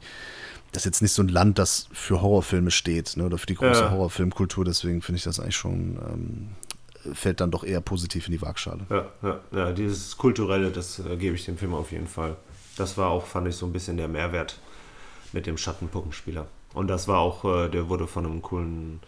das 0.71 0.81
ist 0.81 0.85
jetzt 0.85 1.01
nicht 1.03 1.11
so 1.13 1.21
ein 1.21 1.27
Land, 1.27 1.59
das 1.59 1.87
für 1.91 2.21
Horrorfilme 2.21 2.71
steht, 2.71 3.15
ne? 3.15 3.25
oder 3.25 3.37
für 3.37 3.45
die 3.45 3.53
große 3.55 3.81
Ja. 3.83 3.91
Horrorfilmkultur. 3.91 4.65
Deswegen 4.65 5.01
finde 5.03 5.17
ich 5.17 5.23
das 5.23 5.39
eigentlich 5.39 5.55
schon, 5.55 5.99
ähm, 6.09 7.13
fällt 7.13 7.41
dann 7.41 7.51
doch 7.51 7.63
eher 7.63 7.79
positiv 7.81 8.25
in 8.27 8.31
die 8.31 8.41
Waagschale. 8.41 8.85
Ja, 8.89 9.05
ja, 9.21 9.39
ja 9.51 9.71
dieses 9.71 10.17
Kulturelle, 10.17 10.71
das 10.71 10.97
äh, 10.99 11.15
gebe 11.17 11.35
ich 11.35 11.45
dem 11.45 11.57
Film 11.57 11.73
auf 11.75 11.91
jeden 11.91 12.07
Fall. 12.07 12.37
Das 12.75 12.97
war 12.97 13.09
auch, 13.09 13.27
fand 13.27 13.47
ich, 13.47 13.55
so 13.55 13.67
ein 13.67 13.71
bisschen 13.71 13.97
der 13.97 14.07
Mehrwert 14.07 14.57
mit 15.31 15.45
dem 15.45 15.57
Schattenpuppenspieler. 15.57 16.47
Und 16.73 16.87
das 16.87 17.07
war 17.07 17.19
auch, 17.19 17.45
äh, 17.45 17.69
der 17.69 17.87
wurde 17.89 18.07
von 18.07 18.25
einem 18.25 18.41
coolen 18.41 18.99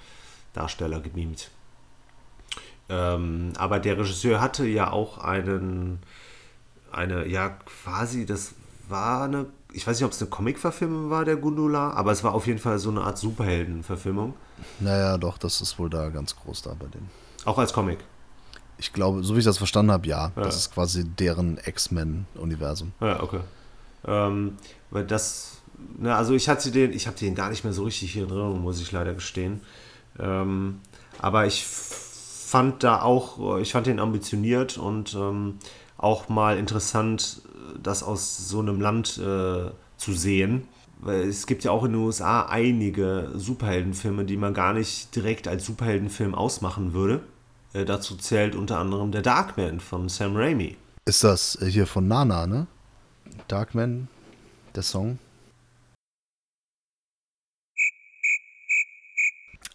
Darsteller 0.56 1.00
gemimt. 1.00 1.50
Ähm, 2.88 3.54
aber 3.58 3.80
der 3.80 3.98
Regisseur 3.98 4.42
hatte 4.42 4.66
ja 4.68 4.92
auch 4.92 5.18
einen, 5.18 6.00
eine, 6.92 7.28
ja, 7.28 7.50
quasi, 7.50 8.26
das 8.26 8.54
war 8.88 9.24
eine, 9.24 9.48
ich 9.74 9.86
weiß 9.86 10.00
nicht, 10.00 10.06
ob 10.06 10.12
es 10.12 10.22
eine 10.22 10.30
Comic-Verfilmung 10.30 11.10
war, 11.10 11.26
der 11.26 11.36
Gundula, 11.36 11.92
aber 11.92 12.12
es 12.12 12.24
war 12.24 12.34
auf 12.34 12.48
jeden 12.48 12.60
Fall 12.60 12.78
so 12.80 12.90
eine 12.90 13.02
Art 13.02 13.18
Superhelden-Verfilmung. 13.18 14.36
Naja, 14.80 15.18
doch, 15.18 15.38
das 15.38 15.62
ist 15.62 15.80
wohl 15.80 15.90
da 15.90 16.10
ganz 16.10 16.36
groß 16.36 16.62
da 16.62 16.76
bei 16.80 16.86
denen. 16.88 17.10
Auch 17.46 17.58
als 17.58 17.74
Comic. 17.74 18.00
Ich 18.78 18.94
glaube, 18.94 19.24
so 19.24 19.36
wie 19.36 19.40
ich 19.40 19.46
das 19.46 19.58
verstanden 19.58 19.92
habe, 19.92 20.08
ja. 20.08 20.32
Ja. 20.36 20.44
Das 20.44 20.56
ist 20.56 20.74
quasi 20.74 21.06
deren 21.06 21.60
X-Men-Universum. 21.66 22.92
Ja, 23.00 23.22
okay. 23.24 23.40
Ähm, 24.06 24.58
weil 24.92 25.06
das, 25.06 25.62
na, 25.98 26.18
also 26.18 26.34
ich 26.34 26.50
hatte 26.50 26.72
den, 26.72 26.94
ich 26.94 27.08
habe 27.08 27.18
den 27.18 27.36
gar 27.36 27.50
nicht 27.50 27.64
mehr 27.64 27.74
so 27.74 27.84
richtig 27.84 28.12
hier 28.14 28.28
drin, 28.28 28.62
muss 28.62 28.82
ich 28.82 28.92
leider 28.92 29.14
gestehen. 29.14 29.62
Ähm, 30.20 30.82
aber 31.20 31.46
ich 31.46 31.66
fand 31.66 32.84
da 32.84 33.02
auch, 33.02 33.58
ich 33.60 33.72
fand 33.72 33.88
den 33.88 34.00
ambitioniert 34.00 34.78
und 34.78 35.16
ähm, 35.16 35.60
auch 35.98 36.30
mal 36.30 36.58
interessant, 36.58 37.42
das 37.82 38.04
aus 38.04 38.50
so 38.50 38.60
einem 38.60 38.80
Land 38.80 39.18
äh, 39.18 39.72
zu 39.98 40.14
sehen. 40.14 40.68
Es 41.06 41.46
gibt 41.46 41.64
ja 41.64 41.72
auch 41.72 41.84
in 41.84 41.94
den 41.94 42.02
USA 42.02 42.44
einige 42.44 43.32
Superheldenfilme, 43.36 44.26
die 44.26 44.38
man 44.38 44.54
gar 44.54 44.74
nicht 44.74 45.16
direkt 45.16 45.48
als 45.48 45.66
Superheldenfilm 45.66 46.34
ausmachen 46.34 46.94
würde. 46.94 47.22
Äh, 47.74 47.86
dazu 47.86 48.16
zählt 48.16 48.56
unter 48.56 48.80
anderem 48.80 49.12
der 49.12 49.22
Darkman 49.22 49.80
von 49.80 50.10
Sam 50.10 50.36
Raimi. 50.36 50.78
Ist 51.06 51.24
das 51.24 51.62
äh, 51.62 51.66
hier 51.66 51.88
von 51.88 52.08
Nana, 52.08 52.48
ne? 52.48 52.68
Darkman, 53.48 54.08
der 54.76 54.84
Song? 54.84 55.20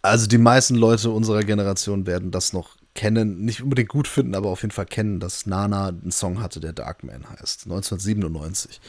Also 0.01 0.27
die 0.27 0.37
meisten 0.37 0.75
Leute 0.75 1.11
unserer 1.11 1.41
Generation 1.41 2.07
werden 2.07 2.31
das 2.31 2.53
noch 2.53 2.77
kennen, 2.95 3.45
nicht 3.45 3.61
unbedingt 3.61 3.89
gut 3.89 4.07
finden, 4.07 4.35
aber 4.35 4.49
auf 4.49 4.63
jeden 4.63 4.71
Fall 4.71 4.85
kennen, 4.85 5.19
dass 5.19 5.45
Nana 5.45 5.87
einen 5.87 6.11
Song 6.11 6.41
hatte, 6.41 6.59
der 6.59 6.73
Darkman 6.73 7.29
heißt. 7.29 7.65
1997. 7.65 8.81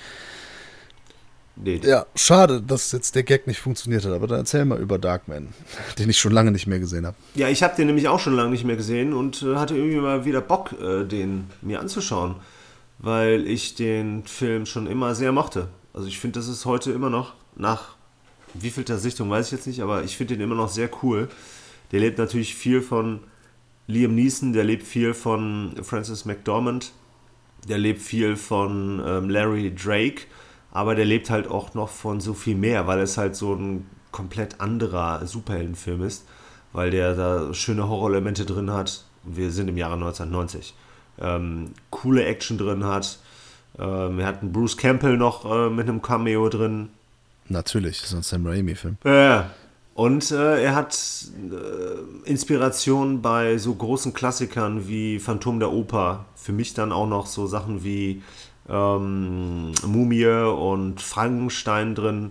Nee, 1.55 1.81
Ja, 1.85 2.07
schade, 2.14 2.62
dass 2.62 2.92
jetzt 2.92 3.14
der 3.14 3.25
Gag 3.25 3.46
nicht 3.46 3.61
funktioniert 3.61 4.05
hat, 4.07 4.12
aber 4.12 4.27
dann 4.27 4.38
erzähl 4.38 4.64
mal 4.64 4.81
über 4.81 4.98
Darkman, 4.98 5.48
den 5.98 6.09
ich 6.09 6.18
schon 6.18 6.33
lange 6.33 6.51
nicht 6.51 6.66
mehr 6.66 6.81
gesehen 6.81 7.07
habe. 7.07 7.16
Ja, 7.35 7.48
ich 7.48 7.62
habe 7.62 7.77
den 7.77 7.87
nämlich 7.87 8.09
auch 8.09 8.20
schon 8.20 8.35
lange 8.35 8.51
nicht 8.51 8.64
mehr 8.64 8.77
gesehen 8.77 9.12
und 9.12 9.42
äh, 9.42 9.57
hatte 9.57 9.77
irgendwie 9.77 9.98
mal 9.98 10.25
wieder 10.25 10.40
Bock, 10.40 10.72
äh, 10.81 11.05
den 11.05 11.51
mir 11.61 11.81
anzuschauen, 11.81 12.37
weil 12.98 13.46
ich 13.46 13.75
den 13.75 14.25
Film 14.25 14.64
schon 14.64 14.87
immer 14.87 15.14
sehr 15.14 15.33
mochte. 15.33 15.68
Also 15.92 16.09
ich 16.09 16.18
finde, 16.18 16.38
das 16.38 16.48
ist 16.48 16.64
heute 16.64 16.90
immer 16.92 17.11
noch, 17.11 17.35
nach 17.55 17.96
wievielter 18.55 18.99
Sichtung 18.99 19.31
weiß 19.31 19.47
ich 19.47 19.53
jetzt 19.53 19.67
nicht, 19.67 19.81
aber 19.81 20.05
ich 20.05 20.17
finde 20.17 20.37
den 20.37 20.45
immer 20.45 20.55
noch 20.55 20.69
sehr 20.69 20.91
cool. 21.03 21.29
Der 21.91 22.01
lebt 22.01 22.19
natürlich 22.19 22.55
viel 22.55 22.83
von 22.83 23.21
Liam 23.87 24.15
Neeson, 24.15 24.53
der 24.53 24.65
lebt 24.65 24.87
viel 24.87 25.15
von 25.15 25.75
Francis 25.83 26.25
McDormand, 26.25 26.93
der 27.69 27.79
lebt 27.79 28.01
viel 28.01 28.37
von 28.37 29.03
ähm, 29.05 29.29
Larry 29.29 29.75
Drake, 29.75 30.23
aber 30.73 30.95
der 30.95 31.05
lebt 31.05 31.31
halt 31.31 31.49
auch 31.49 31.75
noch 31.75 31.88
von 31.88 32.21
so 32.21 32.35
viel 32.35 32.57
mehr, 32.57 32.87
weil 32.87 33.01
es 33.01 33.19
halt 33.19 33.37
so 33.37 33.55
ein 33.55 33.87
komplett 34.11 34.61
anderer 34.61 35.27
Superheldenfilm 35.27 36.03
ist, 36.03 36.27
weil 36.73 36.91
der 36.91 37.15
da 37.15 37.53
schöne 37.55 37.88
Horrorelemente 37.88 38.45
drin 38.45 38.71
hat. 38.71 39.05
Wir 39.25 39.51
sind 39.51 39.69
im 39.69 39.77
Jahre 39.77 39.95
1990. 39.95 40.75
Ähm, 41.21 41.73
coole 41.91 42.25
Action 42.25 42.59
drin 42.59 42.85
hat. 42.85 43.19
Ähm, 43.79 44.19
er 44.19 44.27
hat 44.27 44.43
einen 44.43 44.53
Bruce 44.53 44.77
Campbell 44.77 45.17
noch 45.17 45.45
äh, 45.45 45.71
mit 45.71 45.88
einem 45.88 46.03
Cameo 46.03 46.49
drin. 46.49 46.91
Natürlich, 47.53 48.01
das 48.01 48.11
ist 48.11 48.17
ein 48.17 48.23
Sam 48.23 48.47
Raimi-Film. 48.47 48.97
Ja. 49.05 49.51
Und 49.95 50.31
äh, 50.31 50.62
er 50.62 50.75
hat 50.75 50.99
äh, 51.51 52.29
Inspiration 52.29 53.21
bei 53.21 53.59
so 53.59 53.75
großen 53.75 54.15
Klassikern 54.15 54.88
wie 54.88 55.19
Phantom 55.19 55.61
der 55.61 55.71
Oper. 55.71 56.25
Für 56.35 56.53
mich 56.53 56.73
dann 56.73 56.93
auch 56.93 57.07
noch 57.07 57.27
so 57.27 57.47
Sachen 57.47 57.85
wie 57.85 58.23
ähm, 58.71 59.73
Mumie 59.87 60.25
und 60.27 61.03
Frankenstein 61.03 61.95
drin. 61.95 62.31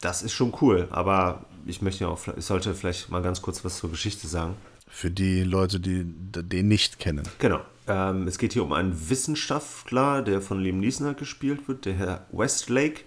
Das 0.00 0.22
ist 0.22 0.32
schon 0.32 0.54
cool. 0.62 0.88
Aber 0.90 1.44
ich 1.66 1.82
möchte 1.82 2.08
auch, 2.08 2.20
ich 2.38 2.44
sollte 2.46 2.74
vielleicht 2.74 3.10
mal 3.10 3.22
ganz 3.22 3.42
kurz 3.42 3.64
was 3.66 3.76
zur 3.76 3.90
Geschichte 3.90 4.26
sagen. 4.26 4.54
Für 4.88 5.10
die 5.10 5.42
Leute, 5.42 5.80
die 5.80 6.04
den 6.06 6.68
nicht 6.68 6.98
kennen. 6.98 7.24
Genau. 7.38 7.60
Ähm, 7.86 8.26
es 8.26 8.38
geht 8.38 8.54
hier 8.54 8.62
um 8.62 8.72
einen 8.72 9.10
Wissenschaftler, 9.10 10.22
der 10.22 10.40
von 10.40 10.58
Liam 10.58 10.80
Neeson 10.80 11.06
halt 11.06 11.18
gespielt 11.18 11.68
wird, 11.68 11.84
der 11.84 11.94
Herr 11.94 12.26
Westlake. 12.32 13.02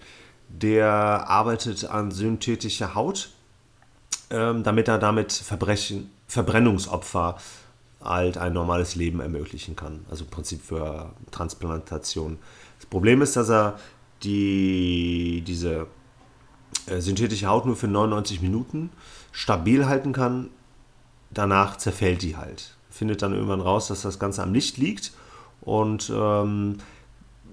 Der 0.50 0.88
arbeitet 0.88 1.86
an 1.86 2.12
synthetischer 2.12 2.96
Haut, 2.96 3.30
ähm, 4.30 4.64
damit 4.64 4.88
er 4.88 4.98
damit 4.98 5.32
Verbrechen, 5.32 6.10
Verbrennungsopfer 6.28 7.38
halt 8.04 8.38
ein 8.38 8.54
normales 8.54 8.96
Leben 8.96 9.20
ermöglichen 9.20 9.76
kann. 9.76 10.06
Also 10.10 10.24
im 10.24 10.30
Prinzip 10.30 10.62
für 10.62 11.12
Transplantation. 11.32 12.38
Das 12.78 12.86
Problem 12.86 13.22
ist, 13.22 13.36
dass 13.36 13.50
er 13.50 13.80
die, 14.24 15.44
diese 15.46 15.88
äh, 16.88 17.00
synthetische 17.02 17.48
Haut 17.48 17.66
nur 17.66 17.76
für 17.76 17.88
99 17.88 18.42
Minuten 18.42 18.90
stabil 19.32 19.86
halten 19.86 20.14
kann. 20.14 20.50
Danach 21.32 21.78
zerfällt 21.78 22.22
die 22.22 22.38
halt. 22.38 22.78
Findet 22.90 23.22
dann 23.22 23.34
irgendwann 23.34 23.62
raus, 23.62 23.88
dass 23.88 24.02
das 24.02 24.20
Ganze 24.20 24.42
am 24.44 24.54
Licht 24.54 24.78
liegt. 24.78 25.12
Und 25.62 26.12
ähm, 26.14 26.78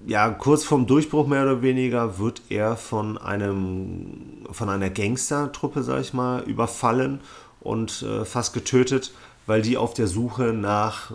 ja, 0.07 0.29
kurz 0.29 0.63
vorm 0.63 0.85
Durchbruch 0.85 1.27
mehr 1.27 1.43
oder 1.43 1.61
weniger 1.61 2.19
wird 2.19 2.41
er 2.49 2.77
von 2.77 3.17
einem 3.17 4.43
von 4.51 4.69
einer 4.69 4.89
Gangstertruppe, 4.89 5.83
sag 5.83 6.01
ich 6.01 6.13
mal, 6.13 6.43
überfallen 6.43 7.21
und 7.61 8.03
äh, 8.03 8.25
fast 8.25 8.53
getötet, 8.53 9.11
weil 9.47 9.61
die 9.61 9.77
auf 9.77 9.93
der 9.93 10.07
Suche 10.07 10.53
nach, 10.53 11.11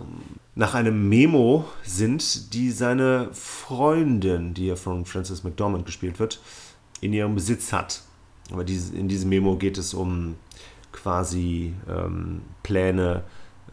nach 0.55 0.73
einem 0.73 1.09
Memo 1.09 1.65
sind, 1.83 2.53
die 2.53 2.71
seine 2.71 3.29
Freundin, 3.31 4.53
die 4.53 4.67
ja 4.67 4.75
von 4.75 5.05
Frances 5.05 5.43
McDormand 5.43 5.85
gespielt 5.85 6.19
wird, 6.19 6.41
in 6.99 7.13
ihrem 7.13 7.35
Besitz 7.35 7.71
hat. 7.71 8.01
Aber 8.51 8.63
diese, 8.65 8.95
in 8.95 9.07
diesem 9.07 9.29
Memo 9.29 9.55
geht 9.55 9.77
es 9.77 9.93
um 9.93 10.35
quasi 10.91 11.73
ähm, 11.89 12.41
Pläne 12.63 13.23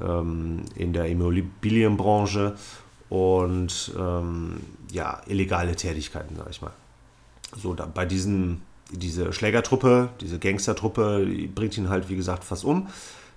ähm, 0.01 0.63
in 0.77 0.93
der 0.93 1.07
Immobilienbranche 1.07 2.55
und 3.09 3.93
ähm, 3.99 4.61
ja, 4.91 5.21
illegale 5.27 5.75
Tätigkeiten, 5.77 6.37
sag 6.37 6.51
ich 6.51 6.63
mal. 6.63 6.73
So, 7.57 7.75
da, 7.75 7.87
bei 7.87 8.05
diesen, 8.05 8.63
diese 8.91 9.33
Schlägertruppe, 9.33 10.11
diese 10.21 10.39
Gangstertruppe, 10.39 11.25
die 11.27 11.47
bringt 11.47 11.77
ihn 11.79 11.89
halt, 11.89 12.09
wie 12.09 12.17
gesagt, 12.17 12.45
fast 12.45 12.65
um. 12.65 12.89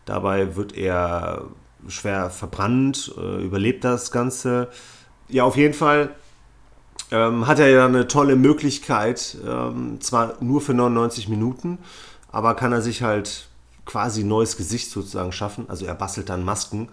Dabei 0.05 0.55
wird 0.55 0.75
er 0.75 1.45
schwer 1.87 2.29
verbrannt, 2.29 3.13
äh, 3.17 3.43
überlebt 3.43 3.83
das 3.83 4.11
Ganze. 4.11 4.67
Ja, 5.29 5.45
auf 5.45 5.55
jeden 5.55 5.73
Fall 5.73 6.09
ähm, 7.11 7.47
hat 7.47 7.59
er 7.59 7.69
ja 7.69 7.85
eine 7.85 8.07
tolle 8.07 8.35
Möglichkeit, 8.35 9.37
ähm, 9.47 9.99
zwar 10.01 10.35
nur 10.41 10.61
für 10.61 10.73
99 10.73 11.29
Minuten, 11.29 11.77
aber 12.31 12.55
kann 12.55 12.71
er 12.71 12.81
sich 12.81 13.03
halt 13.03 13.47
quasi 13.85 14.23
neues 14.23 14.57
Gesicht 14.57 14.91
sozusagen 14.91 15.31
schaffen. 15.31 15.65
Also 15.69 15.85
er 15.85 15.95
bastelt 15.95 16.29
dann 16.29 16.45
Masken 16.45 16.89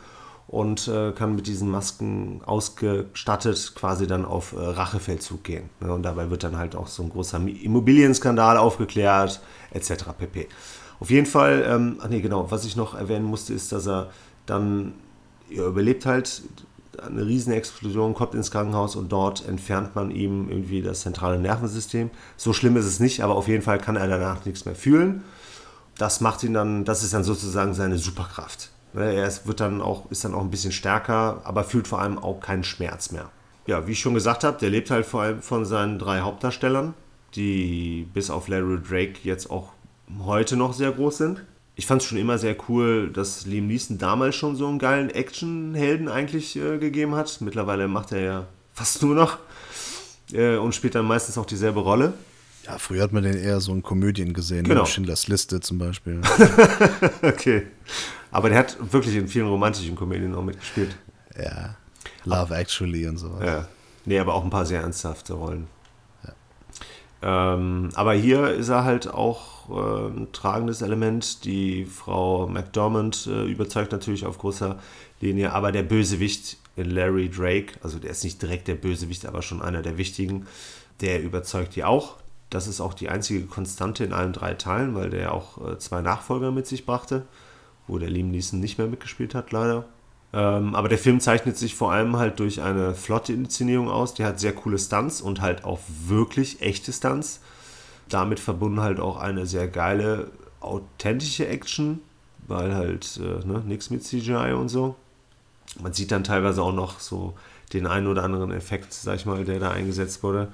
und 0.48 0.88
äh, 0.88 1.12
kann 1.12 1.36
mit 1.36 1.46
diesen 1.46 1.70
Masken 1.70 2.40
ausgestattet 2.44 3.74
quasi 3.74 4.06
dann 4.06 4.24
auf 4.24 4.54
äh, 4.54 4.58
Rachefeldzug 4.58 5.44
gehen. 5.44 5.68
Ne? 5.80 5.92
Und 5.92 6.02
dabei 6.02 6.30
wird 6.30 6.42
dann 6.42 6.56
halt 6.56 6.74
auch 6.74 6.88
so 6.88 7.02
ein 7.02 7.10
großer 7.10 7.38
Immobilienskandal 7.38 8.56
aufgeklärt, 8.56 9.40
etc. 9.70 10.06
pp. 10.16 10.48
Auf 11.00 11.10
jeden 11.10 11.26
Fall, 11.26 11.64
ähm, 11.68 11.98
ach 12.00 12.08
nee, 12.08 12.20
genau, 12.20 12.50
was 12.50 12.64
ich 12.64 12.76
noch 12.76 12.94
erwähnen 12.94 13.26
musste, 13.26 13.52
ist, 13.52 13.72
dass 13.72 13.86
er 13.86 14.10
dann, 14.46 14.94
er 15.50 15.66
überlebt 15.66 16.06
halt 16.06 16.42
eine 16.98 17.26
riesen 17.26 17.52
Explosion, 17.52 18.14
kommt 18.14 18.34
ins 18.34 18.50
Krankenhaus 18.50 18.96
und 18.96 19.12
dort 19.12 19.46
entfernt 19.46 19.94
man 19.94 20.10
ihm 20.10 20.48
irgendwie 20.48 20.80
das 20.82 21.02
zentrale 21.02 21.38
Nervensystem. 21.38 22.10
So 22.36 22.54
schlimm 22.54 22.76
ist 22.76 22.86
es 22.86 23.00
nicht, 23.00 23.22
aber 23.22 23.36
auf 23.36 23.48
jeden 23.48 23.62
Fall 23.62 23.78
kann 23.78 23.96
er 23.96 24.08
danach 24.08 24.44
nichts 24.46 24.64
mehr 24.64 24.74
fühlen. 24.74 25.22
Das 25.98 26.20
macht 26.20 26.42
ihn 26.42 26.54
dann, 26.54 26.84
das 26.84 27.02
ist 27.02 27.12
dann 27.12 27.22
sozusagen 27.22 27.74
seine 27.74 27.98
Superkraft. 27.98 28.70
Ne, 28.94 29.14
Er 29.14 29.26
ist, 29.26 29.46
wird 29.46 29.60
dann 29.60 29.80
auch, 29.82 30.10
ist 30.10 30.24
dann 30.24 30.34
auch 30.34 30.40
ein 30.40 30.50
bisschen 30.50 30.72
stärker, 30.72 31.40
aber 31.44 31.64
fühlt 31.64 31.86
vor 31.88 32.00
allem 32.00 32.18
auch 32.18 32.40
keinen 32.40 32.64
Schmerz 32.64 33.10
mehr. 33.12 33.30
Ja, 33.66 33.86
wie 33.86 33.92
ich 33.92 34.00
schon 34.00 34.14
gesagt 34.14 34.44
habe, 34.44 34.58
der 34.58 34.70
lebt 34.70 34.90
halt 34.90 35.04
vor 35.04 35.22
allem 35.22 35.42
von 35.42 35.64
seinen 35.66 35.98
drei 35.98 36.20
Hauptdarstellern, 36.20 36.94
die 37.34 38.06
bis 38.14 38.30
auf 38.30 38.48
Larry 38.48 38.78
Drake 38.88 39.14
jetzt 39.24 39.50
auch 39.50 39.72
heute 40.24 40.56
noch 40.56 40.72
sehr 40.72 40.90
groß 40.90 41.18
sind. 41.18 41.44
Ich 41.76 41.86
fand 41.86 42.00
es 42.02 42.08
schon 42.08 42.18
immer 42.18 42.38
sehr 42.38 42.56
cool, 42.68 43.10
dass 43.12 43.44
Liam 43.46 43.66
Neeson 43.66 43.98
damals 43.98 44.34
schon 44.36 44.56
so 44.56 44.66
einen 44.66 44.78
geilen 44.78 45.10
Actionhelden 45.10 46.08
eigentlich 46.08 46.56
äh, 46.56 46.78
gegeben 46.78 47.14
hat. 47.14 47.40
Mittlerweile 47.42 47.86
macht 47.88 48.10
er 48.12 48.20
ja 48.20 48.46
fast 48.72 49.02
nur 49.02 49.14
noch 49.14 49.36
äh, 50.32 50.56
und 50.56 50.74
spielt 50.74 50.94
dann 50.94 51.04
meistens 51.04 51.36
auch 51.38 51.46
dieselbe 51.46 51.80
Rolle. 51.80 52.14
Ja, 52.64 52.78
früher 52.78 53.02
hat 53.02 53.12
man 53.12 53.22
den 53.22 53.36
eher 53.36 53.60
so 53.60 53.72
in 53.72 53.82
Komödien 53.82 54.32
gesehen, 54.32 54.64
Genau. 54.64 54.80
ne? 54.80 54.86
Schindlers 54.86 55.28
Liste 55.28 55.60
zum 55.60 55.78
Beispiel. 55.78 56.20
Okay. 57.22 57.66
Aber 58.30 58.48
der 58.48 58.58
hat 58.58 58.76
wirklich 58.92 59.16
in 59.16 59.28
vielen 59.28 59.48
romantischen 59.48 59.94
Komödien 59.96 60.34
auch 60.34 60.44
mitgespielt. 60.44 60.96
ja. 61.38 61.76
Love 62.24 62.54
Actually 62.54 63.06
und 63.06 63.16
sowas. 63.16 63.42
Ja. 63.44 63.68
Nee, 64.04 64.18
aber 64.18 64.34
auch 64.34 64.44
ein 64.44 64.50
paar 64.50 64.66
sehr 64.66 64.80
ernsthafte 64.80 65.34
Rollen. 65.34 65.66
Ähm, 67.20 67.90
aber 67.94 68.12
hier 68.12 68.50
ist 68.50 68.68
er 68.68 68.84
halt 68.84 69.12
auch 69.12 69.68
äh, 69.70 70.08
ein 70.08 70.28
tragendes 70.32 70.82
Element. 70.82 71.44
Die 71.44 71.84
Frau 71.84 72.46
McDormand 72.46 73.26
äh, 73.26 73.44
überzeugt 73.46 73.92
natürlich 73.92 74.24
auf 74.24 74.38
großer 74.38 74.78
Linie, 75.20 75.52
aber 75.52 75.72
der 75.72 75.82
Bösewicht 75.82 76.58
in 76.76 76.90
Larry 76.90 77.28
Drake, 77.28 77.74
also 77.82 77.98
der 77.98 78.10
ist 78.10 78.22
nicht 78.22 78.40
direkt 78.40 78.68
der 78.68 78.76
Bösewicht, 78.76 79.26
aber 79.26 79.42
schon 79.42 79.60
einer 79.60 79.82
der 79.82 79.98
wichtigen, 79.98 80.46
der 81.00 81.20
überzeugt 81.22 81.74
die 81.74 81.82
auch. 81.82 82.16
Das 82.50 82.68
ist 82.68 82.80
auch 82.80 82.94
die 82.94 83.08
einzige 83.08 83.46
Konstante 83.46 84.04
in 84.04 84.12
allen 84.12 84.32
drei 84.32 84.54
Teilen, 84.54 84.94
weil 84.94 85.10
der 85.10 85.34
auch 85.34 85.72
äh, 85.72 85.78
zwei 85.78 86.02
Nachfolger 86.02 86.52
mit 86.52 86.68
sich 86.68 86.86
brachte, 86.86 87.26
wo 87.88 87.98
der 87.98 88.10
Liam 88.10 88.30
Neeson 88.30 88.60
nicht 88.60 88.78
mehr 88.78 88.86
mitgespielt 88.86 89.34
hat, 89.34 89.50
leider. 89.50 89.86
Ähm, 90.32 90.74
aber 90.74 90.88
der 90.88 90.98
Film 90.98 91.20
zeichnet 91.20 91.56
sich 91.56 91.74
vor 91.74 91.90
allem 91.92 92.16
halt 92.16 92.38
durch 92.38 92.60
eine 92.60 92.94
flotte 92.94 93.32
Inszenierung 93.32 93.88
aus. 93.88 94.14
Der 94.14 94.26
hat 94.26 94.38
sehr 94.38 94.54
coole 94.54 94.78
Stunts 94.78 95.20
und 95.20 95.40
halt 95.40 95.64
auch 95.64 95.80
wirklich 96.06 96.60
echte 96.60 96.92
Stunts. 96.92 97.40
Damit 98.08 98.40
verbunden 98.40 98.80
halt 98.80 99.00
auch 99.00 99.16
eine 99.16 99.46
sehr 99.46 99.68
geile, 99.68 100.30
authentische 100.60 101.48
Action, 101.48 102.00
weil 102.46 102.74
halt 102.74 103.18
äh, 103.22 103.46
ne, 103.46 103.62
nichts 103.66 103.90
mit 103.90 104.04
CGI 104.04 104.52
und 104.52 104.68
so. 104.68 104.96
Man 105.82 105.92
sieht 105.92 106.10
dann 106.10 106.24
teilweise 106.24 106.62
auch 106.62 106.72
noch 106.72 107.00
so 107.00 107.34
den 107.72 107.86
einen 107.86 108.06
oder 108.06 108.24
anderen 108.24 108.52
Effekt, 108.52 108.92
sag 108.92 109.16
ich 109.16 109.26
mal, 109.26 109.44
der 109.44 109.60
da 109.60 109.70
eingesetzt 109.70 110.22
wurde. 110.22 110.48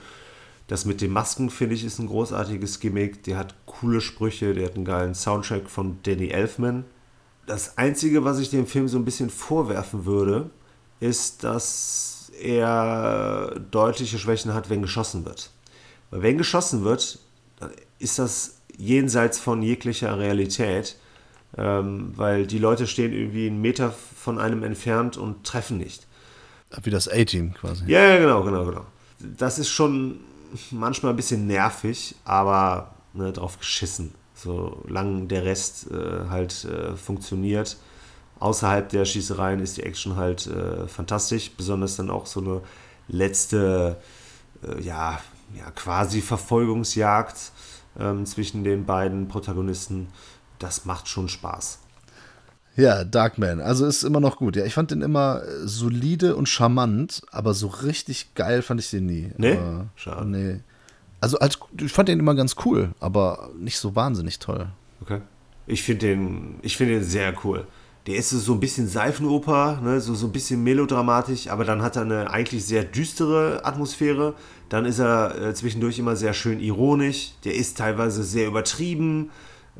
Das 0.66 0.84
mit 0.84 1.00
den 1.00 1.12
Masken, 1.12 1.50
finde 1.50 1.74
ich, 1.74 1.84
ist 1.84 1.98
ein 1.98 2.06
großartiges 2.06 2.80
Gimmick. 2.80 3.22
Der 3.24 3.36
hat 3.36 3.54
coole 3.66 4.00
Sprüche, 4.00 4.54
der 4.54 4.66
hat 4.66 4.76
einen 4.76 4.84
geilen 4.84 5.14
Soundtrack 5.14 5.68
von 5.68 5.98
Danny 6.02 6.28
Elfman. 6.28 6.84
Das 7.46 7.76
Einzige, 7.78 8.24
was 8.24 8.38
ich 8.38 8.50
dem 8.50 8.66
Film 8.66 8.88
so 8.88 8.98
ein 8.98 9.04
bisschen 9.04 9.30
vorwerfen 9.30 10.06
würde, 10.06 10.50
ist, 11.00 11.44
dass 11.44 12.32
er 12.40 13.60
deutliche 13.70 14.18
Schwächen 14.18 14.54
hat, 14.54 14.70
wenn 14.70 14.82
geschossen 14.82 15.24
wird. 15.24 15.50
Weil 16.10 16.22
wenn 16.22 16.38
geschossen 16.38 16.84
wird, 16.84 17.18
ist 17.98 18.18
das 18.18 18.58
jenseits 18.76 19.38
von 19.38 19.62
jeglicher 19.62 20.18
Realität, 20.18 20.96
ähm, 21.56 22.12
weil 22.16 22.46
die 22.46 22.58
Leute 22.58 22.86
stehen 22.86 23.12
irgendwie 23.12 23.46
einen 23.46 23.60
Meter 23.60 23.92
von 23.92 24.38
einem 24.38 24.62
entfernt 24.62 25.16
und 25.16 25.44
treffen 25.44 25.78
nicht. 25.78 26.06
Wie 26.82 26.90
das 26.90 27.08
A-Team 27.08 27.54
quasi. 27.54 27.84
Ja, 27.86 28.00
ja, 28.00 28.18
genau, 28.18 28.42
genau, 28.42 28.64
genau. 28.64 28.86
Das 29.20 29.58
ist 29.58 29.68
schon 29.68 30.20
manchmal 30.70 31.12
ein 31.12 31.16
bisschen 31.16 31.46
nervig, 31.46 32.16
aber 32.24 32.94
ne, 33.12 33.32
drauf 33.32 33.58
geschissen. 33.58 34.12
Solange 34.34 35.26
der 35.26 35.44
Rest 35.44 35.90
äh, 35.90 36.28
halt 36.28 36.64
äh, 36.64 36.96
funktioniert. 36.96 37.76
Außerhalb 38.40 38.88
der 38.88 39.04
Schießereien 39.04 39.60
ist 39.60 39.76
die 39.76 39.84
Action 39.84 40.16
halt 40.16 40.46
äh, 40.46 40.88
fantastisch, 40.88 41.52
besonders 41.56 41.96
dann 41.96 42.10
auch 42.10 42.26
so 42.26 42.40
eine 42.40 42.60
letzte, 43.08 43.96
äh, 44.62 44.82
ja, 44.82 45.20
ja, 45.56 45.70
quasi 45.70 46.20
Verfolgungsjagd 46.20 47.52
ähm, 47.98 48.26
zwischen 48.26 48.64
den 48.64 48.84
beiden 48.84 49.28
Protagonisten. 49.28 50.08
Das 50.58 50.84
macht 50.84 51.08
schon 51.08 51.28
Spaß. 51.28 51.78
Ja, 52.76 53.04
Darkman, 53.04 53.60
also 53.60 53.86
ist 53.86 54.02
immer 54.02 54.20
noch 54.20 54.36
gut. 54.36 54.56
Ja, 54.56 54.64
ich 54.64 54.74
fand 54.74 54.90
den 54.90 55.02
immer 55.02 55.42
äh, 55.42 55.66
solide 55.66 56.34
und 56.34 56.48
charmant, 56.48 57.22
aber 57.30 57.54
so 57.54 57.68
richtig 57.68 58.34
geil 58.34 58.62
fand 58.62 58.80
ich 58.80 58.90
den 58.90 59.06
nie. 59.06 59.30
Nee? 59.36 59.56
Aber, 59.56 59.86
Schade. 59.94 60.26
Nee. 60.26 60.60
Also 61.24 61.38
als, 61.38 61.58
ich 61.80 61.90
fand 61.90 62.10
den 62.10 62.18
immer 62.18 62.34
ganz 62.34 62.54
cool, 62.66 62.94
aber 63.00 63.48
nicht 63.58 63.78
so 63.78 63.96
wahnsinnig 63.96 64.40
toll. 64.40 64.66
Okay. 65.00 65.22
Ich 65.66 65.82
finde 65.82 66.08
den, 66.08 66.56
ich 66.60 66.76
find 66.76 66.90
den 66.90 67.02
sehr 67.02 67.32
cool. 67.42 67.66
Der 68.06 68.16
ist 68.16 68.28
so 68.28 68.52
ein 68.52 68.60
bisschen 68.60 68.88
Seifenoper, 68.88 69.80
ne? 69.82 70.02
so, 70.02 70.14
so 70.14 70.26
ein 70.26 70.32
bisschen 70.32 70.62
melodramatisch, 70.62 71.48
aber 71.48 71.64
dann 71.64 71.80
hat 71.80 71.96
er 71.96 72.02
eine 72.02 72.30
eigentlich 72.30 72.66
sehr 72.66 72.84
düstere 72.84 73.64
Atmosphäre. 73.64 74.34
Dann 74.68 74.84
ist 74.84 74.98
er 74.98 75.40
äh, 75.40 75.54
zwischendurch 75.54 75.98
immer 75.98 76.14
sehr 76.14 76.34
schön 76.34 76.60
ironisch. 76.60 77.30
Der 77.44 77.54
ist 77.54 77.78
teilweise 77.78 78.22
sehr 78.22 78.46
übertrieben. 78.46 79.30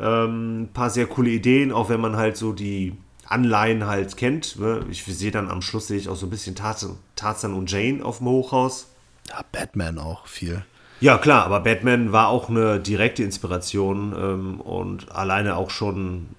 Ähm, 0.00 0.62
ein 0.62 0.72
paar 0.72 0.88
sehr 0.88 1.06
coole 1.06 1.28
Ideen, 1.28 1.72
auch 1.72 1.90
wenn 1.90 2.00
man 2.00 2.16
halt 2.16 2.38
so 2.38 2.54
die 2.54 2.96
Anleihen 3.26 3.86
halt 3.86 4.16
kennt. 4.16 4.58
Ne? 4.58 4.86
Ich 4.90 5.04
sehe 5.04 5.30
dann 5.30 5.50
am 5.50 5.60
Schluss 5.60 5.88
sehe 5.88 5.98
ich 5.98 6.08
auch 6.08 6.16
so 6.16 6.24
ein 6.24 6.30
bisschen 6.30 6.54
Tarzan, 6.54 6.96
Tarzan 7.16 7.52
und 7.52 7.70
Jane 7.70 8.02
auf 8.02 8.16
dem 8.18 8.28
Hochhaus. 8.28 8.86
Ja, 9.28 9.44
Batman 9.52 9.98
auch 9.98 10.26
viel. 10.26 10.64
Ja, 11.04 11.18
klar, 11.18 11.44
aber 11.44 11.60
Batman 11.60 12.12
war 12.12 12.28
auch 12.28 12.48
eine 12.48 12.80
direkte 12.80 13.22
Inspiration 13.22 14.14
ähm, 14.18 14.60
und 14.62 15.12
alleine 15.12 15.54
auch 15.54 15.68
schon 15.68 16.30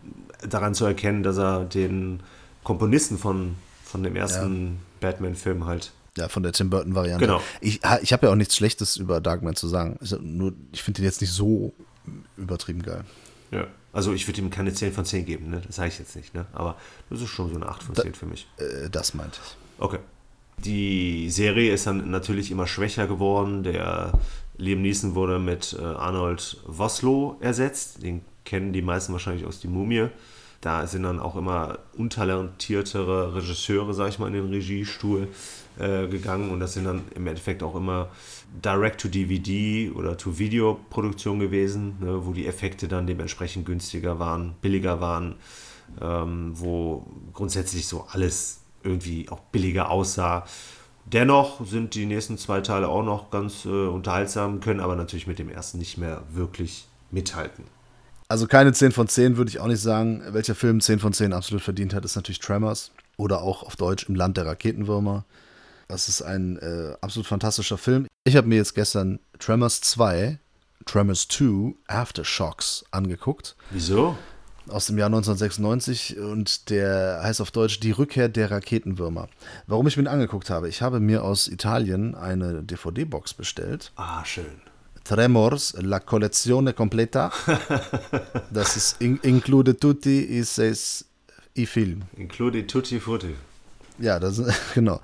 daran 0.41 0.73
zu 0.73 0.85
erkennen, 0.85 1.21
dass 1.21 1.37
er 1.37 1.65
den 1.65 2.21
Komponisten 2.63 3.19
von, 3.19 3.57
von 3.83 4.01
dem 4.01 4.15
ersten 4.15 4.79
Batman-Film 5.01 5.67
halt. 5.67 5.91
Ja, 6.17 6.29
von 6.29 6.41
der 6.41 6.51
Tim 6.51 6.71
Burton-Variante. 6.71 7.23
Genau. 7.23 7.41
Ich, 7.61 7.81
ich 8.01 8.11
habe 8.11 8.25
ja 8.25 8.31
auch 8.31 8.35
nichts 8.35 8.55
Schlechtes 8.55 8.97
über 8.97 9.21
Darkman 9.21 9.55
zu 9.55 9.67
sagen. 9.67 9.99
Ich, 10.01 10.15
nur, 10.19 10.53
ich 10.71 10.81
finde 10.81 11.01
den 11.01 11.05
jetzt 11.05 11.21
nicht 11.21 11.31
so 11.31 11.71
übertrieben 12.35 12.81
geil. 12.81 13.03
Ja. 13.51 13.67
Also 13.93 14.13
ich 14.13 14.27
würde 14.27 14.41
ihm 14.41 14.49
keine 14.49 14.73
10 14.73 14.93
von 14.93 15.05
10 15.05 15.27
geben, 15.27 15.51
ne? 15.51 15.61
das 15.63 15.75
sage 15.75 15.89
ich 15.89 15.99
jetzt 15.99 16.15
nicht, 16.15 16.33
ne? 16.33 16.47
aber 16.53 16.75
das 17.11 17.21
ist 17.21 17.29
schon 17.29 17.49
so 17.51 17.55
eine 17.55 17.67
8 17.69 17.83
von 17.83 17.95
10 17.95 18.15
für 18.15 18.25
mich. 18.25 18.47
Äh, 18.57 18.89
das 18.89 19.13
meinte 19.13 19.37
ich. 19.45 19.57
Okay. 19.77 19.99
Die 20.57 21.29
Serie 21.29 21.71
ist 21.71 21.85
dann 21.85 22.09
natürlich 22.09 22.49
immer 22.49 22.65
schwächer 22.65 23.07
geworden. 23.07 23.63
Der 23.63 24.13
Liam 24.57 24.81
Neeson 24.81 25.15
wurde 25.15 25.39
mit 25.39 25.77
äh, 25.79 25.83
Arnold 25.83 26.57
Vosloo 26.65 27.37
ersetzt. 27.39 28.03
Den 28.03 28.21
kennen 28.43 28.73
die 28.73 28.81
meisten 28.81 29.13
wahrscheinlich 29.13 29.45
aus 29.45 29.59
Die 29.59 29.67
Mumie. 29.67 30.09
Da 30.61 30.87
sind 30.87 31.03
dann 31.03 31.19
auch 31.19 31.35
immer 31.35 31.77
untalentiertere 31.95 33.35
Regisseure, 33.35 33.93
sag 33.93 34.09
ich 34.09 34.19
mal, 34.19 34.27
in 34.27 34.33
den 34.33 34.49
Regiestuhl 34.49 35.27
äh, 35.77 36.07
gegangen. 36.07 36.49
Und 36.49 36.59
das 36.59 36.73
sind 36.73 36.85
dann 36.85 37.03
im 37.13 37.27
Endeffekt 37.27 37.61
auch 37.61 37.75
immer 37.75 38.09
Direct-to-DVD 38.63 39.91
oder 39.91 40.17
To-Video-Produktion 40.17 41.39
gewesen, 41.39 41.97
ne, 41.99 42.25
wo 42.25 42.31
die 42.31 42.47
Effekte 42.47 42.87
dann 42.87 43.05
dementsprechend 43.05 43.65
günstiger 43.65 44.17
waren, 44.17 44.55
billiger 44.61 45.01
waren, 45.01 45.35
ähm, 46.01 46.53
wo 46.55 47.05
grundsätzlich 47.33 47.85
so 47.85 48.07
alles 48.09 48.61
irgendwie 48.83 49.29
auch 49.29 49.41
billiger 49.51 49.91
aussah. 49.91 50.45
Dennoch 51.05 51.65
sind 51.65 51.93
die 51.93 52.05
nächsten 52.05 52.37
zwei 52.37 52.61
Teile 52.61 52.87
auch 52.87 53.03
noch 53.03 53.29
ganz 53.29 53.65
äh, 53.65 53.69
unterhaltsam, 53.69 54.59
können 54.59 54.79
aber 54.79 54.95
natürlich 54.95 55.27
mit 55.27 55.37
dem 55.37 55.49
ersten 55.49 55.77
nicht 55.77 55.97
mehr 55.97 56.23
wirklich 56.31 56.87
mithalten. 57.11 57.63
Also 58.27 58.47
keine 58.47 58.73
10 58.73 58.91
von 58.91 59.07
10 59.07 59.37
würde 59.37 59.49
ich 59.49 59.59
auch 59.59 59.67
nicht 59.67 59.81
sagen. 59.81 60.23
Welcher 60.29 60.55
Film 60.55 60.81
10 60.81 60.97
von 60.97 61.13
10 61.13 61.31
absolut 61.31 61.61
verdient 61.61 61.93
hat, 61.93 62.03
ist 62.05 62.15
natürlich 62.15 62.39
Tremors. 62.39 62.91
Oder 63.17 63.41
auch 63.41 63.63
auf 63.63 63.75
Deutsch 63.75 64.09
Im 64.09 64.15
Land 64.15 64.37
der 64.37 64.47
Raketenwürmer. 64.47 65.25
Das 65.87 66.09
ist 66.09 66.23
ein 66.23 66.57
äh, 66.57 66.95
absolut 67.01 67.27
fantastischer 67.27 67.77
Film. 67.77 68.07
Ich 68.23 68.35
habe 68.35 68.47
mir 68.47 68.55
jetzt 68.55 68.73
gestern 68.73 69.19
Tremors 69.37 69.81
2, 69.81 70.39
Tremors 70.85 71.27
2, 71.27 71.75
Aftershocks 71.87 72.83
angeguckt. 72.89 73.55
Wieso? 73.69 74.17
Aus 74.69 74.87
dem 74.87 74.97
Jahr 74.97 75.07
1996 75.07 76.17
und 76.17 76.69
der 76.69 77.21
heißt 77.23 77.41
auf 77.41 77.51
Deutsch 77.51 77.79
Die 77.79 77.91
Rückkehr 77.91 78.29
der 78.29 78.51
Raketenwürmer. 78.51 79.27
Warum 79.67 79.87
ich 79.87 79.97
mir 79.97 80.03
den 80.03 80.07
angeguckt 80.07 80.49
habe, 80.49 80.69
ich 80.69 80.81
habe 80.81 80.99
mir 80.99 81.23
aus 81.23 81.47
Italien 81.47 82.15
eine 82.15 82.63
DVD-Box 82.63 83.33
bestellt. 83.33 83.91
Ah, 83.95 84.23
schön. 84.25 84.45
Tremors, 85.03 85.75
la 85.79 85.99
collezione 85.99 86.73
completa. 86.73 87.31
Das 88.51 88.75
ist 88.75 89.01
in, 89.01 89.17
include 89.21 89.77
tutti 89.77 90.25
i 90.25 90.43
seis 90.43 91.05
i 91.55 91.65
film. 91.65 92.03
Include 92.17 92.65
Tutti 92.67 92.99
Frutti. 92.99 93.35
Ja, 93.99 94.19
das 94.19 94.41
genau. 94.73 94.99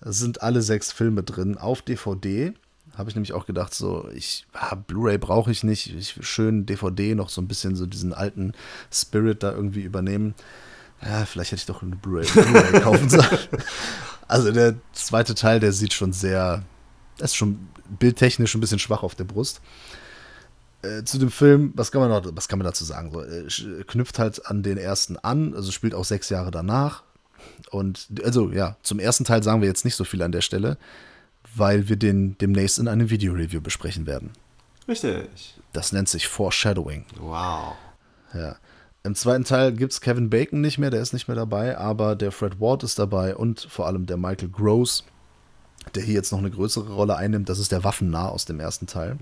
Das 0.00 0.18
sind 0.18 0.42
alle 0.42 0.60
sechs 0.60 0.92
Filme 0.92 1.22
drin 1.22 1.56
auf 1.56 1.82
DVD. 1.82 2.52
Habe 2.96 3.10
ich 3.10 3.16
nämlich 3.16 3.32
auch 3.32 3.46
gedacht, 3.46 3.74
so, 3.74 4.08
ich, 4.14 4.46
ah, 4.52 4.74
Blu-ray 4.76 5.18
brauche 5.18 5.50
ich 5.50 5.64
nicht. 5.64 5.92
Ich 5.94 6.16
schön 6.20 6.64
DVD 6.66 7.14
noch 7.14 7.28
so 7.28 7.40
ein 7.40 7.48
bisschen 7.48 7.74
so 7.74 7.86
diesen 7.86 8.12
alten 8.12 8.52
Spirit 8.92 9.42
da 9.42 9.52
irgendwie 9.52 9.82
übernehmen. 9.82 10.34
Ja, 11.02 11.24
vielleicht 11.26 11.50
hätte 11.52 11.60
ich 11.60 11.66
doch 11.66 11.82
eine 11.82 11.96
Blu-ray 11.96 12.26
Blu 12.26 12.80
kaufen 12.80 13.08
sollen. 13.10 13.38
Also 14.28 14.52
der 14.52 14.76
zweite 14.92 15.34
Teil, 15.34 15.60
der 15.60 15.72
sieht 15.72 15.92
schon 15.92 16.12
sehr, 16.12 16.62
das 17.18 17.32
ist 17.32 17.36
schon 17.36 17.68
bildtechnisch 17.98 18.54
ein 18.54 18.60
bisschen 18.60 18.78
schwach 18.78 19.02
auf 19.02 19.14
der 19.14 19.24
Brust. 19.24 19.60
Äh, 20.82 21.02
zu 21.04 21.18
dem 21.18 21.30
Film, 21.30 21.72
was 21.74 21.90
kann 21.90 22.00
man 22.00 22.10
noch, 22.10 22.22
was 22.36 22.46
kann 22.48 22.58
man 22.58 22.66
dazu 22.66 22.84
sagen? 22.84 23.10
So, 23.12 23.22
äh, 23.22 23.46
sch- 23.48 23.84
knüpft 23.84 24.18
halt 24.18 24.46
an 24.46 24.62
den 24.62 24.78
ersten 24.78 25.16
an, 25.18 25.54
also 25.54 25.72
spielt 25.72 25.94
auch 25.94 26.04
sechs 26.04 26.28
Jahre 26.30 26.50
danach. 26.50 27.02
Und 27.70 28.06
also 28.22 28.50
ja, 28.52 28.76
zum 28.82 28.98
ersten 29.00 29.24
Teil 29.24 29.42
sagen 29.42 29.60
wir 29.60 29.68
jetzt 29.68 29.84
nicht 29.84 29.96
so 29.96 30.04
viel 30.04 30.22
an 30.22 30.32
der 30.32 30.40
Stelle, 30.42 30.78
weil 31.54 31.88
wir 31.88 31.96
den 31.96 32.36
demnächst 32.38 32.78
in 32.78 32.88
einem 32.88 33.10
Video-Review 33.10 33.60
besprechen 33.60 34.06
werden. 34.06 34.30
Richtig. 34.88 35.54
Das 35.72 35.92
nennt 35.92 36.08
sich 36.08 36.28
Foreshadowing. 36.28 37.04
Wow. 37.18 37.74
Ja. 38.32 38.56
Im 39.02 39.14
zweiten 39.14 39.44
Teil 39.44 39.72
gibt 39.72 39.92
es 39.92 40.00
Kevin 40.00 40.30
Bacon 40.30 40.60
nicht 40.60 40.78
mehr, 40.78 40.90
der 40.90 41.02
ist 41.02 41.12
nicht 41.12 41.28
mehr 41.28 41.36
dabei, 41.36 41.76
aber 41.76 42.16
der 42.16 42.32
Fred 42.32 42.58
Ward 42.58 42.82
ist 42.84 42.98
dabei 42.98 43.36
und 43.36 43.60
vor 43.60 43.86
allem 43.86 44.06
der 44.06 44.16
Michael 44.16 44.48
Gross, 44.48 45.04
der 45.94 46.02
hier 46.02 46.14
jetzt 46.14 46.32
noch 46.32 46.38
eine 46.38 46.50
größere 46.50 46.90
Rolle 46.90 47.16
einnimmt. 47.16 47.48
Das 47.50 47.58
ist 47.58 47.70
der 47.70 47.84
Waffennah 47.84 48.28
aus 48.28 48.46
dem 48.46 48.60
ersten 48.60 48.86
Teil. 48.86 49.18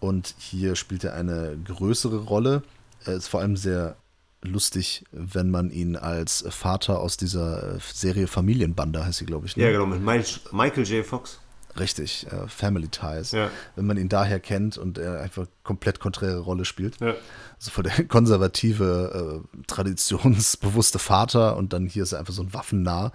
Und 0.00 0.34
hier 0.38 0.76
spielt 0.76 1.04
er 1.04 1.14
eine 1.14 1.56
größere 1.64 2.18
Rolle. 2.18 2.62
Er 3.06 3.14
ist 3.14 3.28
vor 3.28 3.40
allem 3.40 3.56
sehr 3.56 3.96
lustig, 4.42 5.04
wenn 5.12 5.50
man 5.50 5.70
ihn 5.70 5.96
als 5.96 6.44
Vater 6.48 7.00
aus 7.00 7.16
dieser 7.16 7.78
Serie 7.80 8.26
Familienbande, 8.26 9.04
heißt 9.04 9.18
sie, 9.18 9.26
glaube 9.26 9.46
ich. 9.46 9.56
ne? 9.56 9.64
Ja, 9.64 9.70
genau, 9.70 9.86
mit 9.86 10.02
Michael 10.02 10.84
J. 10.84 11.04
Fox. 11.04 11.40
Richtig, 11.78 12.26
äh, 12.30 12.48
Family 12.48 12.88
Ties. 12.88 13.30
Ja. 13.32 13.50
Wenn 13.76 13.86
man 13.86 13.96
ihn 13.96 14.08
daher 14.08 14.40
kennt 14.40 14.76
und 14.76 14.98
er 14.98 15.20
einfach 15.20 15.46
komplett 15.62 16.00
konträre 16.00 16.40
Rolle 16.40 16.64
spielt. 16.64 17.00
Ja. 17.00 17.14
Also 17.56 17.70
vor 17.70 17.84
der 17.84 18.04
konservative, 18.08 19.42
äh, 19.54 19.64
traditionsbewusste 19.66 20.98
Vater 20.98 21.56
und 21.56 21.72
dann 21.72 21.86
hier 21.86 22.02
ist 22.02 22.12
er 22.12 22.18
einfach 22.18 22.34
so 22.34 22.42
ein 22.42 22.52
Waffennah. 22.52 23.12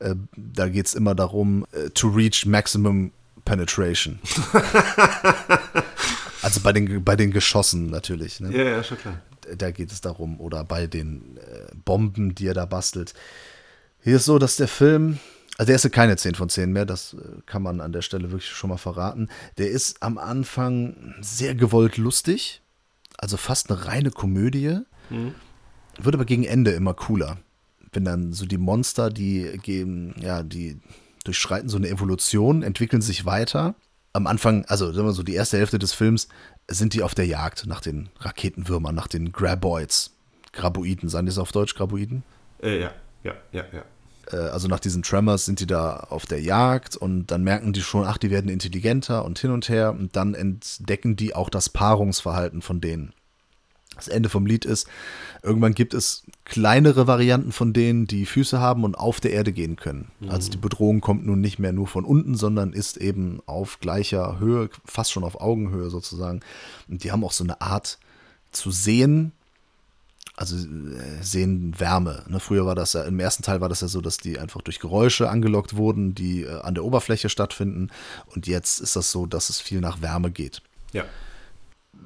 Äh, 0.00 0.16
da 0.36 0.68
geht 0.68 0.86
es 0.86 0.94
immer 0.94 1.14
darum, 1.14 1.66
äh, 1.72 1.88
to 1.90 2.08
reach 2.08 2.44
maximum 2.44 3.12
Penetration. 3.44 4.18
also 6.42 6.60
bei 6.60 6.72
den, 6.72 7.04
bei 7.04 7.16
den 7.16 7.30
Geschossen 7.30 7.90
natürlich. 7.90 8.40
Ne? 8.40 8.54
Ja, 8.56 8.64
ja, 8.64 8.84
schon 8.84 8.98
klar. 8.98 9.20
Da 9.56 9.70
geht 9.70 9.92
es 9.92 10.00
darum. 10.00 10.40
Oder 10.40 10.64
bei 10.64 10.86
den 10.86 11.36
äh, 11.36 11.74
Bomben, 11.84 12.34
die 12.34 12.46
er 12.46 12.54
da 12.54 12.66
bastelt. 12.66 13.14
Hier 14.02 14.16
ist 14.16 14.26
so, 14.26 14.38
dass 14.38 14.56
der 14.56 14.68
Film, 14.68 15.18
also 15.56 15.66
der 15.66 15.76
ist 15.76 15.84
ja 15.84 15.90
keine 15.90 16.16
10 16.16 16.34
von 16.34 16.48
10 16.48 16.70
mehr, 16.72 16.84
das 16.84 17.14
äh, 17.14 17.40
kann 17.46 17.62
man 17.62 17.80
an 17.80 17.92
der 17.92 18.02
Stelle 18.02 18.30
wirklich 18.30 18.50
schon 18.50 18.70
mal 18.70 18.76
verraten. 18.76 19.28
Der 19.56 19.70
ist 19.70 20.02
am 20.02 20.18
Anfang 20.18 21.14
sehr 21.20 21.54
gewollt 21.54 21.96
lustig, 21.96 22.60
also 23.16 23.36
fast 23.36 23.70
eine 23.70 23.86
reine 23.86 24.10
Komödie. 24.10 24.80
Mhm. 25.08 25.34
Wird 25.98 26.14
aber 26.14 26.24
gegen 26.24 26.44
Ende 26.44 26.72
immer 26.72 26.92
cooler. 26.92 27.38
Wenn 27.92 28.04
dann 28.04 28.32
so 28.32 28.44
die 28.44 28.58
Monster, 28.58 29.08
die 29.08 29.58
geben, 29.62 30.14
ja, 30.20 30.42
die 30.42 30.80
durchschreiten 31.24 31.68
so 31.68 31.76
eine 31.76 31.88
Evolution, 31.88 32.62
entwickeln 32.62 33.00
sich 33.00 33.24
weiter. 33.24 33.74
Am 34.12 34.26
Anfang, 34.26 34.64
also 34.66 34.92
sagen 34.92 35.06
wir 35.06 35.12
so, 35.12 35.22
die 35.22 35.34
erste 35.34 35.56
Hälfte 35.58 35.78
des 35.78 35.92
Films 35.92 36.28
sind 36.68 36.94
die 36.94 37.02
auf 37.02 37.14
der 37.14 37.26
Jagd 37.26 37.66
nach 37.66 37.80
den 37.80 38.08
Raketenwürmern, 38.20 38.94
nach 38.94 39.08
den 39.08 39.32
Graboids. 39.32 40.12
Graboiden, 40.52 41.08
sagen 41.08 41.26
die 41.26 41.30
es 41.30 41.38
auf 41.38 41.52
Deutsch, 41.52 41.74
Graboiden? 41.74 42.22
Äh, 42.62 42.80
ja, 42.80 42.92
ja, 43.22 43.34
ja, 43.52 43.64
ja. 43.72 43.84
Äh, 44.32 44.48
also 44.50 44.68
nach 44.68 44.80
diesen 44.80 45.02
Tremors 45.02 45.44
sind 45.44 45.60
die 45.60 45.66
da 45.66 45.96
auf 45.96 46.26
der 46.26 46.40
Jagd 46.40 46.96
und 46.96 47.26
dann 47.26 47.42
merken 47.42 47.72
die 47.72 47.82
schon, 47.82 48.06
ach, 48.06 48.18
die 48.18 48.30
werden 48.30 48.48
intelligenter 48.48 49.24
und 49.24 49.38
hin 49.38 49.50
und 49.50 49.68
her 49.68 49.90
und 49.90 50.16
dann 50.16 50.34
entdecken 50.34 51.16
die 51.16 51.34
auch 51.34 51.50
das 51.50 51.68
Paarungsverhalten 51.68 52.62
von 52.62 52.80
denen. 52.80 53.12
Das 53.96 54.08
Ende 54.08 54.28
vom 54.28 54.46
Lied 54.46 54.64
ist, 54.64 54.88
irgendwann 55.42 55.74
gibt 55.74 55.94
es 55.94 56.24
kleinere 56.44 57.06
Varianten 57.06 57.52
von 57.52 57.72
denen, 57.72 58.06
die 58.06 58.26
Füße 58.26 58.60
haben 58.60 58.84
und 58.84 58.96
auf 58.96 59.20
der 59.20 59.32
Erde 59.32 59.52
gehen 59.52 59.76
können. 59.76 60.10
Mhm. 60.20 60.30
Also 60.30 60.50
die 60.50 60.58
Bedrohung 60.58 61.00
kommt 61.00 61.26
nun 61.26 61.40
nicht 61.40 61.58
mehr 61.58 61.72
nur 61.72 61.86
von 61.86 62.04
unten, 62.04 62.34
sondern 62.34 62.72
ist 62.72 62.96
eben 62.96 63.40
auf 63.46 63.80
gleicher 63.80 64.38
Höhe, 64.38 64.70
fast 64.84 65.12
schon 65.12 65.24
auf 65.24 65.40
Augenhöhe 65.40 65.90
sozusagen. 65.90 66.40
Und 66.88 67.04
die 67.04 67.12
haben 67.12 67.24
auch 67.24 67.32
so 67.32 67.44
eine 67.44 67.60
Art 67.60 67.98
zu 68.52 68.70
sehen, 68.70 69.32
also 70.36 70.56
äh, 70.56 71.22
sehen 71.22 71.78
Wärme. 71.78 72.24
Ne? 72.28 72.40
Früher 72.40 72.66
war 72.66 72.74
das 72.74 72.94
ja, 72.94 73.04
im 73.04 73.20
ersten 73.20 73.42
Teil 73.42 73.60
war 73.60 73.68
das 73.68 73.82
ja 73.82 73.88
so, 73.88 74.00
dass 74.00 74.16
die 74.16 74.38
einfach 74.38 74.62
durch 74.62 74.80
Geräusche 74.80 75.30
angelockt 75.30 75.76
wurden, 75.76 76.14
die 76.14 76.42
äh, 76.42 76.60
an 76.60 76.74
der 76.74 76.84
Oberfläche 76.84 77.28
stattfinden. 77.28 77.90
Und 78.34 78.46
jetzt 78.46 78.80
ist 78.80 78.96
das 78.96 79.12
so, 79.12 79.26
dass 79.26 79.48
es 79.48 79.60
viel 79.60 79.80
nach 79.80 80.02
Wärme 80.02 80.30
geht. 80.30 80.62
Ja. 80.92 81.04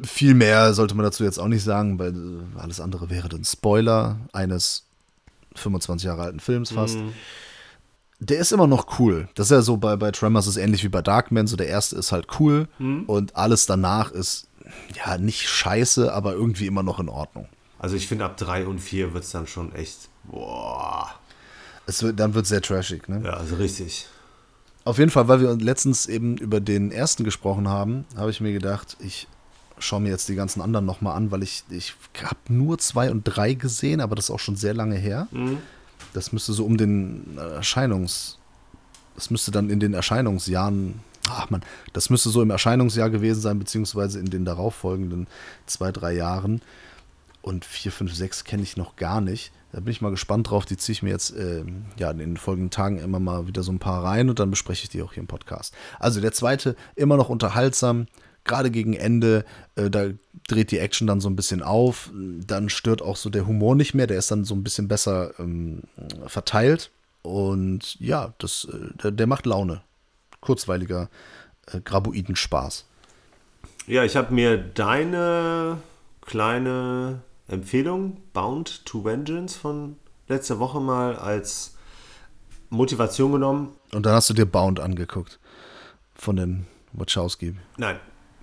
Viel 0.02 0.34
mehr 0.34 0.74
sollte 0.74 0.94
man 0.94 1.04
dazu 1.04 1.24
jetzt 1.24 1.38
auch 1.38 1.48
nicht 1.48 1.64
sagen, 1.64 1.98
weil 1.98 2.14
äh, 2.14 2.58
alles 2.58 2.80
andere 2.80 3.10
wäre 3.10 3.28
dann 3.28 3.44
Spoiler 3.44 4.18
eines 4.32 4.84
25 5.54 6.06
Jahre 6.06 6.22
alten 6.22 6.40
Films 6.40 6.70
fast. 6.70 6.96
Mhm. 6.96 7.12
Der 8.20 8.38
ist 8.38 8.52
immer 8.52 8.66
noch 8.66 8.98
cool. 8.98 9.28
Das 9.34 9.46
ist 9.46 9.50
ja 9.52 9.62
so 9.62 9.76
bei, 9.76 9.96
bei 9.96 10.10
Tremors 10.10 10.46
ist 10.46 10.56
ähnlich 10.56 10.82
wie 10.82 10.88
bei 10.88 11.02
Darkman. 11.02 11.46
So 11.46 11.56
der 11.56 11.68
erste 11.68 11.96
ist 11.96 12.12
halt 12.12 12.26
cool 12.40 12.68
mhm. 12.78 13.04
und 13.04 13.36
alles 13.36 13.66
danach 13.66 14.10
ist 14.10 14.48
ja 14.94 15.18
nicht 15.18 15.48
scheiße, 15.48 16.12
aber 16.12 16.32
irgendwie 16.32 16.66
immer 16.66 16.82
noch 16.82 17.00
in 17.00 17.08
Ordnung. 17.08 17.48
Also 17.78 17.96
ich 17.96 18.08
finde, 18.08 18.24
ab 18.24 18.36
3 18.36 18.66
und 18.66 18.80
4 18.80 19.14
wird 19.14 19.24
es 19.24 19.30
dann 19.30 19.46
schon 19.46 19.72
echt, 19.74 20.08
boah. 20.24 21.08
Es 21.86 22.02
wird, 22.02 22.18
dann 22.18 22.34
wird 22.34 22.44
es 22.44 22.48
sehr 22.48 22.60
trashig, 22.60 23.08
ne? 23.08 23.22
Ja, 23.24 23.34
also 23.34 23.54
richtig. 23.56 24.08
Auf 24.84 24.98
jeden 24.98 25.10
Fall, 25.10 25.28
weil 25.28 25.40
wir 25.40 25.54
letztens 25.56 26.06
eben 26.06 26.36
über 26.36 26.60
den 26.60 26.90
ersten 26.90 27.24
gesprochen 27.24 27.68
haben, 27.68 28.04
habe 28.16 28.30
ich 28.30 28.40
mir 28.40 28.52
gedacht, 28.52 28.96
ich 29.00 29.28
schaue 29.80 30.00
mir 30.00 30.10
jetzt 30.10 30.28
die 30.28 30.34
ganzen 30.34 30.60
anderen 30.60 30.86
nochmal 30.86 31.16
an, 31.16 31.30
weil 31.30 31.42
ich, 31.42 31.64
ich 31.70 31.94
habe 32.22 32.38
nur 32.48 32.78
2 32.78 33.10
und 33.10 33.24
3 33.24 33.54
gesehen, 33.54 34.00
aber 34.00 34.14
das 34.14 34.26
ist 34.26 34.30
auch 34.30 34.40
schon 34.40 34.56
sehr 34.56 34.74
lange 34.74 34.96
her. 34.96 35.28
Mhm. 35.30 35.58
Das 36.12 36.32
müsste 36.32 36.52
so 36.52 36.64
um 36.64 36.76
den 36.76 37.36
Erscheinungs... 37.38 38.38
Das 39.14 39.30
müsste 39.30 39.50
dann 39.50 39.68
in 39.68 39.80
den 39.80 39.94
Erscheinungsjahren 39.94 41.00
ach 41.28 41.50
man, 41.50 41.62
das 41.92 42.10
müsste 42.10 42.30
so 42.30 42.42
im 42.42 42.50
Erscheinungsjahr 42.50 43.10
gewesen 43.10 43.40
sein, 43.40 43.58
beziehungsweise 43.58 44.18
in 44.18 44.30
den 44.30 44.44
darauffolgenden 44.44 45.26
zwei, 45.66 45.92
drei 45.92 46.12
Jahren 46.12 46.62
und 47.42 47.64
4, 47.64 47.92
5, 47.92 48.14
6 48.14 48.44
kenne 48.44 48.62
ich 48.62 48.76
noch 48.76 48.96
gar 48.96 49.20
nicht. 49.20 49.52
Da 49.72 49.80
bin 49.80 49.90
ich 49.90 50.00
mal 50.00 50.10
gespannt 50.10 50.50
drauf. 50.50 50.64
Die 50.64 50.76
ziehe 50.76 50.94
ich 50.94 51.02
mir 51.02 51.10
jetzt 51.10 51.30
äh, 51.36 51.62
ja, 51.98 52.10
in 52.10 52.18
den 52.18 52.36
folgenden 52.36 52.70
Tagen 52.70 52.98
immer 52.98 53.20
mal 53.20 53.46
wieder 53.46 53.62
so 53.62 53.70
ein 53.70 53.78
paar 53.78 54.02
rein 54.02 54.30
und 54.30 54.38
dann 54.38 54.50
bespreche 54.50 54.84
ich 54.84 54.88
die 54.88 55.02
auch 55.02 55.12
hier 55.12 55.20
im 55.20 55.26
Podcast. 55.26 55.74
Also 55.98 56.20
der 56.20 56.32
zweite, 56.32 56.74
immer 56.96 57.16
noch 57.16 57.28
unterhaltsam, 57.28 58.06
gerade 58.48 58.70
gegen 58.70 58.94
Ende, 58.94 59.44
äh, 59.76 59.88
da 59.88 60.06
dreht 60.48 60.72
die 60.72 60.78
Action 60.78 61.06
dann 61.06 61.20
so 61.20 61.28
ein 61.28 61.36
bisschen 61.36 61.62
auf. 61.62 62.10
Dann 62.14 62.68
stört 62.68 63.02
auch 63.02 63.16
so 63.16 63.30
der 63.30 63.46
Humor 63.46 63.76
nicht 63.76 63.94
mehr, 63.94 64.06
der 64.06 64.18
ist 64.18 64.30
dann 64.30 64.44
so 64.44 64.54
ein 64.54 64.64
bisschen 64.64 64.88
besser 64.88 65.38
ähm, 65.38 65.82
verteilt. 66.26 66.90
Und 67.22 68.00
ja, 68.00 68.34
das, 68.38 68.66
äh, 68.72 68.96
der, 69.02 69.10
der, 69.12 69.26
macht 69.26 69.46
Laune. 69.46 69.82
Kurzweiliger 70.40 71.08
äh, 71.66 71.80
Graboiden-Spaß. 71.80 72.86
Ja, 73.86 74.04
ich 74.04 74.16
habe 74.16 74.34
mir 74.34 74.58
deine 74.58 75.78
kleine 76.22 77.20
Empfehlung, 77.48 78.18
Bound 78.32 78.84
to 78.84 79.04
Vengeance 79.04 79.58
von 79.58 79.96
letzter 80.28 80.58
Woche 80.58 80.80
mal 80.80 81.16
als 81.16 81.76
Motivation 82.70 83.32
genommen. 83.32 83.72
Und 83.92 84.04
dann 84.04 84.14
hast 84.14 84.30
du 84.30 84.34
dir 84.34 84.46
Bound 84.46 84.80
angeguckt 84.80 85.38
von 86.14 86.36
den 86.36 86.66
Wachowski. 86.92 87.56
Nein. 87.76 87.98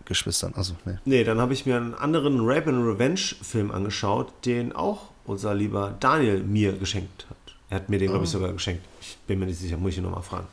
Geschwistern, 0.05 0.53
also 0.55 0.75
nee. 0.85 0.97
Nee, 1.05 1.23
dann 1.23 1.39
habe 1.39 1.53
ich 1.53 1.65
mir 1.65 1.77
einen 1.77 1.93
anderen 1.93 2.39
Rape 2.41 2.69
and 2.69 2.85
Revenge 2.85 3.35
Film 3.41 3.71
angeschaut, 3.71 4.31
den 4.45 4.73
auch 4.73 5.09
unser 5.25 5.53
lieber 5.53 5.95
Daniel 5.99 6.43
mir 6.43 6.73
geschenkt 6.73 7.25
hat. 7.29 7.37
Er 7.69 7.77
hat 7.77 7.89
mir 7.89 7.97
den, 7.97 8.09
oh. 8.09 8.11
glaube 8.11 8.25
ich, 8.25 8.31
sogar 8.31 8.53
geschenkt. 8.53 8.85
Ich 9.01 9.17
bin 9.27 9.39
mir 9.39 9.47
nicht 9.47 9.59
sicher, 9.59 9.77
muss 9.77 9.91
ich 9.91 9.97
ihn 9.97 10.03
nochmal 10.03 10.23
fragen. 10.23 10.47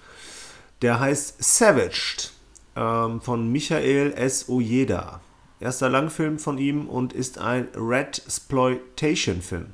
Der 0.81 0.99
heißt 0.99 1.43
Savaged 1.43 2.33
ähm, 2.77 3.21
von 3.21 3.51
Michael 3.53 4.13
S. 4.15 4.49
Ojeda. 4.49 5.21
Erster 5.61 5.89
Langfilm 5.89 6.39
von 6.39 6.59
ihm 6.59 6.89
und 6.89 7.13
ist 7.13 7.39
ein 7.39 7.69
Red 7.77 8.23
Exploitation-Film. 8.25 9.67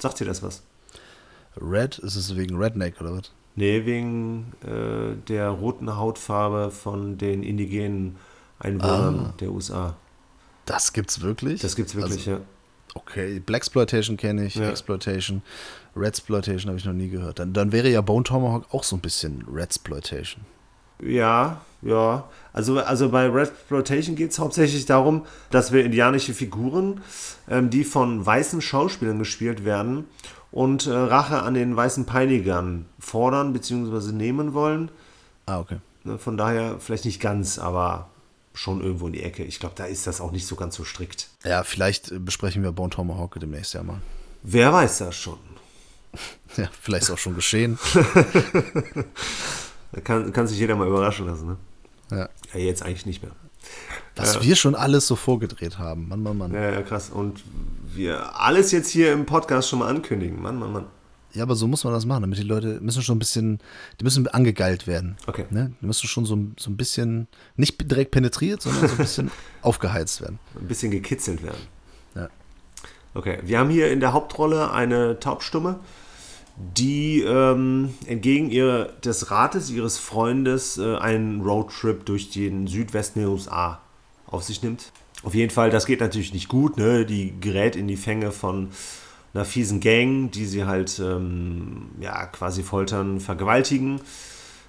Sagt 0.00 0.18
dir 0.18 0.24
das 0.24 0.42
was? 0.42 0.62
Red? 1.60 1.98
Ist 1.98 2.16
es 2.16 2.36
wegen 2.36 2.56
Redneck 2.56 3.00
oder 3.00 3.12
was? 3.12 3.30
Nee, 3.54 3.84
wegen 3.84 4.52
äh, 4.64 5.16
der 5.28 5.50
roten 5.50 5.96
Hautfarbe 5.96 6.70
von 6.70 7.18
den 7.18 7.42
indigenen 7.42 8.16
Einwohnern 8.60 9.26
ah. 9.30 9.34
der 9.40 9.50
USA. 9.50 9.96
Das 10.66 10.92
gibt's 10.92 11.20
wirklich? 11.20 11.60
Das 11.60 11.74
gibt's 11.74 11.94
wirklich, 11.94 12.28
also, 12.28 12.30
ja. 12.30 12.40
Okay, 12.94 13.40
Blaxploitation 13.40 14.16
kenne 14.16 14.46
ich, 14.46 14.56
ja. 14.56 14.68
Exploitation, 14.68 15.42
Redsploitation 15.96 16.68
habe 16.68 16.78
ich 16.78 16.84
noch 16.84 16.92
nie 16.92 17.08
gehört. 17.08 17.38
Dann, 17.38 17.52
dann 17.52 17.72
wäre 17.72 17.88
ja 17.88 18.00
Bone 18.00 18.24
Tomahawk 18.24 18.66
auch 18.72 18.84
so 18.84 18.96
ein 18.96 19.00
bisschen 19.00 19.44
Redsploitation. 19.52 20.44
Ja, 21.02 21.60
ja. 21.82 22.28
Also, 22.52 22.78
also 22.78 23.08
bei 23.10 23.26
Red 23.26 23.48
Exploitation 23.48 24.16
geht 24.16 24.32
es 24.32 24.38
hauptsächlich 24.38 24.86
darum, 24.86 25.24
dass 25.50 25.72
wir 25.72 25.84
indianische 25.84 26.34
Figuren, 26.34 27.00
ähm, 27.48 27.70
die 27.70 27.84
von 27.84 28.24
weißen 28.24 28.60
Schauspielern 28.60 29.18
gespielt 29.18 29.64
werden 29.64 30.04
und 30.50 30.86
äh, 30.86 30.92
Rache 30.92 31.42
an 31.42 31.54
den 31.54 31.76
weißen 31.76 32.06
Peinigern 32.06 32.86
fordern 32.98 33.52
bzw. 33.52 34.12
nehmen 34.12 34.52
wollen. 34.52 34.90
Ah, 35.46 35.60
okay. 35.60 35.78
Ne, 36.04 36.18
von 36.18 36.36
daher 36.36 36.76
vielleicht 36.80 37.04
nicht 37.04 37.20
ganz, 37.20 37.58
aber 37.58 38.10
schon 38.54 38.82
irgendwo 38.82 39.06
in 39.06 39.12
die 39.12 39.22
Ecke. 39.22 39.44
Ich 39.44 39.60
glaube, 39.60 39.74
da 39.76 39.84
ist 39.84 40.06
das 40.06 40.20
auch 40.20 40.32
nicht 40.32 40.46
so 40.46 40.56
ganz 40.56 40.74
so 40.74 40.84
strikt. 40.84 41.28
Ja, 41.44 41.62
vielleicht 41.62 42.24
besprechen 42.24 42.62
wir 42.62 42.72
Bone 42.72 42.90
Tomahawk 42.90 43.38
demnächst 43.40 43.74
ja 43.74 43.82
mal. 43.82 44.00
Wer 44.42 44.72
weiß 44.72 44.98
das 44.98 45.16
schon. 45.16 45.38
ja, 46.56 46.68
vielleicht 46.80 47.04
ist 47.04 47.10
auch 47.10 47.18
schon 47.18 47.34
geschehen. 47.34 47.78
Da 49.92 50.00
kann, 50.00 50.32
kann 50.32 50.46
sich 50.46 50.58
jeder 50.58 50.76
mal 50.76 50.86
überraschen 50.86 51.26
lassen, 51.26 51.46
ne? 51.46 51.56
Ja. 52.10 52.28
Ja, 52.54 52.60
jetzt 52.60 52.82
eigentlich 52.82 53.06
nicht 53.06 53.22
mehr. 53.22 53.32
Was 54.16 54.36
ja. 54.36 54.42
wir 54.42 54.56
schon 54.56 54.74
alles 54.74 55.06
so 55.06 55.16
vorgedreht 55.16 55.78
haben. 55.78 56.08
Mann, 56.08 56.22
Mann, 56.22 56.38
Mann. 56.38 56.52
Ja, 56.52 56.70
ja, 56.70 56.82
krass. 56.82 57.10
Und 57.10 57.42
wir 57.94 58.38
alles 58.38 58.72
jetzt 58.72 58.90
hier 58.90 59.12
im 59.12 59.26
Podcast 59.26 59.68
schon 59.68 59.80
mal 59.80 59.88
ankündigen. 59.88 60.40
Mann, 60.40 60.58
Mann, 60.58 60.72
Mann. 60.72 60.86
Ja, 61.32 61.44
aber 61.44 61.54
so 61.54 61.66
muss 61.66 61.84
man 61.84 61.92
das 61.92 62.06
machen, 62.06 62.22
damit 62.22 62.38
die 62.38 62.42
Leute 62.42 62.80
müssen 62.80 63.02
schon 63.02 63.16
ein 63.16 63.20
bisschen, 63.20 63.60
die 64.00 64.04
müssen 64.04 64.26
angegeilt 64.28 64.86
werden. 64.86 65.16
Okay. 65.26 65.46
Ne? 65.50 65.72
Die 65.80 65.86
müssen 65.86 66.08
schon 66.08 66.24
so, 66.24 66.38
so 66.58 66.70
ein 66.70 66.76
bisschen, 66.76 67.28
nicht 67.56 67.90
direkt 67.90 68.10
penetriert, 68.10 68.62
sondern 68.62 68.88
so 68.88 68.94
ein 68.94 68.98
bisschen 68.98 69.30
aufgeheizt 69.62 70.20
werden. 70.20 70.38
Ein 70.58 70.66
bisschen 70.68 70.90
gekitzelt 70.90 71.42
werden. 71.42 71.60
Ja. 72.14 72.28
Okay, 73.14 73.38
wir 73.44 73.58
haben 73.58 73.70
hier 73.70 73.90
in 73.92 74.00
der 74.00 74.12
Hauptrolle 74.12 74.72
eine 74.72 75.20
Taubstumme 75.20 75.78
die 76.76 77.22
ähm, 77.22 77.94
entgegen 78.06 78.50
ihr, 78.50 78.92
des 79.04 79.30
Rates 79.30 79.70
ihres 79.70 79.98
Freundes 79.98 80.78
äh, 80.78 80.96
einen 80.96 81.40
Roadtrip 81.40 82.04
durch 82.04 82.30
den 82.30 82.66
Südwesten 82.66 83.20
der 83.20 83.30
USA 83.30 83.80
auf 84.26 84.42
sich 84.42 84.62
nimmt. 84.62 84.92
Auf 85.22 85.34
jeden 85.34 85.50
Fall, 85.50 85.70
das 85.70 85.86
geht 85.86 86.00
natürlich 86.00 86.32
nicht 86.32 86.48
gut. 86.48 86.76
Ne? 86.76 87.04
Die 87.04 87.34
gerät 87.40 87.76
in 87.76 87.88
die 87.88 87.96
Fänge 87.96 88.30
von 88.30 88.70
einer 89.32 89.44
fiesen 89.44 89.80
Gang, 89.80 90.30
die 90.30 90.46
sie 90.46 90.64
halt 90.64 90.98
ähm, 90.98 91.90
ja, 92.00 92.26
quasi 92.26 92.62
foltern, 92.62 93.20
vergewaltigen. 93.20 94.00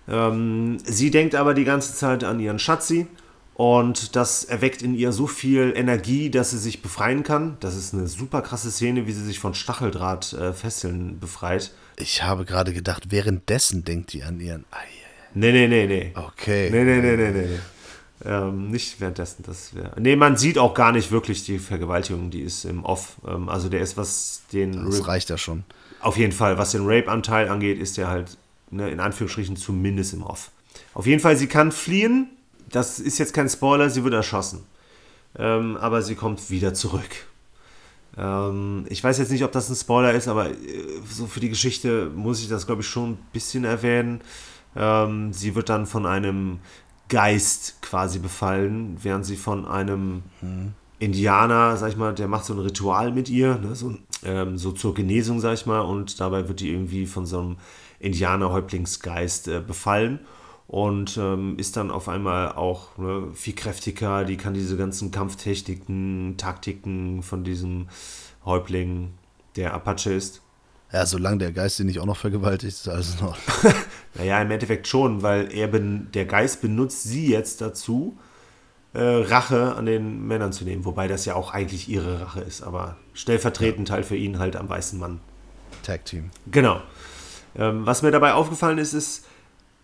Ähm, 0.08 0.78
sie 0.84 1.12
denkt 1.12 1.36
aber 1.36 1.54
die 1.54 1.64
ganze 1.64 1.94
Zeit 1.96 2.24
an 2.24 2.40
ihren 2.40 2.60
Schatzi 2.60 3.08
und 3.56 4.16
das 4.16 4.44
erweckt 4.44 4.82
in 4.82 4.96
ihr 4.96 5.12
so 5.12 5.28
viel 5.28 5.74
Energie, 5.76 6.30
dass 6.30 6.52
sie 6.52 6.58
sich 6.58 6.82
befreien 6.82 7.24
kann. 7.24 7.58
Das 7.60 7.76
ist 7.76 7.94
eine 7.94 8.08
super 8.08 8.42
krasse 8.42 8.72
Szene, 8.72 9.08
wie 9.08 9.12
sie 9.12 9.26
sich 9.26 9.40
von 9.40 9.54
Stacheldrahtfesseln 9.54 11.10
äh, 11.10 11.14
befreit. 11.14 11.72
Ich 11.98 12.24
habe 12.24 12.46
gerade 12.46 12.74
gedacht, 12.74 13.12
währenddessen 13.12 13.84
denkt 13.84 14.14
die 14.14 14.24
an 14.24 14.40
ihren. 14.40 14.66
Ei, 14.72 14.88
Nee, 15.34 15.52
nee, 15.52 15.68
nee, 15.68 15.88
nee. 15.88 16.12
Okay. 16.14 16.70
Nee, 16.70 16.84
nee, 16.84 17.02
nee, 17.02 17.16
nee, 17.16 17.32
nee. 17.32 17.48
nee. 17.48 17.60
Ähm, 18.24 18.70
nicht 18.70 19.00
währenddessen, 19.00 19.44
das 19.44 19.74
wäre. 19.74 19.94
Nee, 20.00 20.16
man 20.16 20.38
sieht 20.38 20.58
auch 20.58 20.74
gar 20.74 20.92
nicht 20.92 21.12
wirklich 21.12 21.44
die 21.44 21.58
Vergewaltigung, 21.58 22.30
die 22.30 22.42
ist 22.42 22.66
im 22.66 22.84
Off. 22.86 23.16
Ähm, 23.28 23.50
also 23.50 23.68
der 23.68 23.82
ist, 23.82 23.98
was 23.98 24.44
den. 24.54 24.86
Das 24.86 25.08
reicht 25.08 25.30
ja 25.30 25.38
schon. 25.38 25.64
Auf 26.02 26.18
jeden 26.18 26.32
Fall, 26.32 26.58
was 26.58 26.72
den 26.72 26.86
Rape-Anteil 26.86 27.50
angeht, 27.50 27.80
ist 27.80 27.98
der 27.98 28.08
halt, 28.08 28.38
ne, 28.70 28.90
in 28.90 29.00
Anführungsstrichen, 29.00 29.56
zumindest 29.56 30.14
im 30.14 30.24
Off. 30.24 30.52
Auf 30.94 31.06
jeden 31.06 31.20
Fall, 31.20 31.36
sie 31.36 31.48
kann 31.48 31.72
fliehen. 31.72 32.30
Das 32.70 33.00
ist 33.00 33.18
jetzt 33.18 33.34
kein 33.34 33.50
Spoiler, 33.50 33.90
sie 33.90 34.04
wird 34.04 34.14
erschossen. 34.14 34.64
Ähm, 35.38 35.78
aber 35.78 36.02
sie 36.02 36.16
kommt 36.16 36.50
wieder 36.50 36.74
zurück. 36.74 37.26
Ähm, 38.18 38.86
ich 38.90 39.04
weiß 39.04 39.18
jetzt 39.18 39.32
nicht, 39.32 39.44
ob 39.44 39.52
das 39.52 39.70
ein 39.70 39.76
Spoiler 39.76 40.14
ist, 40.14 40.28
aber 40.28 40.50
äh, 40.50 40.56
so 41.10 41.28
für 41.28 41.40
die 41.40 41.50
Geschichte 41.50 42.12
muss 42.14 42.42
ich 42.42 42.50
das, 42.50 42.66
glaube 42.66 42.82
ich, 42.82 42.88
schon 42.88 43.12
ein 43.12 43.18
bisschen 43.34 43.64
erwähnen. 43.64 44.22
Ähm, 44.76 45.34
sie 45.34 45.56
wird 45.56 45.70
dann 45.70 45.86
von 45.86 46.06
einem 46.06 46.60
Geist 47.12 47.82
quasi 47.82 48.18
befallen, 48.20 48.98
während 49.02 49.26
sie 49.26 49.36
von 49.36 49.68
einem 49.68 50.24
Indianer, 50.98 51.76
sag 51.76 51.90
ich 51.90 51.98
mal, 51.98 52.16
der 52.16 52.30
macht 52.30 52.46
so 52.46 52.54
ein 52.54 52.60
Ritual 52.60 53.12
mit 53.12 53.28
ihr, 53.28 53.58
ne, 53.58 53.76
so, 53.76 53.96
ähm, 54.24 54.58
so 54.58 54.72
zur 54.72 54.94
Genesung, 54.94 55.40
sag 55.42 55.56
ich 55.56 55.66
mal, 55.66 55.82
und 55.82 56.20
dabei 56.22 56.48
wird 56.48 56.62
die 56.62 56.70
irgendwie 56.70 57.06
von 57.06 57.26
so 57.26 57.40
einem 57.40 57.56
Indianer-Häuptlingsgeist 58.00 59.50
äh, 59.50 59.60
befallen 59.66 60.20
und 60.68 61.18
ähm, 61.18 61.58
ist 61.58 61.76
dann 61.76 61.92
auf 61.92 62.08
einmal 62.08 62.54
auch 62.54 62.98
ne, 62.98 63.28
viel 63.34 63.56
kräftiger, 63.56 64.24
die 64.24 64.38
kann 64.38 64.54
diese 64.54 64.78
ganzen 64.78 65.12
Kampftechniken, 65.12 66.36
Taktiken 66.38 67.24
von 67.24 67.44
diesem 67.44 67.88
Häuptling, 68.46 69.12
der 69.58 69.74
Apache 69.74 70.14
ist. 70.14 70.42
Ja, 70.94 71.06
solange 71.06 71.38
der 71.38 71.54
Geist 71.54 71.80
ihn 71.80 71.86
nicht 71.86 72.00
auch 72.00 72.06
noch 72.06 72.18
vergewaltigt, 72.18 72.74
ist 72.74 72.88
alles 72.90 73.16
in 73.20 73.26
Ordnung. 73.26 73.74
Naja, 74.14 74.42
im 74.42 74.52
Endeffekt 74.52 74.90
schon, 74.90 75.22
weil 75.24 75.54
er 75.54 75.68
ben, 75.70 76.10
der 76.14 76.26
Geist 76.26 76.60
benutzt 76.62 77.04
sie 77.04 77.30
jetzt 77.32 77.62
dazu, 77.62 78.18
äh, 78.94 79.00
Rache 79.02 79.74
an 79.76 79.86
den 79.86 80.28
Männern 80.28 80.52
zu 80.52 80.66
nehmen. 80.66 80.84
Wobei 80.84 81.08
das 81.08 81.24
ja 81.24 81.36
auch 81.36 81.54
eigentlich 81.54 81.88
ihre 81.88 82.20
Rache 82.20 82.42
ist, 82.42 82.62
aber 82.62 82.98
stellvertretend 83.14 83.90
halt 83.90 84.06
für 84.06 84.18
ihn 84.18 84.38
halt 84.38 84.58
am 84.58 84.68
weißen 84.68 85.00
Mann. 85.00 85.22
Tag 85.84 86.04
Team. 86.04 86.30
Genau. 86.52 86.82
Ähm, 87.56 87.86
was 87.86 88.02
mir 88.02 88.12
dabei 88.12 88.34
aufgefallen 88.34 88.80
ist, 88.80 88.92
ist, 88.94 89.26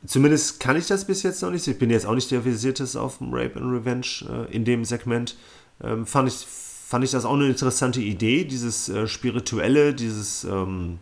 zumindest 0.05 0.59
kann 0.59 0.75
ich 0.75 0.87
das 0.87 1.05
bis 1.05 1.23
jetzt 1.23 1.41
noch 1.41 1.51
nicht. 1.51 1.65
Ich 1.67 1.79
bin 1.79 1.89
jetzt 1.89 2.05
auch 2.05 2.15
nicht 2.15 2.29
der 2.31 2.41
Versierteste 2.41 2.99
auf 2.99 3.19
dem 3.19 3.33
Rape 3.33 3.57
and 3.59 3.71
Revenge 3.71 4.25
äh, 4.29 4.53
in 4.53 4.65
dem 4.65 4.83
Segment. 4.83 5.37
Ähm, 5.81 6.05
fand, 6.05 6.27
ich, 6.27 6.45
fand 6.87 7.03
ich 7.03 7.11
das 7.11 7.25
auch 7.25 7.33
eine 7.33 7.47
interessante 7.47 7.99
Idee, 7.99 8.45
dieses 8.45 8.87
äh, 8.87 9.07
Spirituelle, 9.07 9.93
dieses, 9.93 10.45
ähm, 10.45 10.99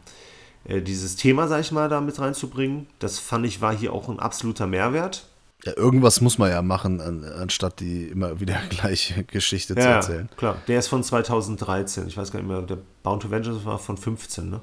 äh, 0.64 0.82
dieses 0.82 1.16
Thema, 1.16 1.48
sag 1.48 1.62
ich 1.62 1.72
mal, 1.72 1.90
da 1.90 2.02
mit 2.02 2.18
reinzubringen. 2.20 2.88
Das 2.98 3.20
fand 3.20 3.46
ich 3.46 3.62
war 3.62 3.76
hier 3.76 3.94
auch 3.94 4.10
ein 4.10 4.20
absoluter 4.20 4.66
Mehrwert. 4.66 5.28
Ja, 5.64 5.78
irgendwas 5.78 6.22
muss 6.22 6.40
man 6.40 6.50
ja 6.50 6.64
machen, 6.64 7.02
an, 7.02 7.24
anstatt 7.24 7.80
die 7.82 8.08
immer 8.08 8.40
wieder 8.40 8.58
gleiche 8.70 9.26
Geschichte 9.26 9.76
zu 9.76 9.82
Ja, 9.82 9.98
erzählen. 9.98 10.28
klar. 10.38 10.58
Der 10.68 10.80
ist 10.80 10.88
von 10.88 11.04
2013. 11.04 12.08
Ich 12.08 12.18
weiß 12.18 12.32
gar 12.32 12.40
nicht 12.40 12.48
mehr, 12.50 12.64
der 12.64 12.80
Bound 13.04 13.22
to 13.22 13.30
Vengeance 13.30 13.64
war 13.64 13.78
von 13.78 13.96
15, 13.98 14.50
ne? 14.50 14.62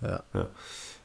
Ja. 0.00 0.22
Ja. 0.32 0.48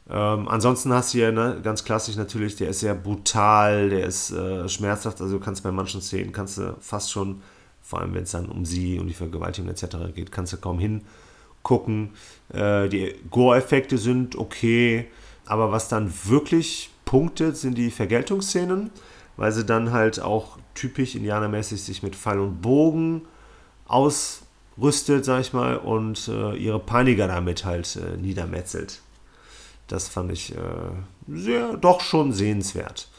Ähm, 0.10 0.48
ansonsten 0.48 0.94
hast 0.94 1.14
du 1.14 1.18
ja 1.18 1.32
ne, 1.34 1.60
ganz 1.62 1.84
klassisch 1.84 2.16
natürlich, 2.16 2.56
der 2.56 2.70
ist 2.70 2.80
sehr 2.80 2.96
brutal, 2.96 3.90
der 3.90 4.06
ist 4.06 4.32
äh, 4.32 4.68
schmerzhaft, 4.70 5.20
also 5.22 5.38
du 5.38 5.44
kannst 5.44 5.62
bei 5.64 5.72
manchen 5.72 6.02
Szenen, 6.02 6.32
kannst 6.32 6.58
du 6.58 6.76
fast 6.80 7.12
schon, 7.12 7.42
vor 7.92 8.00
allem 8.00 8.14
wenn 8.14 8.24
es 8.24 8.32
dann 8.32 8.46
um 8.46 8.64
sie, 8.64 9.00
um 9.00 9.08
die 9.10 9.14
Vergewaltigung 9.14 9.70
etc. 9.70 10.14
geht, 10.16 10.32
kannst 10.32 10.54
du 10.54 10.58
kaum 10.58 10.80
hingucken. 10.80 12.12
Äh, 12.54 12.88
die 12.88 13.16
Gore-Effekte 13.30 13.98
sind 13.98 14.38
okay, 14.38 15.08
aber 15.46 15.74
was 15.74 15.90
dann 15.90 16.10
wirklich 16.24 16.90
punktet, 17.04 17.58
sind 17.58 17.78
die 17.78 17.92
Vergeltungsszenen, 17.92 18.92
weil 19.36 19.52
sie 19.52 19.66
dann 19.66 19.92
halt 19.92 20.22
auch 20.22 20.58
typisch 20.74 21.16
indianermäßig 21.16 21.84
sich 21.84 22.02
mit 22.02 22.16
Pfeil 22.16 22.40
und 22.40 22.62
Bogen 22.62 23.24
ausrüstet, 23.90 25.26
sag 25.26 25.42
ich 25.42 25.52
mal, 25.52 25.76
und 25.76 26.30
äh, 26.30 26.56
ihre 26.56 26.80
Peiniger 26.80 27.28
damit 27.28 27.66
halt 27.66 27.98
äh, 27.98 28.16
niedermetzelt. 28.16 29.02
Das 29.90 30.08
fand 30.08 30.32
ich 30.32 30.56
äh, 30.56 30.60
sehr, 31.28 31.76
doch 31.76 32.00
schon 32.00 32.32
sehenswert. 32.32 33.10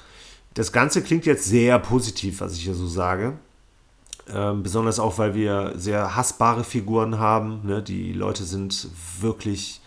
Das 0.55 0.73
Ganze 0.73 1.03
klingt 1.03 1.27
jetzt 1.27 1.45
sehr 1.45 1.79
positiv, 1.79 2.41
was 2.41 2.55
ich 2.55 2.63
hier 2.63 2.75
so 2.75 2.87
sage. 2.87 3.35
Ähm, 4.33 4.63
besonders 4.63 4.99
auch, 4.99 5.19
weil 5.19 5.35
wir 5.35 5.73
sehr 5.77 6.17
hassbare 6.17 6.65
Figuren 6.65 7.19
haben. 7.19 7.61
Ne? 7.65 7.83
Die 7.83 8.13
Leute 8.13 8.45
sind 8.45 8.89
wirklich, 9.21 9.81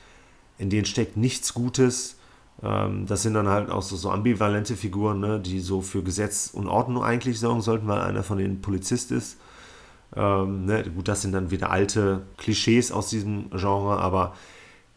in 0.58 0.70
denen 0.70 0.86
steckt 0.86 1.18
nichts 1.18 1.54
Gutes. 1.54 2.18
Ähm, 2.62 3.08
das 3.08 3.24
sind 3.24 3.34
dann 3.34 3.48
halt 3.48 3.72
auch 3.72 3.82
so, 3.82 3.96
so 3.96 4.12
ambivalente 4.12 4.76
Figuren, 4.76 5.20
ne? 5.20 5.40
die 5.40 5.60
so 5.60 5.82
für 5.82 6.04
Gesetz 6.04 6.52
und 6.54 6.68
Ordnung 6.68 7.04
eigentlich 7.04 7.40
sorgen 7.40 7.62
sollten, 7.62 7.88
weil 7.88 8.02
einer 8.02 8.24
von 8.24 8.38
denen 8.38 8.62
Polizist 8.62 9.12
ist. 9.12 9.38
Ähm, 10.16 10.66
ne? 10.66 10.84
Gut, 10.84 11.08
das 11.08 11.24
sind 11.24 11.32
dann 11.32 11.50
wieder 11.50 11.72
alte 11.72 12.22
Klischees 12.38 12.92
aus 12.92 13.10
diesem 13.10 13.50
Genre, 13.50 13.98
aber 13.98 14.36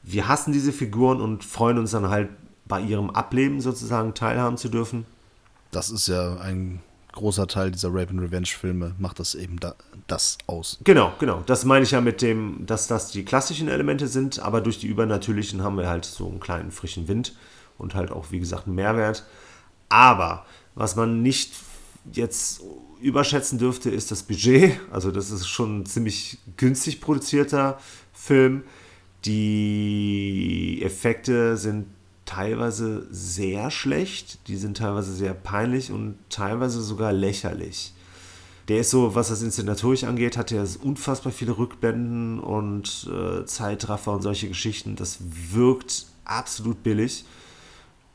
wir 0.03 0.29
hassen 0.29 0.53
diese 0.53 0.73
Figuren 0.73 1.21
und 1.21 1.43
freuen 1.43 1.79
uns 1.79 1.93
dann 1.93 2.11
halt 2.11 2.29
bei 2.67 2.81
ihrem 2.83 3.11
Ableben 3.11 3.61
sozusagen 3.61 4.13
teilhaben 4.13 4.59
zu 4.59 4.69
dürfen. 4.69 5.07
Das 5.71 5.91
ist 5.91 6.07
ja 6.07 6.37
ein 6.37 6.81
großer 7.13 7.47
Teil 7.47 7.71
dieser 7.71 7.89
Rape 7.89 8.11
and 8.11 8.21
Revenge 8.21 8.47
Filme, 8.47 8.95
macht 8.99 9.19
das 9.19 9.35
eben 9.35 9.59
da, 9.59 9.75
das 10.07 10.39
aus. 10.47 10.79
Genau, 10.85 11.13
genau. 11.19 11.43
Das 11.47 11.65
meine 11.65 11.85
ich 11.85 11.91
ja 11.91 12.01
mit 12.01 12.23
dem, 12.23 12.65
dass 12.67 12.87
das 12.87 13.11
die 13.11 13.25
klassischen 13.25 13.69
Elemente 13.69 14.07
sind, 14.07 14.39
aber 14.41 14.61
durch 14.61 14.79
die 14.79 14.87
übernatürlichen 14.87 15.63
haben 15.63 15.77
wir 15.77 15.89
halt 15.89 16.05
so 16.05 16.29
einen 16.29 16.41
kleinen 16.41 16.71
frischen 16.71 17.09
Wind 17.09 17.35
und 17.77 17.95
halt 17.95 18.11
auch, 18.11 18.31
wie 18.31 18.41
gesagt, 18.41 18.67
einen 18.67 18.77
Mehrwert. 18.77 19.25
Aber 19.89 20.47
was 20.75 20.97
man 20.97 21.23
nicht 21.23 21.53
jetzt 22.13 22.63
überschätzen 23.01 23.59
dürfte, 23.59 23.91
ist 23.91 24.11
das 24.11 24.23
Budget. 24.23 24.79
Also 24.91 25.11
das 25.11 25.31
ist 25.31 25.47
schon 25.49 25.81
ein 25.81 25.87
ziemlich 25.87 26.39
günstig 26.57 27.01
produzierter 27.01 27.79
Film. 28.13 28.65
Die 29.25 30.81
Effekte 30.83 31.57
sind 31.57 31.87
teilweise 32.29 33.07
sehr 33.11 33.71
schlecht, 33.71 34.47
die 34.49 34.57
sind 34.57 34.77
teilweise 34.77 35.15
sehr 35.15 35.33
peinlich 35.33 35.91
und 35.91 36.17
teilweise 36.29 36.83
sogar 36.83 37.13
lächerlich. 37.13 37.95
Der 38.69 38.81
ist 38.81 38.91
so, 38.91 39.15
was 39.15 39.29
das 39.29 39.41
inszenatorisch 39.41 40.05
angeht, 40.05 40.37
hat 40.37 40.53
er 40.53 40.67
unfassbar 40.83 41.33
viele 41.33 41.57
Rückblenden 41.57 42.39
und 42.39 43.09
äh, 43.11 43.47
Zeitraffer 43.47 44.13
und 44.13 44.21
solche 44.21 44.49
Geschichten. 44.49 44.95
Das 44.95 45.19
wirkt 45.53 46.05
absolut 46.27 46.83
billig. 46.83 47.25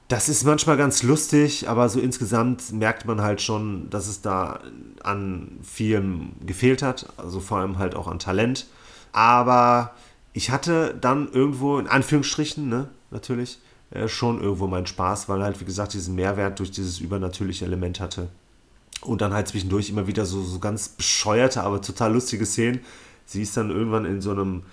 Das 0.09 0.29
ist 0.29 0.43
manchmal 0.43 0.77
ganz 0.77 1.01
lustig, 1.01 1.67
aber 1.67 1.89
so 1.89 1.99
insgesamt 1.99 2.71
merkt 2.71 3.05
man 3.05 3.21
halt 3.21 3.41
schon, 3.41 3.89
dass 3.89 4.07
es 4.07 4.21
da 4.21 4.59
an 5.01 5.57
vielem 5.63 6.33
gefehlt 6.45 6.83
hat, 6.83 7.07
also 7.17 7.39
vor 7.39 7.57
allem 7.57 7.79
halt 7.79 7.95
auch 7.95 8.07
an 8.07 8.19
Talent. 8.19 8.67
Aber 9.11 9.95
ich 10.33 10.51
hatte 10.51 10.93
dann 11.01 11.31
irgendwo, 11.31 11.79
in 11.79 11.87
Anführungsstrichen, 11.87 12.69
ne, 12.69 12.89
natürlich, 13.09 13.57
äh, 13.93 14.07
schon 14.07 14.41
irgendwo 14.41 14.67
meinen 14.67 14.87
Spaß, 14.87 15.29
weil 15.29 15.43
halt, 15.43 15.59
wie 15.61 15.65
gesagt, 15.65 15.93
diesen 15.93 16.15
Mehrwert 16.15 16.57
durch 16.59 16.71
dieses 16.71 16.99
übernatürliche 16.99 17.65
Element 17.65 17.99
hatte. 17.99 18.27
Und 19.01 19.21
dann 19.21 19.33
halt 19.33 19.47
zwischendurch 19.47 19.89
immer 19.89 20.07
wieder 20.07 20.25
so, 20.25 20.41
so 20.41 20.59
ganz 20.59 20.89
bescheuerte, 20.89 21.61
aber 21.61 21.81
total 21.81 22.13
lustige 22.13 22.45
Szenen. 22.45 22.79
Sie 23.25 23.43
ist 23.43 23.55
dann 23.55 23.69
irgendwann 23.69 24.05
in 24.05 24.21
so 24.21 24.31
einem, 24.31 24.63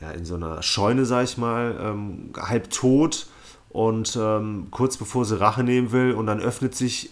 ja, 0.00 0.10
in 0.10 0.24
so 0.24 0.34
einer 0.34 0.62
Scheune, 0.62 1.04
sag 1.04 1.24
ich 1.24 1.38
mal, 1.38 1.76
ähm, 1.80 2.30
halb 2.36 2.70
tot 2.70 3.28
und 3.70 4.18
ähm, 4.20 4.68
kurz 4.70 4.96
bevor 4.96 5.24
sie 5.24 5.38
Rache 5.38 5.62
nehmen 5.62 5.92
will 5.92 6.12
und 6.12 6.26
dann 6.26 6.40
öffnet 6.40 6.74
sich 6.74 7.10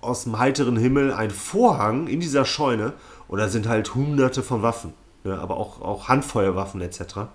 aus 0.00 0.24
dem 0.24 0.38
heiteren 0.38 0.76
Himmel 0.76 1.12
ein 1.12 1.30
Vorhang 1.30 2.08
in 2.08 2.20
dieser 2.20 2.44
Scheune 2.44 2.92
und 3.28 3.38
da 3.38 3.48
sind 3.48 3.68
halt 3.68 3.94
hunderte 3.94 4.42
von 4.42 4.62
Waffen, 4.62 4.92
ja, 5.24 5.38
aber 5.38 5.56
auch, 5.56 5.80
auch 5.80 6.08
Handfeuerwaffen 6.08 6.80
etc. 6.80 7.28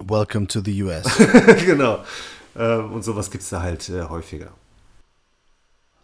Welcome 0.00 0.48
to 0.48 0.60
the 0.64 0.82
US. 0.82 1.06
genau. 1.64 2.00
Ähm, 2.60 2.92
und 2.92 3.02
sowas 3.02 3.30
gibt 3.30 3.42
es 3.42 3.48
da 3.48 3.62
halt 3.62 3.88
äh, 3.88 4.02
häufiger. 4.02 4.52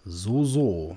so, 0.06 0.44
so. 0.44 0.96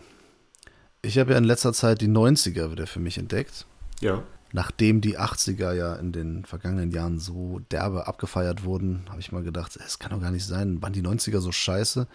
Ich 1.01 1.17
habe 1.17 1.31
ja 1.31 1.37
in 1.37 1.43
letzter 1.43 1.73
Zeit 1.73 1.99
die 1.99 2.07
90er 2.07 2.71
wieder 2.71 2.87
für 2.87 2.99
mich 3.01 3.17
entdeckt. 3.17 3.65
Ja. 3.99 4.23
Nachdem 4.53 5.01
die 5.01 5.19
80er 5.19 5.73
ja 5.73 5.95
in 5.95 6.13
den 6.13 6.45
vergangenen 6.45 6.91
Jahren 6.91 7.19
so 7.19 7.59
derbe 7.71 8.07
abgefeiert 8.07 8.63
wurden, 8.63 9.05
habe 9.09 9.19
ich 9.19 9.31
mal 9.31 9.43
gedacht, 9.43 9.77
es 9.85 9.99
kann 9.99 10.11
doch 10.11 10.21
gar 10.21 10.31
nicht 10.31 10.45
sein. 10.45 10.81
Waren 10.81 10.93
die 10.93 11.03
90er 11.03 11.39
so 11.39 11.51
scheiße? 11.51 12.07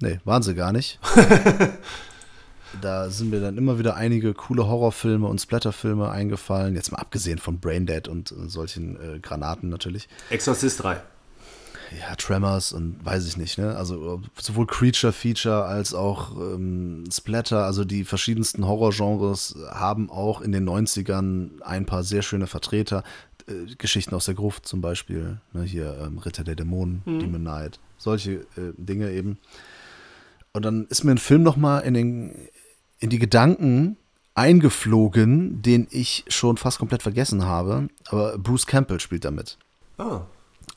Nee, 0.00 0.20
waren 0.24 0.42
sie 0.42 0.54
gar 0.54 0.72
nicht. 0.72 0.98
da 2.80 3.10
sind 3.10 3.30
mir 3.30 3.40
dann 3.40 3.58
immer 3.58 3.78
wieder 3.78 3.94
einige 3.94 4.32
coole 4.32 4.66
Horrorfilme 4.66 5.26
und 5.26 5.40
Splatterfilme 5.40 6.10
eingefallen. 6.10 6.74
Jetzt 6.74 6.92
mal 6.92 6.98
abgesehen 6.98 7.38
von 7.38 7.60
Braindead 7.60 8.08
und 8.08 8.32
äh, 8.32 8.48
solchen 8.48 8.96
äh, 8.96 9.18
Granaten 9.20 9.68
natürlich. 9.68 10.08
Exorcist 10.30 10.82
3. 10.82 11.02
Ja, 12.00 12.14
Tremors 12.16 12.72
und 12.72 13.04
weiß 13.04 13.26
ich 13.26 13.36
nicht, 13.36 13.58
ne? 13.58 13.76
Also 13.76 14.22
sowohl 14.40 14.66
Creature 14.66 15.12
Feature 15.12 15.64
als 15.64 15.94
auch 15.94 16.36
ähm, 16.36 17.04
Splatter, 17.10 17.64
also 17.64 17.84
die 17.84 18.04
verschiedensten 18.04 18.66
Horrorgenres 18.66 19.56
haben 19.70 20.10
auch 20.10 20.40
in 20.40 20.52
den 20.52 20.68
90ern 20.68 21.62
ein 21.62 21.86
paar 21.86 22.04
sehr 22.04 22.22
schöne 22.22 22.46
Vertreter. 22.46 23.02
Äh, 23.46 23.74
Geschichten 23.76 24.14
aus 24.14 24.24
der 24.24 24.34
Gruft 24.34 24.66
zum 24.66 24.80
Beispiel, 24.80 25.38
ne? 25.52 25.62
hier 25.62 25.98
ähm, 26.00 26.18
Ritter 26.18 26.44
der 26.44 26.56
Dämonen, 26.56 27.02
Demon 27.06 27.42
Knight, 27.42 27.78
solche 27.98 28.32
äh, 28.32 28.72
Dinge 28.76 29.10
eben. 29.10 29.38
Und 30.52 30.64
dann 30.64 30.86
ist 30.86 31.04
mir 31.04 31.10
ein 31.10 31.18
Film 31.18 31.42
nochmal 31.42 31.82
in, 31.82 31.94
in 33.00 33.10
die 33.10 33.18
Gedanken 33.18 33.96
eingeflogen, 34.34 35.62
den 35.62 35.86
ich 35.90 36.24
schon 36.28 36.56
fast 36.56 36.78
komplett 36.78 37.02
vergessen 37.02 37.44
habe. 37.44 37.88
Aber 38.06 38.38
Bruce 38.38 38.66
Campbell 38.66 39.00
spielt 39.00 39.24
damit. 39.24 39.58
Ah. 39.98 40.22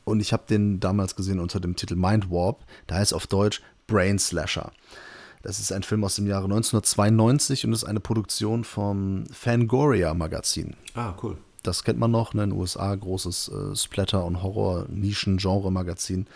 Und 0.07 0.21
ich 0.21 0.31
habe 0.31 0.43
den 0.49 0.79
damals 0.79 1.17
gesehen 1.17 1.41
unter 1.41 1.59
dem 1.59 1.75
Titel 1.75 1.97
Mind 1.97 2.31
Warp. 2.31 2.63
Da 2.87 2.95
heißt 2.95 3.13
auf 3.13 3.27
Deutsch 3.27 3.61
Brain 3.87 4.19
Slasher. 4.19 4.71
Das 5.41 5.59
ist 5.59 5.73
ein 5.73 5.83
Film 5.83 6.01
aus 6.05 6.15
dem 6.15 6.27
Jahre 6.27 6.45
1992 6.45 7.65
und 7.65 7.73
ist 7.73 7.83
eine 7.83 7.99
Produktion 7.99 8.63
vom 8.63 9.25
Fangoria 9.33 10.13
Magazin. 10.13 10.77
Ah, 10.93 11.13
cool. 11.21 11.35
Das 11.61 11.83
kennt 11.83 11.99
man 11.99 12.11
noch, 12.11 12.33
ne, 12.33 12.45
in 12.45 12.51
den 12.51 12.59
USA, 12.59 12.95
großes 12.95 13.49
äh, 13.49 13.75
Splatter- 13.75 14.23
und 14.23 14.41
Horror-Nischen-Genre-Magazin. 14.41 16.27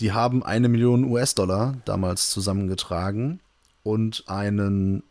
Die 0.00 0.12
haben 0.12 0.42
eine 0.42 0.70
Million 0.70 1.04
US-Dollar 1.04 1.76
damals 1.84 2.30
zusammengetragen 2.30 3.40
und 3.82 4.24
einen 4.28 5.02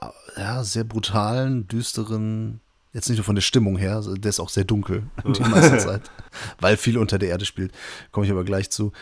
äh, 0.00 0.06
ja, 0.36 0.62
sehr 0.62 0.84
brutalen, 0.84 1.66
düsteren, 1.66 2.60
jetzt 2.94 3.08
nicht 3.10 3.18
nur 3.18 3.24
von 3.24 3.34
der 3.34 3.42
Stimmung 3.42 3.76
her, 3.76 4.00
der 4.02 4.30
ist 4.30 4.40
auch 4.40 4.48
sehr 4.48 4.64
dunkel 4.64 5.02
die 5.26 5.42
meiste 5.42 5.76
Zeit, 5.78 6.10
weil 6.60 6.78
viel 6.78 6.96
unter 6.96 7.18
der 7.18 7.28
Erde 7.28 7.44
spielt, 7.44 7.72
komme 8.12 8.24
ich 8.24 8.32
aber 8.32 8.44
gleich 8.44 8.70
zu. 8.70 8.92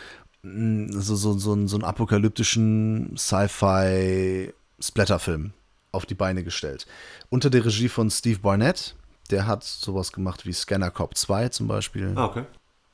Mm, 0.42 0.90
so, 0.90 1.14
so, 1.14 1.38
so, 1.38 1.66
so 1.68 1.76
einen 1.76 1.84
apokalyptischen 1.84 3.16
Sci-Fi-Splatterfilm 3.16 5.52
auf 5.92 6.06
die 6.06 6.14
Beine 6.14 6.42
gestellt. 6.42 6.86
Unter 7.28 7.50
der 7.50 7.64
Regie 7.64 7.88
von 7.88 8.10
Steve 8.10 8.40
Barnett, 8.40 8.94
der 9.30 9.46
hat 9.46 9.64
sowas 9.64 10.12
gemacht 10.12 10.46
wie 10.46 10.52
Scanner 10.52 10.90
Cop 10.90 11.16
2 11.16 11.50
zum 11.50 11.68
Beispiel, 11.68 12.12
Ah, 12.16 12.24
okay. 12.24 12.44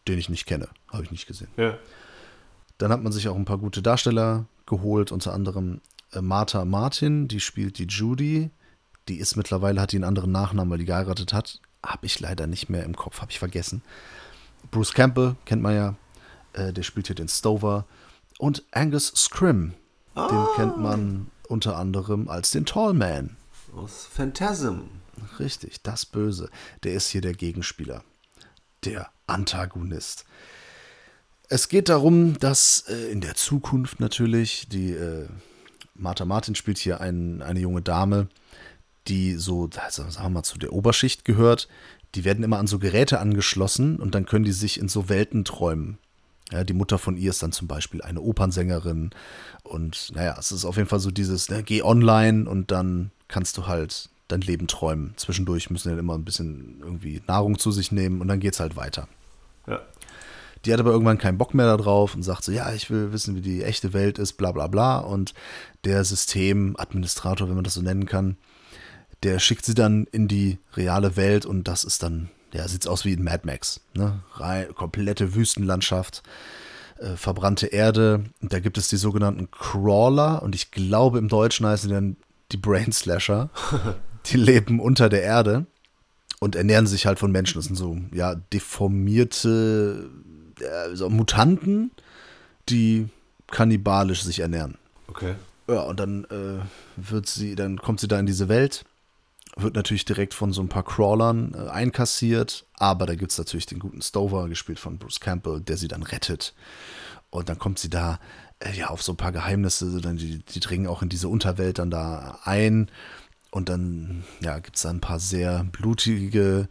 den 0.08 0.18
ich 0.18 0.28
nicht 0.28 0.46
kenne, 0.46 0.68
habe 0.92 1.04
ich 1.04 1.10
nicht 1.10 1.26
gesehen. 1.26 1.48
Ja. 1.56 1.78
Dann 2.78 2.92
hat 2.92 3.02
man 3.02 3.12
sich 3.12 3.28
auch 3.28 3.36
ein 3.36 3.44
paar 3.44 3.58
gute 3.58 3.82
Darsteller 3.82 4.46
geholt, 4.66 5.12
unter 5.12 5.32
anderem 5.32 5.80
äh, 6.12 6.20
Martha 6.20 6.64
Martin, 6.64 7.28
die 7.28 7.40
spielt 7.40 7.78
die 7.78 7.86
Judy. 7.86 8.50
Die 9.08 9.16
ist 9.16 9.36
mittlerweile, 9.36 9.80
hat 9.80 9.92
die 9.92 9.96
einen 9.96 10.04
anderen 10.04 10.32
Nachnamen, 10.32 10.70
weil 10.70 10.78
die 10.78 10.84
geheiratet 10.84 11.32
hat. 11.32 11.60
Habe 11.84 12.06
ich 12.06 12.20
leider 12.20 12.46
nicht 12.46 12.68
mehr 12.68 12.84
im 12.84 12.96
Kopf, 12.96 13.20
habe 13.20 13.30
ich 13.30 13.38
vergessen. 13.38 13.82
Bruce 14.70 14.92
Campbell, 14.92 15.36
kennt 15.44 15.62
man 15.62 15.74
ja, 15.74 15.94
äh, 16.52 16.72
der 16.72 16.82
spielt 16.82 17.06
hier 17.06 17.16
den 17.16 17.28
Stover. 17.28 17.86
Und 18.38 18.64
Angus 18.70 19.12
Scrim, 19.16 19.74
den 20.14 20.46
kennt 20.56 20.78
man 20.78 21.28
unter 21.48 21.76
anderem 21.76 22.28
als 22.28 22.50
den 22.50 22.66
Tallman. 22.66 23.36
Aus 23.74 24.08
Phantasm. 24.12 24.82
Richtig, 25.38 25.82
das 25.82 26.06
Böse. 26.06 26.50
Der 26.82 26.94
ist 26.94 27.08
hier 27.08 27.20
der 27.20 27.34
Gegenspieler. 27.34 28.02
Der 28.84 29.10
Antagonist. 29.26 30.24
Es 31.48 31.68
geht 31.68 31.88
darum, 31.88 32.38
dass 32.38 32.84
äh, 32.88 33.10
in 33.10 33.20
der 33.20 33.34
Zukunft 33.34 34.00
natürlich 34.00 34.68
die 34.68 34.92
äh, 34.92 35.26
Martha 35.94 36.24
Martin 36.24 36.54
spielt 36.54 36.78
hier 36.78 37.00
ein, 37.00 37.42
eine 37.42 37.60
junge 37.60 37.82
Dame, 37.82 38.28
die 39.08 39.34
so, 39.34 39.68
also 39.76 40.08
sagen 40.10 40.26
wir 40.26 40.30
mal, 40.30 40.42
zu 40.42 40.58
der 40.58 40.72
Oberschicht 40.72 41.24
gehört. 41.24 41.68
Die 42.14 42.24
werden 42.24 42.44
immer 42.44 42.58
an 42.58 42.66
so 42.66 42.78
Geräte 42.78 43.20
angeschlossen 43.20 43.96
und 43.96 44.14
dann 44.14 44.26
können 44.26 44.44
die 44.44 44.52
sich 44.52 44.80
in 44.80 44.88
so 44.88 45.08
Welten 45.08 45.44
träumen. 45.44 45.98
Ja, 46.50 46.64
die 46.64 46.72
Mutter 46.72 46.98
von 46.98 47.16
ihr 47.16 47.30
ist 47.30 47.42
dann 47.42 47.52
zum 47.52 47.68
Beispiel 47.68 48.00
eine 48.00 48.22
Opernsängerin. 48.22 49.10
Und 49.62 50.10
naja, 50.14 50.36
es 50.38 50.50
ist 50.50 50.64
auf 50.64 50.76
jeden 50.76 50.88
Fall 50.88 51.00
so 51.00 51.10
dieses, 51.10 51.50
ne, 51.50 51.62
geh 51.62 51.82
online 51.82 52.48
und 52.48 52.70
dann 52.70 53.10
kannst 53.28 53.58
du 53.58 53.66
halt 53.66 54.08
dein 54.28 54.40
Leben 54.40 54.66
träumen. 54.66 55.12
Zwischendurch 55.16 55.68
müssen 55.70 55.92
die 55.92 55.98
immer 55.98 56.14
ein 56.14 56.24
bisschen 56.24 56.78
irgendwie 56.80 57.22
Nahrung 57.26 57.58
zu 57.58 57.70
sich 57.70 57.92
nehmen 57.92 58.20
und 58.20 58.28
dann 58.28 58.40
geht's 58.40 58.60
halt 58.60 58.76
weiter. 58.76 59.08
Ja. 59.66 59.80
Die 60.64 60.72
hat 60.72 60.80
aber 60.80 60.90
irgendwann 60.90 61.18
keinen 61.18 61.38
Bock 61.38 61.54
mehr 61.54 61.76
darauf 61.76 62.14
und 62.14 62.22
sagt 62.22 62.44
so, 62.44 62.52
ja, 62.52 62.72
ich 62.72 62.90
will 62.90 63.12
wissen, 63.12 63.36
wie 63.36 63.40
die 63.42 63.62
echte 63.62 63.92
Welt 63.92 64.18
ist, 64.18 64.34
bla 64.34 64.52
bla 64.52 64.66
bla. 64.66 64.98
Und 64.98 65.34
der 65.84 66.02
Systemadministrator, 66.04 67.48
wenn 67.48 67.54
man 67.54 67.64
das 67.64 67.74
so 67.74 67.82
nennen 67.82 68.06
kann, 68.06 68.36
der 69.22 69.38
schickt 69.38 69.64
sie 69.64 69.74
dann 69.74 70.06
in 70.12 70.28
die 70.28 70.58
reale 70.74 71.16
Welt 71.16 71.46
und 71.46 71.68
das 71.68 71.84
ist 71.84 72.02
dann, 72.02 72.30
ja, 72.52 72.66
sieht's 72.68 72.86
aus 72.86 73.04
wie 73.04 73.12
in 73.12 73.24
Mad 73.24 73.42
Max. 73.44 73.80
Ne? 73.94 74.20
Rein, 74.34 74.74
komplette 74.74 75.34
Wüstenlandschaft, 75.34 76.22
äh, 76.98 77.16
verbrannte 77.16 77.66
Erde. 77.66 78.24
Und 78.40 78.52
da 78.52 78.60
gibt 78.60 78.78
es 78.78 78.88
die 78.88 78.96
sogenannten 78.96 79.50
Crawler 79.50 80.42
und 80.42 80.54
ich 80.54 80.70
glaube 80.70 81.18
im 81.18 81.28
Deutschen 81.28 81.66
heißen 81.66 81.88
die 81.88 81.94
dann 81.94 82.16
die 82.52 82.56
Brain 82.56 82.92
Slasher. 82.92 83.50
die 84.26 84.36
leben 84.36 84.80
unter 84.80 85.08
der 85.08 85.22
Erde 85.22 85.66
und 86.40 86.56
ernähren 86.56 86.86
sich 86.86 87.06
halt 87.06 87.18
von 87.18 87.32
Menschen. 87.32 87.58
Das 87.58 87.66
sind 87.66 87.76
so, 87.76 87.98
ja, 88.12 88.34
deformierte 88.34 90.10
äh, 90.60 90.94
so 90.94 91.10
Mutanten, 91.10 91.90
die 92.68 93.08
kannibalisch 93.50 94.22
sich 94.22 94.40
ernähren. 94.40 94.76
Okay. 95.08 95.34
Ja, 95.68 95.82
und 95.82 96.00
dann 96.00 96.24
äh, 96.24 96.60
wird 96.96 97.26
sie, 97.26 97.54
dann 97.54 97.78
kommt 97.78 98.00
sie 98.00 98.08
da 98.08 98.18
in 98.18 98.26
diese 98.26 98.48
Welt, 98.48 98.84
wird 99.62 99.74
natürlich 99.74 100.04
direkt 100.04 100.34
von 100.34 100.52
so 100.52 100.62
ein 100.62 100.68
paar 100.68 100.84
Crawlern 100.84 101.54
äh, 101.54 101.68
einkassiert, 101.68 102.66
aber 102.74 103.06
da 103.06 103.14
gibt 103.14 103.32
es 103.32 103.38
natürlich 103.38 103.66
den 103.66 103.78
guten 103.78 104.02
Stover, 104.02 104.48
gespielt 104.48 104.78
von 104.78 104.98
Bruce 104.98 105.20
Campbell, 105.20 105.60
der 105.60 105.76
sie 105.76 105.88
dann 105.88 106.02
rettet. 106.02 106.54
Und 107.30 107.48
dann 107.48 107.58
kommt 107.58 107.78
sie 107.78 107.90
da 107.90 108.18
äh, 108.60 108.72
ja 108.76 108.88
auf 108.88 109.02
so 109.02 109.12
ein 109.12 109.16
paar 109.16 109.32
Geheimnisse, 109.32 110.00
dann 110.00 110.16
die, 110.16 110.38
die 110.38 110.60
dringen 110.60 110.86
auch 110.86 111.02
in 111.02 111.08
diese 111.08 111.28
Unterwelt 111.28 111.78
dann 111.78 111.90
da 111.90 112.38
ein. 112.44 112.90
Und 113.50 113.68
dann 113.68 114.24
ja, 114.40 114.58
gibt 114.58 114.76
es 114.76 114.82
da 114.82 114.90
ein 114.90 115.00
paar 115.00 115.20
sehr 115.20 115.64
blutige 115.64 116.68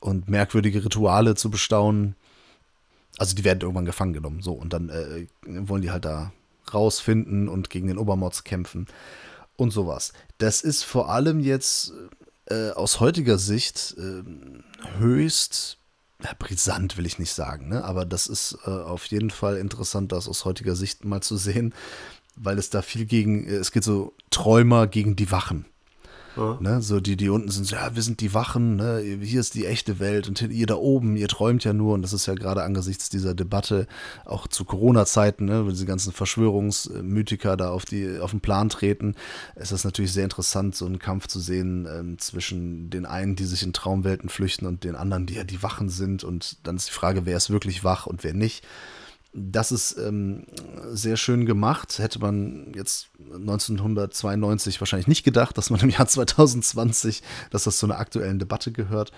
und 0.00 0.28
merkwürdige 0.28 0.84
Rituale 0.84 1.34
zu 1.34 1.50
bestaunen. 1.50 2.14
Also 3.18 3.34
die 3.34 3.44
werden 3.44 3.60
irgendwann 3.60 3.84
gefangen 3.84 4.12
genommen. 4.12 4.42
So, 4.42 4.52
und 4.52 4.72
dann 4.72 4.88
äh, 4.90 5.26
wollen 5.46 5.82
die 5.82 5.90
halt 5.90 6.04
da 6.04 6.32
rausfinden 6.72 7.48
und 7.48 7.70
gegen 7.70 7.88
den 7.88 7.98
Obermods 7.98 8.44
kämpfen 8.44 8.86
und 9.56 9.72
sowas. 9.72 10.12
Das 10.38 10.62
ist 10.62 10.84
vor 10.84 11.10
allem 11.10 11.40
jetzt 11.40 11.92
äh, 12.50 12.70
aus 12.70 13.00
heutiger 13.00 13.38
Sicht 13.38 13.96
äh, 13.98 14.22
höchst 14.98 15.78
ja, 16.22 16.30
brisant, 16.38 16.96
will 16.96 17.06
ich 17.06 17.18
nicht 17.18 17.32
sagen, 17.32 17.68
ne? 17.68 17.84
aber 17.84 18.04
das 18.04 18.26
ist 18.26 18.58
äh, 18.66 18.70
auf 18.70 19.06
jeden 19.06 19.30
Fall 19.30 19.56
interessant, 19.56 20.10
das 20.12 20.28
aus 20.28 20.44
heutiger 20.44 20.74
Sicht 20.74 21.04
mal 21.04 21.20
zu 21.20 21.36
sehen, 21.36 21.74
weil 22.34 22.58
es 22.58 22.70
da 22.70 22.82
viel 22.82 23.04
gegen, 23.04 23.46
es 23.46 23.70
geht 23.70 23.84
so 23.84 24.14
Träumer 24.30 24.86
gegen 24.86 25.14
die 25.14 25.30
Wachen. 25.30 25.66
Ja. 26.36 26.56
Ne, 26.60 26.82
so 26.82 27.00
die, 27.00 27.16
die 27.16 27.28
unten 27.28 27.50
sind 27.50 27.66
so, 27.66 27.76
ja, 27.76 27.94
wir 27.94 28.02
sind 28.02 28.20
die 28.20 28.34
Wachen, 28.34 28.76
ne, 28.76 29.00
hier 29.00 29.40
ist 29.40 29.54
die 29.54 29.66
echte 29.66 29.98
Welt 29.98 30.28
und 30.28 30.40
ihr 30.42 30.66
da 30.66 30.76
oben, 30.76 31.16
ihr 31.16 31.28
träumt 31.28 31.64
ja 31.64 31.72
nur 31.72 31.94
und 31.94 32.02
das 32.02 32.12
ist 32.12 32.26
ja 32.26 32.34
gerade 32.34 32.62
angesichts 32.62 33.08
dieser 33.08 33.34
Debatte 33.34 33.86
auch 34.24 34.46
zu 34.46 34.64
Corona-Zeiten, 34.64 35.46
ne, 35.46 35.66
wenn 35.66 35.72
diese 35.72 35.86
ganzen 35.86 36.12
Verschwörungsmythiker 36.12 37.56
da 37.56 37.70
auf, 37.70 37.84
die, 37.84 38.18
auf 38.18 38.30
den 38.30 38.40
Plan 38.40 38.68
treten, 38.68 39.14
ist 39.56 39.72
das 39.72 39.84
natürlich 39.84 40.12
sehr 40.12 40.24
interessant, 40.24 40.74
so 40.74 40.86
einen 40.86 40.98
Kampf 40.98 41.26
zu 41.26 41.40
sehen 41.40 41.88
ähm, 41.90 42.18
zwischen 42.18 42.90
den 42.90 43.06
einen, 43.06 43.36
die 43.36 43.44
sich 43.44 43.62
in 43.62 43.72
Traumwelten 43.72 44.28
flüchten 44.28 44.66
und 44.66 44.84
den 44.84 44.96
anderen, 44.96 45.26
die 45.26 45.34
ja 45.34 45.44
die 45.44 45.62
Wachen 45.62 45.88
sind 45.88 46.24
und 46.24 46.58
dann 46.64 46.76
ist 46.76 46.88
die 46.88 46.92
Frage, 46.94 47.26
wer 47.26 47.36
ist 47.36 47.50
wirklich 47.50 47.84
wach 47.84 48.06
und 48.06 48.24
wer 48.24 48.34
nicht. 48.34 48.64
Das 49.40 49.72
ist 49.72 49.96
ähm, 49.98 50.46
sehr 50.90 51.16
schön 51.16 51.46
gemacht. 51.46 51.98
Hätte 51.98 52.18
man 52.18 52.72
jetzt 52.74 53.08
1992 53.18 54.80
wahrscheinlich 54.80 55.06
nicht 55.06 55.24
gedacht, 55.24 55.56
dass 55.56 55.70
man 55.70 55.80
im 55.80 55.90
Jahr 55.90 56.06
2020, 56.08 57.22
dass 57.50 57.64
das 57.64 57.78
zu 57.78 57.86
einer 57.86 57.98
aktuellen 57.98 58.38
Debatte 58.38 58.72
gehört. 58.72 59.12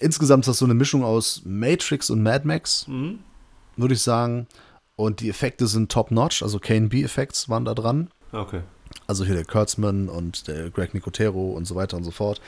Insgesamt 0.00 0.44
ist 0.44 0.48
das 0.48 0.58
so 0.58 0.64
eine 0.64 0.74
Mischung 0.74 1.04
aus 1.04 1.42
Matrix 1.44 2.10
und 2.10 2.22
Mad 2.22 2.46
Max, 2.46 2.86
würde 3.76 3.94
ich 3.94 4.02
sagen. 4.02 4.46
Und 4.94 5.20
die 5.20 5.28
Effekte 5.28 5.66
sind 5.66 5.92
top-notch, 5.92 6.42
also 6.42 6.58
KB-Effekts 6.58 7.48
waren 7.48 7.64
da 7.64 7.74
dran. 7.74 8.08
Okay. 8.32 8.62
Also 9.06 9.24
hier 9.24 9.34
der 9.34 9.44
Kurtzman 9.44 10.08
und 10.08 10.48
der 10.48 10.70
Greg 10.70 10.92
Nicotero 10.92 11.52
und 11.52 11.64
so 11.64 11.74
weiter 11.74 11.96
und 11.96 12.04
so 12.04 12.10
fort. 12.10 12.40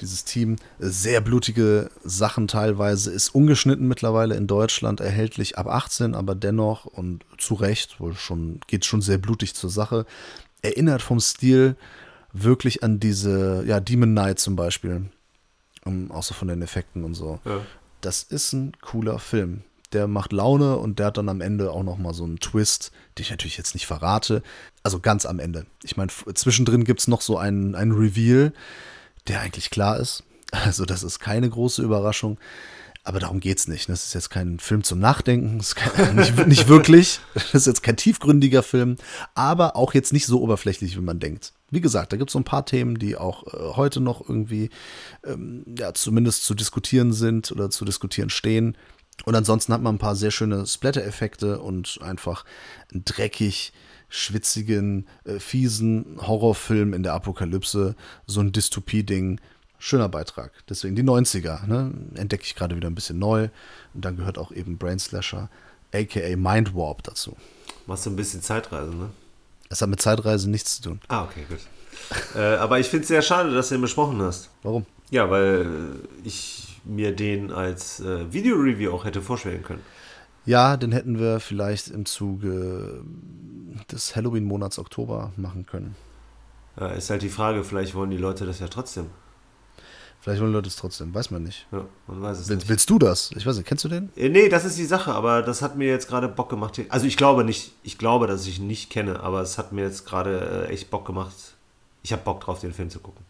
Dieses 0.00 0.24
Team, 0.24 0.56
sehr 0.78 1.20
blutige 1.20 1.90
Sachen 2.02 2.48
teilweise, 2.48 3.10
ist 3.10 3.34
ungeschnitten 3.34 3.86
mittlerweile 3.86 4.34
in 4.34 4.46
Deutschland 4.46 5.00
erhältlich 5.00 5.58
ab 5.58 5.66
18, 5.66 6.14
aber 6.14 6.34
dennoch 6.34 6.86
und 6.86 7.24
zu 7.38 7.54
Recht, 7.54 8.00
wohl 8.00 8.14
schon, 8.14 8.60
geht 8.66 8.84
schon 8.84 9.02
sehr 9.02 9.18
blutig 9.18 9.54
zur 9.54 9.70
Sache. 9.70 10.06
Erinnert 10.62 11.02
vom 11.02 11.20
Stil 11.20 11.76
wirklich 12.32 12.82
an 12.82 12.98
diese, 12.98 13.64
ja, 13.66 13.80
Demon 13.80 14.12
Knight 14.12 14.38
zum 14.38 14.56
Beispiel. 14.56 15.10
Um, 15.84 16.10
auch 16.10 16.22
so 16.22 16.34
von 16.34 16.48
den 16.48 16.62
Effekten 16.62 17.04
und 17.04 17.14
so. 17.14 17.40
Ja. 17.44 17.60
Das 18.00 18.22
ist 18.22 18.52
ein 18.52 18.72
cooler 18.80 19.18
Film. 19.18 19.62
Der 19.92 20.08
macht 20.08 20.32
Laune 20.32 20.76
und 20.76 20.98
der 20.98 21.06
hat 21.06 21.16
dann 21.16 21.28
am 21.28 21.40
Ende 21.40 21.70
auch 21.70 21.82
noch 21.82 21.98
mal 21.98 22.14
so 22.14 22.24
einen 22.24 22.40
Twist, 22.40 22.90
den 23.16 23.22
ich 23.22 23.30
natürlich 23.30 23.56
jetzt 23.56 23.74
nicht 23.74 23.86
verrate. 23.86 24.42
Also 24.82 25.00
ganz 25.00 25.26
am 25.26 25.38
Ende. 25.38 25.66
Ich 25.84 25.96
meine, 25.96 26.10
zwischendrin 26.34 26.84
gibt 26.84 27.00
es 27.00 27.08
noch 27.08 27.20
so 27.20 27.38
einen, 27.38 27.74
einen 27.74 27.92
Reveal, 27.92 28.52
der 29.28 29.40
eigentlich 29.40 29.70
klar 29.70 29.98
ist. 29.98 30.22
Also 30.52 30.84
das 30.84 31.02
ist 31.02 31.18
keine 31.18 31.50
große 31.50 31.82
Überraschung. 31.82 32.38
Aber 33.06 33.20
darum 33.20 33.38
geht's 33.38 33.68
nicht. 33.68 33.88
Das 33.88 34.04
ist 34.04 34.14
jetzt 34.14 34.30
kein 34.30 34.58
Film 34.58 34.82
zum 34.82 34.98
Nachdenken. 34.98 35.58
Das 35.58 35.68
ist 35.68 35.74
kein, 35.76 36.16
nicht, 36.16 36.44
nicht 36.48 36.66
wirklich. 36.66 37.20
Das 37.34 37.54
ist 37.54 37.66
jetzt 37.68 37.84
kein 37.84 37.96
tiefgründiger 37.96 38.64
Film. 38.64 38.96
Aber 39.36 39.76
auch 39.76 39.94
jetzt 39.94 40.12
nicht 40.12 40.26
so 40.26 40.40
oberflächlich, 40.40 40.96
wie 40.96 41.02
man 41.02 41.20
denkt. 41.20 41.52
Wie 41.70 41.80
gesagt, 41.80 42.12
da 42.12 42.16
gibt 42.16 42.30
es 42.30 42.32
so 42.32 42.40
ein 42.40 42.44
paar 42.44 42.66
Themen, 42.66 42.98
die 42.98 43.16
auch 43.16 43.46
äh, 43.46 43.76
heute 43.76 44.00
noch 44.00 44.28
irgendwie 44.28 44.70
ähm, 45.24 45.64
ja, 45.78 45.94
zumindest 45.94 46.44
zu 46.44 46.54
diskutieren 46.54 47.12
sind 47.12 47.52
oder 47.52 47.70
zu 47.70 47.84
diskutieren 47.84 48.28
stehen. 48.28 48.76
Und 49.24 49.34
ansonsten 49.34 49.72
hat 49.72 49.82
man 49.82 49.96
ein 49.96 49.98
paar 49.98 50.16
sehr 50.16 50.30
schöne 50.30 50.66
Splatter-Effekte 50.66 51.60
und 51.60 51.98
einfach 52.02 52.44
einen 52.92 53.04
dreckig, 53.04 53.72
schwitzigen, 54.08 55.06
äh, 55.24 55.38
fiesen 55.40 56.18
Horrorfilm 56.20 56.94
in 56.94 57.02
der 57.02 57.14
Apokalypse. 57.14 57.96
So 58.26 58.40
ein 58.40 58.52
Dystopie-Ding. 58.52 59.40
Schöner 59.78 60.08
Beitrag. 60.08 60.52
Deswegen 60.68 60.96
die 60.96 61.02
90er. 61.02 61.66
Ne? 61.66 61.92
Entdecke 62.14 62.44
ich 62.44 62.54
gerade 62.54 62.76
wieder 62.76 62.88
ein 62.88 62.94
bisschen 62.94 63.18
neu. 63.18 63.48
Und 63.94 64.04
dann 64.04 64.16
gehört 64.16 64.38
auch 64.38 64.52
eben 64.52 64.78
Brain 64.78 64.98
Slasher, 64.98 65.50
aka 65.92 66.36
Mind 66.36 66.74
Warp 66.74 67.02
dazu. 67.02 67.36
Machst 67.86 68.06
du 68.06 68.10
ein 68.10 68.16
bisschen 68.16 68.42
Zeitreise, 68.42 68.94
ne? 68.94 69.10
Das 69.68 69.82
hat 69.82 69.88
mit 69.88 70.00
Zeitreise 70.00 70.48
nichts 70.48 70.76
zu 70.76 70.90
tun. 70.90 71.00
Ah, 71.08 71.24
okay, 71.24 71.44
gut. 71.48 71.58
äh, 72.36 72.56
aber 72.56 72.78
ich 72.78 72.86
finde 72.86 73.02
es 73.02 73.08
sehr 73.08 73.22
schade, 73.22 73.52
dass 73.52 73.68
du 73.68 73.74
ihn 73.74 73.80
besprochen 73.80 74.20
hast. 74.22 74.50
Warum? 74.62 74.86
Ja, 75.10 75.28
weil 75.30 75.96
ich 76.24 76.65
mir 76.86 77.14
den 77.14 77.50
als 77.52 78.00
äh, 78.00 78.32
Video-Review 78.32 78.92
auch 78.92 79.04
hätte 79.04 79.20
vorstellen 79.22 79.62
können. 79.62 79.82
Ja, 80.44 80.76
den 80.76 80.92
hätten 80.92 81.18
wir 81.18 81.40
vielleicht 81.40 81.88
im 81.88 82.06
Zuge 82.06 83.02
des 83.90 84.14
Halloween-Monats 84.14 84.78
Oktober 84.78 85.32
machen 85.36 85.66
können. 85.66 85.96
Ja, 86.78 86.88
ist 86.88 87.10
halt 87.10 87.22
die 87.22 87.28
Frage, 87.28 87.64
vielleicht 87.64 87.94
wollen 87.94 88.10
die 88.10 88.16
Leute 88.16 88.46
das 88.46 88.60
ja 88.60 88.68
trotzdem. 88.68 89.06
Vielleicht 90.20 90.40
wollen 90.40 90.50
die 90.50 90.56
Leute 90.56 90.68
es 90.68 90.76
trotzdem, 90.76 91.14
weiß 91.14 91.30
man 91.30 91.42
nicht. 91.42 91.66
Ja, 91.72 91.84
man 92.08 92.22
weiß 92.22 92.38
es 92.40 92.48
Will, 92.48 92.56
nicht. 92.56 92.68
willst 92.68 92.90
du 92.90 92.98
das? 92.98 93.30
Ich 93.36 93.46
weiß 93.46 93.56
nicht, 93.56 93.66
kennst 93.66 93.84
du 93.84 93.88
den? 93.88 94.10
Äh, 94.16 94.28
Nee, 94.28 94.48
das 94.48 94.64
ist 94.64 94.76
die 94.78 94.84
Sache, 94.84 95.12
aber 95.12 95.42
das 95.42 95.62
hat 95.62 95.76
mir 95.76 95.88
jetzt 95.88 96.08
gerade 96.08 96.28
Bock 96.28 96.48
gemacht. 96.48 96.80
Also 96.88 97.06
ich 97.06 97.16
glaube 97.16 97.44
nicht, 97.44 97.72
ich 97.82 97.96
glaube, 97.98 98.26
dass 98.26 98.46
ich 98.46 98.58
ihn 98.58 98.66
nicht 98.66 98.90
kenne, 98.90 99.20
aber 99.20 99.40
es 99.40 99.56
hat 99.58 99.72
mir 99.72 99.82
jetzt 99.84 100.04
gerade 100.06 100.66
äh, 100.68 100.72
echt 100.72 100.90
Bock 100.90 101.06
gemacht. 101.06 101.34
Ich 102.02 102.12
habe 102.12 102.22
Bock 102.22 102.40
drauf, 102.40 102.60
den 102.60 102.72
Film 102.72 102.90
zu 102.90 102.98
gucken. 103.00 103.24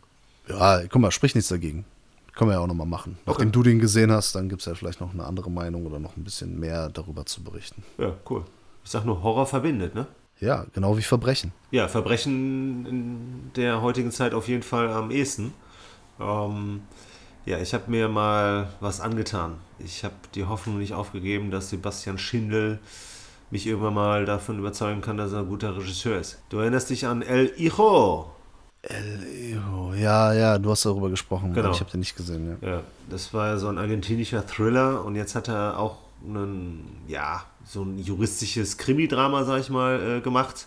Ja, 0.49 0.83
guck 0.89 1.01
mal, 1.03 1.11
sprich 1.11 1.35
nichts 1.35 1.49
dagegen. 1.49 1.85
Können 2.37 2.51
wir 2.51 2.55
ja 2.57 2.61
auch 2.61 2.67
nochmal 2.67 2.87
machen. 2.87 3.17
Nachdem 3.25 3.51
du 3.51 3.63
den 3.63 3.79
gesehen 3.79 4.13
hast, 4.13 4.35
dann 4.35 4.51
gibt 4.51 4.61
es 4.61 4.67
ja 4.67 4.75
vielleicht 4.75 5.01
noch 5.01 5.13
eine 5.13 5.25
andere 5.25 5.51
Meinung 5.51 5.87
oder 5.87 5.99
noch 5.99 6.17
ein 6.19 6.23
bisschen 6.23 6.61
mehr 6.61 6.91
darüber 6.91 7.25
zu 7.25 7.43
berichten. 7.43 7.83
Ja, 7.97 8.13
cool. 8.29 8.45
Ich 8.85 8.91
sag 8.91 9.07
nur, 9.07 9.23
Horror 9.23 9.47
verbindet, 9.47 9.95
ne? 9.95 10.07
Ja, 10.39 10.67
genau 10.75 10.99
wie 10.99 11.03
Verbrechen. 11.03 11.53
Ja, 11.71 11.89
Verbrechen 11.89 12.85
in 12.85 13.51
der 13.57 13.81
heutigen 13.81 14.11
Zeit 14.11 14.35
auf 14.35 14.49
jeden 14.49 14.63
Fall 14.63 14.91
am 14.91 15.11
ehesten. 15.11 15.55
Ähm, 16.21 16.83
ja, 17.47 17.59
ich 17.59 17.73
habe 17.73 17.91
mir 17.91 18.09
mal 18.11 18.69
was 18.81 19.01
angetan. 19.01 19.55
Ich 19.79 20.05
habe 20.05 20.15
die 20.35 20.45
Hoffnung 20.45 20.77
nicht 20.77 20.93
aufgegeben, 20.93 21.51
dass 21.51 21.71
Sebastian 21.71 22.19
Schindel 22.19 22.81
mich 23.51 23.67
irgendwann 23.67 23.95
mal 23.95 24.27
davon 24.27 24.59
überzeugen 24.59 25.01
kann, 25.01 25.17
dass 25.17 25.33
er 25.33 25.39
ein 25.39 25.49
guter 25.49 25.75
Regisseur 25.75 26.19
ist. 26.19 26.39
Du 26.51 26.59
erinnerst 26.59 26.91
dich 26.91 27.07
an 27.07 27.23
El 27.23 27.55
Hijo. 27.57 28.31
Ja, 29.97 30.33
ja, 30.33 30.59
du 30.59 30.71
hast 30.71 30.85
darüber 30.85 31.11
gesprochen, 31.11 31.53
Genau. 31.55 31.71
ich 31.73 31.81
habe 31.81 31.91
den 31.91 32.01
nicht 32.01 32.17
gesehen. 32.17 32.59
Ja. 32.61 32.69
Ja, 32.69 32.83
das 33.11 33.33
war 33.35 33.49
ja 33.49 33.57
so 33.59 33.69
ein 33.69 33.79
argentinischer 33.79 34.47
Thriller 34.47 35.05
und 35.05 35.17
jetzt 35.17 35.35
hat 35.35 35.49
er 35.49 35.79
auch 35.79 35.99
einen, 36.25 37.03
ja, 37.09 37.45
so 37.65 37.83
ein 37.83 37.99
juristisches 37.99 38.77
Krimi-Drama, 38.79 39.45
sag 39.45 39.61
ich 39.61 39.71
mal, 39.71 40.19
äh, 40.19 40.21
gemacht. 40.21 40.67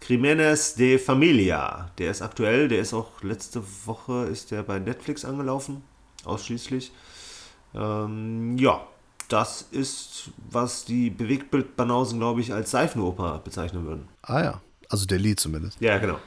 Crimenes 0.00 0.74
de 0.74 0.98
Familia. 0.98 1.90
Der 1.98 2.10
ist 2.12 2.22
aktuell, 2.22 2.68
der 2.68 2.78
ist 2.80 2.94
auch 2.94 3.22
letzte 3.22 3.62
Woche 3.86 4.26
ist 4.26 4.50
der 4.52 4.62
bei 4.62 4.78
Netflix 4.78 5.24
angelaufen, 5.24 5.82
ausschließlich. 6.24 6.92
Ähm, 7.74 8.56
ja, 8.58 8.80
das 9.28 9.62
ist, 9.72 10.30
was 10.50 10.84
die 10.84 11.10
Bewegtbildbanausen, 11.10 12.18
glaube 12.20 12.40
ich, 12.40 12.52
als 12.54 12.70
Seifenoper 12.70 13.40
bezeichnen 13.44 13.84
würden. 13.86 14.08
Ah 14.22 14.40
ja, 14.42 14.60
also 14.88 15.04
der 15.04 15.18
Lied 15.18 15.40
zumindest. 15.40 15.80
Ja, 15.80 15.98
genau. 15.98 16.18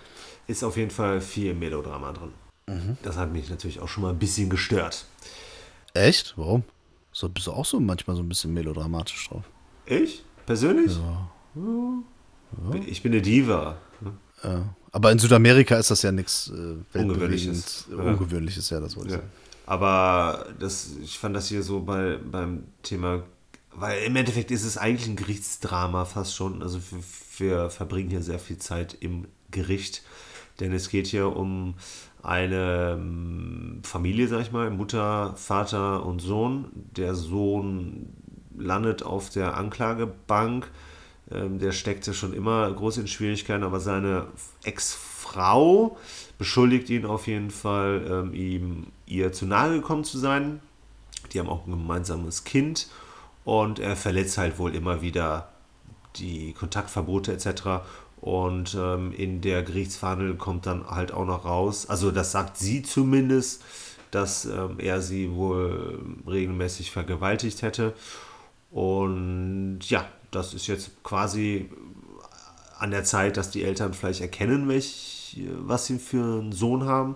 Ist 0.51 0.63
auf 0.65 0.75
jeden 0.75 0.91
Fall 0.91 1.21
viel 1.21 1.53
Melodrama 1.53 2.11
drin. 2.11 2.33
Das 3.03 3.15
hat 3.15 3.31
mich 3.31 3.49
natürlich 3.49 3.79
auch 3.79 3.87
schon 3.87 4.03
mal 4.03 4.09
ein 4.09 4.19
bisschen 4.19 4.49
gestört. 4.49 5.05
Echt? 5.93 6.33
Warum? 6.35 6.63
So 7.13 7.29
bist 7.29 7.47
du 7.47 7.51
auch 7.53 7.63
so 7.65 7.79
manchmal 7.79 8.17
so 8.17 8.21
ein 8.21 8.27
bisschen 8.27 8.53
melodramatisch 8.53 9.29
drauf. 9.29 9.43
Ich? 9.85 10.23
Persönlich? 10.45 10.91
Ich 12.85 13.01
bin 13.01 13.13
eine 13.13 13.21
Diva. 13.21 13.77
Ja. 14.43 14.75
Aber 14.91 15.11
in 15.13 15.19
Südamerika 15.19 15.77
ist 15.77 15.89
das 15.89 16.01
ja 16.01 16.11
nichts 16.11 16.49
äh, 16.49 16.97
Ungewöhnliches. 16.97 17.85
Ja. 17.89 17.97
Ungewöhnliches, 17.97 18.69
ja, 18.69 18.79
das 18.81 18.95
wollte 18.97 19.09
ich 19.09 19.13
Ja. 19.15 19.19
sagen. 19.19 19.31
Aber 19.67 20.47
das, 20.59 20.89
ich 21.01 21.17
fand 21.17 21.33
das 21.35 21.47
hier 21.47 21.63
so 21.63 21.79
bei, 21.79 22.17
beim 22.17 22.65
Thema, 22.83 23.23
weil 23.73 24.03
im 24.03 24.15
Endeffekt 24.17 24.51
ist 24.51 24.65
es 24.65 24.77
eigentlich 24.77 25.07
ein 25.07 25.15
Gerichtsdrama 25.15 26.03
fast 26.03 26.35
schon. 26.35 26.61
Also 26.61 26.79
wir, 26.91 26.99
wir 27.37 27.69
verbringen 27.69 28.09
hier 28.09 28.21
sehr 28.21 28.39
viel 28.39 28.57
Zeit 28.57 28.97
im 28.99 29.27
Gericht, 29.51 30.01
denn 30.61 30.73
es 30.73 30.89
geht 30.89 31.07
hier 31.07 31.35
um 31.35 31.73
eine 32.23 32.97
ähm, 32.99 33.81
Familie, 33.83 34.27
sag 34.27 34.41
ich 34.41 34.51
mal, 34.51 34.69
Mutter, 34.69 35.33
Vater 35.35 36.05
und 36.05 36.21
Sohn. 36.21 36.65
Der 36.73 37.15
Sohn 37.15 38.13
landet 38.57 39.03
auf 39.03 39.29
der 39.29 39.57
Anklagebank. 39.57 40.69
Ähm, 41.31 41.59
der 41.59 41.71
steckte 41.71 42.13
schon 42.13 42.33
immer 42.33 42.71
groß 42.71 42.97
in 42.97 43.07
Schwierigkeiten, 43.07 43.63
aber 43.63 43.79
seine 43.79 44.27
Ex-Frau 44.63 45.97
beschuldigt 46.37 46.89
ihn 46.89 47.05
auf 47.05 47.27
jeden 47.27 47.51
Fall, 47.51 48.05
ähm, 48.09 48.33
ihm 48.33 48.87
ihr 49.05 49.31
zu 49.33 49.45
nahe 49.45 49.73
gekommen 49.73 50.03
zu 50.03 50.17
sein. 50.17 50.59
Die 51.33 51.39
haben 51.39 51.49
auch 51.49 51.65
ein 51.65 51.71
gemeinsames 51.71 52.43
Kind 52.43 52.87
und 53.45 53.79
er 53.79 53.95
verletzt 53.95 54.37
halt 54.37 54.59
wohl 54.59 54.75
immer 54.75 55.01
wieder 55.01 55.49
die 56.17 56.53
Kontaktverbote 56.53 57.31
etc. 57.33 57.83
Und 58.21 58.77
ähm, 58.79 59.11
in 59.11 59.41
der 59.41 59.63
Gerichtsverhandlung 59.63 60.37
kommt 60.37 60.67
dann 60.67 60.87
halt 60.87 61.11
auch 61.11 61.25
noch 61.25 61.43
raus, 61.43 61.89
also 61.89 62.11
das 62.11 62.31
sagt 62.31 62.57
sie 62.57 62.83
zumindest, 62.83 63.63
dass 64.11 64.45
ähm, 64.45 64.75
er 64.77 65.01
sie 65.01 65.31
wohl 65.31 65.99
regelmäßig 66.27 66.91
vergewaltigt 66.91 67.63
hätte. 67.63 67.93
Und 68.69 69.79
ja, 69.89 70.05
das 70.29 70.53
ist 70.53 70.67
jetzt 70.67 71.03
quasi 71.03 71.69
an 72.77 72.91
der 72.91 73.03
Zeit, 73.03 73.37
dass 73.37 73.49
die 73.49 73.63
Eltern 73.63 73.93
vielleicht 73.93 74.21
erkennen, 74.21 74.67
welch, 74.67 75.39
was 75.59 75.87
sie 75.87 75.97
für 75.97 76.23
einen 76.23 76.51
Sohn 76.51 76.85
haben. 76.85 77.15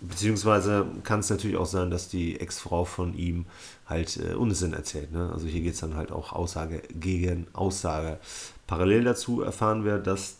Beziehungsweise 0.00 0.86
kann 1.02 1.20
es 1.20 1.30
natürlich 1.30 1.56
auch 1.56 1.66
sein, 1.66 1.90
dass 1.90 2.08
die 2.08 2.40
Ex-Frau 2.40 2.84
von 2.84 3.16
ihm 3.16 3.46
halt 3.88 4.16
äh, 4.18 4.34
Unsinn 4.34 4.72
erzählt. 4.72 5.12
Ne? 5.12 5.30
Also 5.32 5.46
hier 5.46 5.60
geht 5.60 5.74
es 5.74 5.80
dann 5.80 5.96
halt 5.96 6.12
auch 6.12 6.32
Aussage 6.32 6.82
gegen 6.90 7.46
Aussage. 7.52 8.18
Parallel 8.66 9.04
dazu 9.04 9.42
erfahren 9.42 9.84
wir, 9.84 9.98
dass 9.98 10.36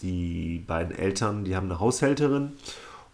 die 0.00 0.62
beiden 0.66 0.94
Eltern, 0.94 1.44
die 1.44 1.56
haben 1.56 1.70
eine 1.70 1.80
Haushälterin 1.80 2.52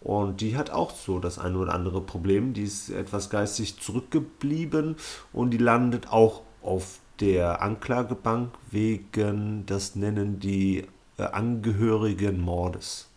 und 0.00 0.40
die 0.40 0.56
hat 0.56 0.70
auch 0.70 0.94
so 0.94 1.18
das 1.18 1.38
eine 1.38 1.58
oder 1.58 1.74
andere 1.74 2.00
Problem. 2.00 2.54
Die 2.54 2.62
ist 2.62 2.90
etwas 2.90 3.30
geistig 3.30 3.78
zurückgeblieben 3.80 4.96
und 5.32 5.50
die 5.50 5.58
landet 5.58 6.10
auch 6.10 6.42
auf 6.62 6.98
der 7.20 7.62
Anklagebank 7.62 8.54
wegen, 8.70 9.66
das 9.66 9.96
nennen 9.96 10.40
die 10.40 10.86
äh, 11.18 11.22
Angehörigen 11.22 12.40
Mordes. 12.40 13.08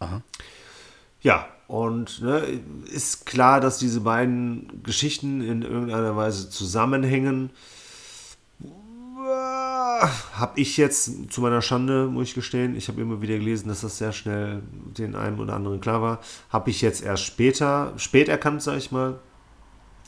Aha. 0.00 0.22
Ja, 1.20 1.48
und 1.68 2.22
ne, 2.22 2.42
ist 2.90 3.26
klar, 3.26 3.60
dass 3.60 3.78
diese 3.78 4.00
beiden 4.00 4.82
Geschichten 4.82 5.42
in 5.42 5.60
irgendeiner 5.62 6.16
Weise 6.16 6.48
zusammenhängen. 6.48 7.50
Habe 10.32 10.58
ich 10.58 10.78
jetzt 10.78 11.30
zu 11.30 11.42
meiner 11.42 11.60
Schande, 11.60 12.06
muss 12.06 12.28
ich 12.28 12.34
gestehen, 12.34 12.74
ich 12.74 12.88
habe 12.88 13.02
immer 13.02 13.20
wieder 13.20 13.36
gelesen, 13.36 13.68
dass 13.68 13.82
das 13.82 13.98
sehr 13.98 14.12
schnell 14.12 14.62
den 14.96 15.14
einen 15.14 15.38
oder 15.38 15.54
anderen 15.54 15.82
klar 15.82 16.00
war. 16.00 16.20
Habe 16.48 16.70
ich 16.70 16.80
jetzt 16.80 17.02
erst 17.02 17.24
später, 17.24 17.92
spät 17.98 18.28
erkannt, 18.30 18.62
sage 18.62 18.78
ich 18.78 18.90
mal. 18.90 19.18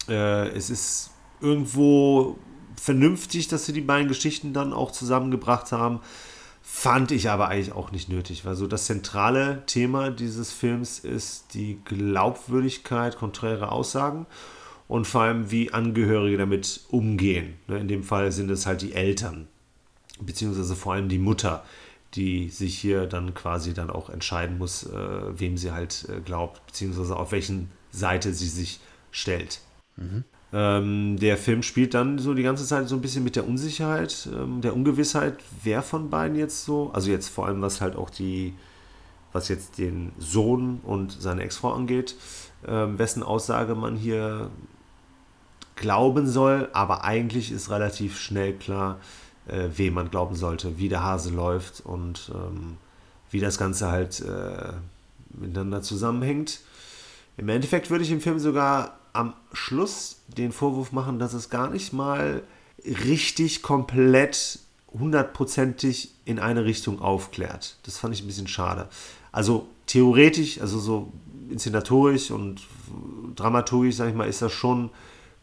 Äh, 0.08 0.48
es 0.56 0.70
ist 0.70 1.10
irgendwo 1.42 2.38
vernünftig, 2.80 3.48
dass 3.48 3.66
sie 3.66 3.74
die 3.74 3.82
beiden 3.82 4.08
Geschichten 4.08 4.54
dann 4.54 4.72
auch 4.72 4.92
zusammengebracht 4.92 5.72
haben. 5.72 6.00
Fand 6.72 7.10
ich 7.10 7.28
aber 7.28 7.48
eigentlich 7.48 7.72
auch 7.72 7.90
nicht 7.90 8.08
nötig, 8.08 8.46
weil 8.46 8.54
so 8.54 8.66
das 8.66 8.86
zentrale 8.86 9.64
Thema 9.66 10.10
dieses 10.10 10.52
Films 10.52 11.00
ist 11.00 11.52
die 11.52 11.78
Glaubwürdigkeit 11.84 13.18
konträre 13.18 13.70
Aussagen 13.70 14.24
und 14.88 15.06
vor 15.06 15.22
allem, 15.22 15.50
wie 15.50 15.74
Angehörige 15.74 16.38
damit 16.38 16.84
umgehen. 16.88 17.54
Ne, 17.66 17.80
In 17.80 17.88
dem 17.88 18.02
Fall 18.02 18.32
sind 18.32 18.50
es 18.50 18.66
halt 18.66 18.80
die 18.80 18.94
Eltern, 18.94 19.48
beziehungsweise 20.20 20.74
vor 20.74 20.94
allem 20.94 21.10
die 21.10 21.18
Mutter, 21.18 21.64
die 22.14 22.48
sich 22.48 22.78
hier 22.78 23.06
dann 23.06 23.34
quasi 23.34 23.74
dann 23.74 23.90
auch 23.90 24.08
entscheiden 24.08 24.56
muss, 24.56 24.84
äh, 24.84 25.38
wem 25.38 25.58
sie 25.58 25.72
halt 25.72 26.06
äh, 26.08 26.20
glaubt, 26.20 26.64
beziehungsweise 26.66 27.16
auf 27.16 27.32
welchen 27.32 27.70
Seite 27.90 28.32
sie 28.32 28.48
sich 28.48 28.80
stellt. 29.10 29.60
Ähm, 30.52 31.16
der 31.18 31.36
Film 31.36 31.62
spielt 31.62 31.94
dann 31.94 32.18
so 32.18 32.34
die 32.34 32.42
ganze 32.42 32.66
Zeit 32.66 32.88
so 32.88 32.96
ein 32.96 33.00
bisschen 33.00 33.22
mit 33.22 33.36
der 33.36 33.46
Unsicherheit, 33.46 34.28
ähm, 34.34 34.60
der 34.60 34.74
Ungewissheit, 34.74 35.38
wer 35.62 35.82
von 35.82 36.10
beiden 36.10 36.36
jetzt 36.36 36.64
so, 36.64 36.90
also 36.92 37.10
jetzt 37.10 37.28
vor 37.28 37.46
allem 37.46 37.62
was 37.62 37.80
halt 37.80 37.94
auch 37.94 38.10
die, 38.10 38.54
was 39.32 39.48
jetzt 39.48 39.78
den 39.78 40.10
Sohn 40.18 40.80
und 40.82 41.12
seine 41.12 41.44
Ex-Frau 41.44 41.72
angeht, 41.72 42.16
ähm, 42.66 42.98
wessen 42.98 43.22
Aussage 43.22 43.76
man 43.76 43.96
hier 43.96 44.50
glauben 45.76 46.26
soll, 46.26 46.68
aber 46.72 47.04
eigentlich 47.04 47.52
ist 47.52 47.70
relativ 47.70 48.18
schnell 48.18 48.52
klar, 48.54 48.98
äh, 49.46 49.68
wem 49.76 49.94
man 49.94 50.10
glauben 50.10 50.34
sollte, 50.34 50.78
wie 50.78 50.88
der 50.88 51.02
Hase 51.02 51.30
läuft 51.30 51.80
und 51.86 52.30
ähm, 52.34 52.76
wie 53.30 53.40
das 53.40 53.56
Ganze 53.56 53.88
halt 53.88 54.20
äh, 54.20 54.72
miteinander 55.30 55.80
zusammenhängt. 55.82 56.60
Im 57.36 57.48
Endeffekt 57.48 57.88
würde 57.88 58.02
ich 58.02 58.10
dem 58.10 58.20
Film 58.20 58.40
sogar 58.40 58.99
am 59.12 59.34
Schluss 59.52 60.20
den 60.28 60.52
Vorwurf 60.52 60.92
machen, 60.92 61.18
dass 61.18 61.32
es 61.32 61.50
gar 61.50 61.70
nicht 61.70 61.92
mal 61.92 62.42
richtig 62.84 63.62
komplett 63.62 64.58
hundertprozentig 64.92 66.12
in 66.24 66.38
eine 66.38 66.64
Richtung 66.64 67.00
aufklärt. 67.00 67.76
Das 67.84 67.98
fand 67.98 68.14
ich 68.14 68.22
ein 68.22 68.26
bisschen 68.26 68.48
schade. 68.48 68.88
Also 69.32 69.68
theoretisch, 69.86 70.60
also 70.60 70.78
so 70.78 71.12
inszenatorisch 71.50 72.30
und 72.30 72.60
dramaturgisch, 73.36 73.96
sag 73.96 74.08
ich 74.08 74.14
mal, 74.14 74.28
ist 74.28 74.42
das 74.42 74.52
schon 74.52 74.90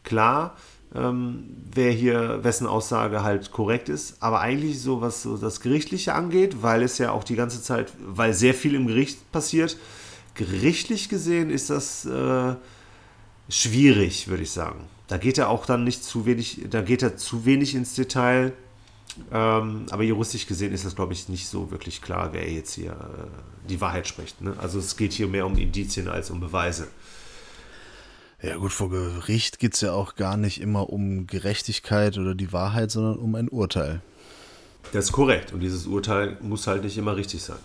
klar, 0.04 0.56
ähm, 0.94 1.44
wer 1.72 1.92
hier, 1.92 2.42
wessen 2.44 2.66
Aussage 2.66 3.22
halt 3.22 3.52
korrekt 3.52 3.88
ist. 3.88 4.22
Aber 4.22 4.40
eigentlich 4.40 4.80
so, 4.80 5.00
was 5.00 5.22
so 5.22 5.36
das 5.36 5.60
Gerichtliche 5.60 6.14
angeht, 6.14 6.62
weil 6.62 6.82
es 6.82 6.98
ja 6.98 7.12
auch 7.12 7.24
die 7.24 7.36
ganze 7.36 7.62
Zeit, 7.62 7.92
weil 8.00 8.32
sehr 8.32 8.54
viel 8.54 8.74
im 8.74 8.86
Gericht 8.86 9.30
passiert, 9.32 9.76
gerichtlich 10.34 11.08
gesehen 11.08 11.50
ist 11.50 11.68
das 11.68 12.04
äh, 12.06 12.54
schwierig, 13.48 14.28
würde 14.28 14.42
ich 14.42 14.50
sagen. 14.50 14.84
Da 15.08 15.16
geht 15.16 15.38
er 15.38 15.48
auch 15.48 15.64
dann 15.66 15.84
nicht 15.84 16.04
zu 16.04 16.26
wenig, 16.26 16.66
da 16.70 16.82
geht 16.82 17.02
er 17.02 17.16
zu 17.16 17.44
wenig 17.44 17.74
ins 17.74 17.94
Detail. 17.94 18.52
Ähm, 19.32 19.86
aber 19.90 20.04
juristisch 20.04 20.46
gesehen 20.46 20.72
ist 20.72 20.84
das, 20.84 20.94
glaube 20.94 21.12
ich, 21.12 21.28
nicht 21.28 21.48
so 21.48 21.70
wirklich 21.70 22.02
klar, 22.02 22.32
wer 22.32 22.48
jetzt 22.50 22.74
hier 22.74 22.92
äh, 22.92 23.68
die 23.68 23.80
Wahrheit 23.80 24.06
spricht. 24.06 24.40
Ne? 24.42 24.54
Also 24.58 24.78
es 24.78 24.96
geht 24.96 25.12
hier 25.12 25.26
mehr 25.26 25.46
um 25.46 25.56
Indizien 25.56 26.08
als 26.08 26.30
um 26.30 26.40
Beweise. 26.40 26.88
Ja 28.40 28.56
gut, 28.56 28.70
vor 28.70 28.90
Gericht 28.90 29.58
geht 29.58 29.74
es 29.74 29.80
ja 29.80 29.92
auch 29.92 30.14
gar 30.14 30.36
nicht 30.36 30.60
immer 30.60 30.90
um 30.90 31.26
Gerechtigkeit 31.26 32.18
oder 32.18 32.36
die 32.36 32.52
Wahrheit, 32.52 32.92
sondern 32.92 33.18
um 33.18 33.34
ein 33.34 33.48
Urteil. 33.48 34.00
Das 34.92 35.06
ist 35.06 35.12
korrekt. 35.12 35.52
Und 35.52 35.60
dieses 35.60 35.86
Urteil 35.86 36.38
muss 36.40 36.66
halt 36.66 36.84
nicht 36.84 36.96
immer 36.96 37.16
richtig 37.16 37.42
sein. 37.42 37.58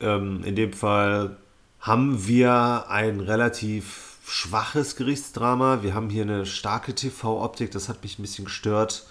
Ähm, 0.00 0.42
in 0.44 0.56
dem 0.56 0.72
Fall 0.72 1.36
haben 1.78 2.26
wir 2.26 2.86
ein 2.88 3.20
relativ 3.20 4.13
schwaches 4.26 4.96
Gerichtsdrama. 4.96 5.82
Wir 5.82 5.94
haben 5.94 6.10
hier 6.10 6.22
eine 6.22 6.46
starke 6.46 6.94
TV-Optik, 6.94 7.70
das 7.70 7.88
hat 7.88 8.02
mich 8.02 8.18
ein 8.18 8.22
bisschen 8.22 8.46
gestört. 8.46 9.06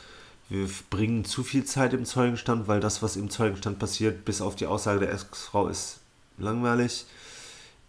Wir 0.50 0.68
bringen 0.90 1.26
zu 1.26 1.44
viel 1.44 1.64
Zeit 1.66 1.94
im 1.94 2.06
Zeugenstand, 2.06 2.68
weil 2.68 2.80
das, 2.80 3.02
was 3.02 3.16
im 3.16 3.30
Zeugenstand 3.30 3.80
passiert, 3.80 4.26
bis 4.26 4.42
auf 4.42 4.56
die 4.56 4.66
Aussage 4.66 5.00
der 5.00 5.14
Ex-Frau, 5.14 5.68
ist 5.68 6.00
langweilig. 6.38 7.06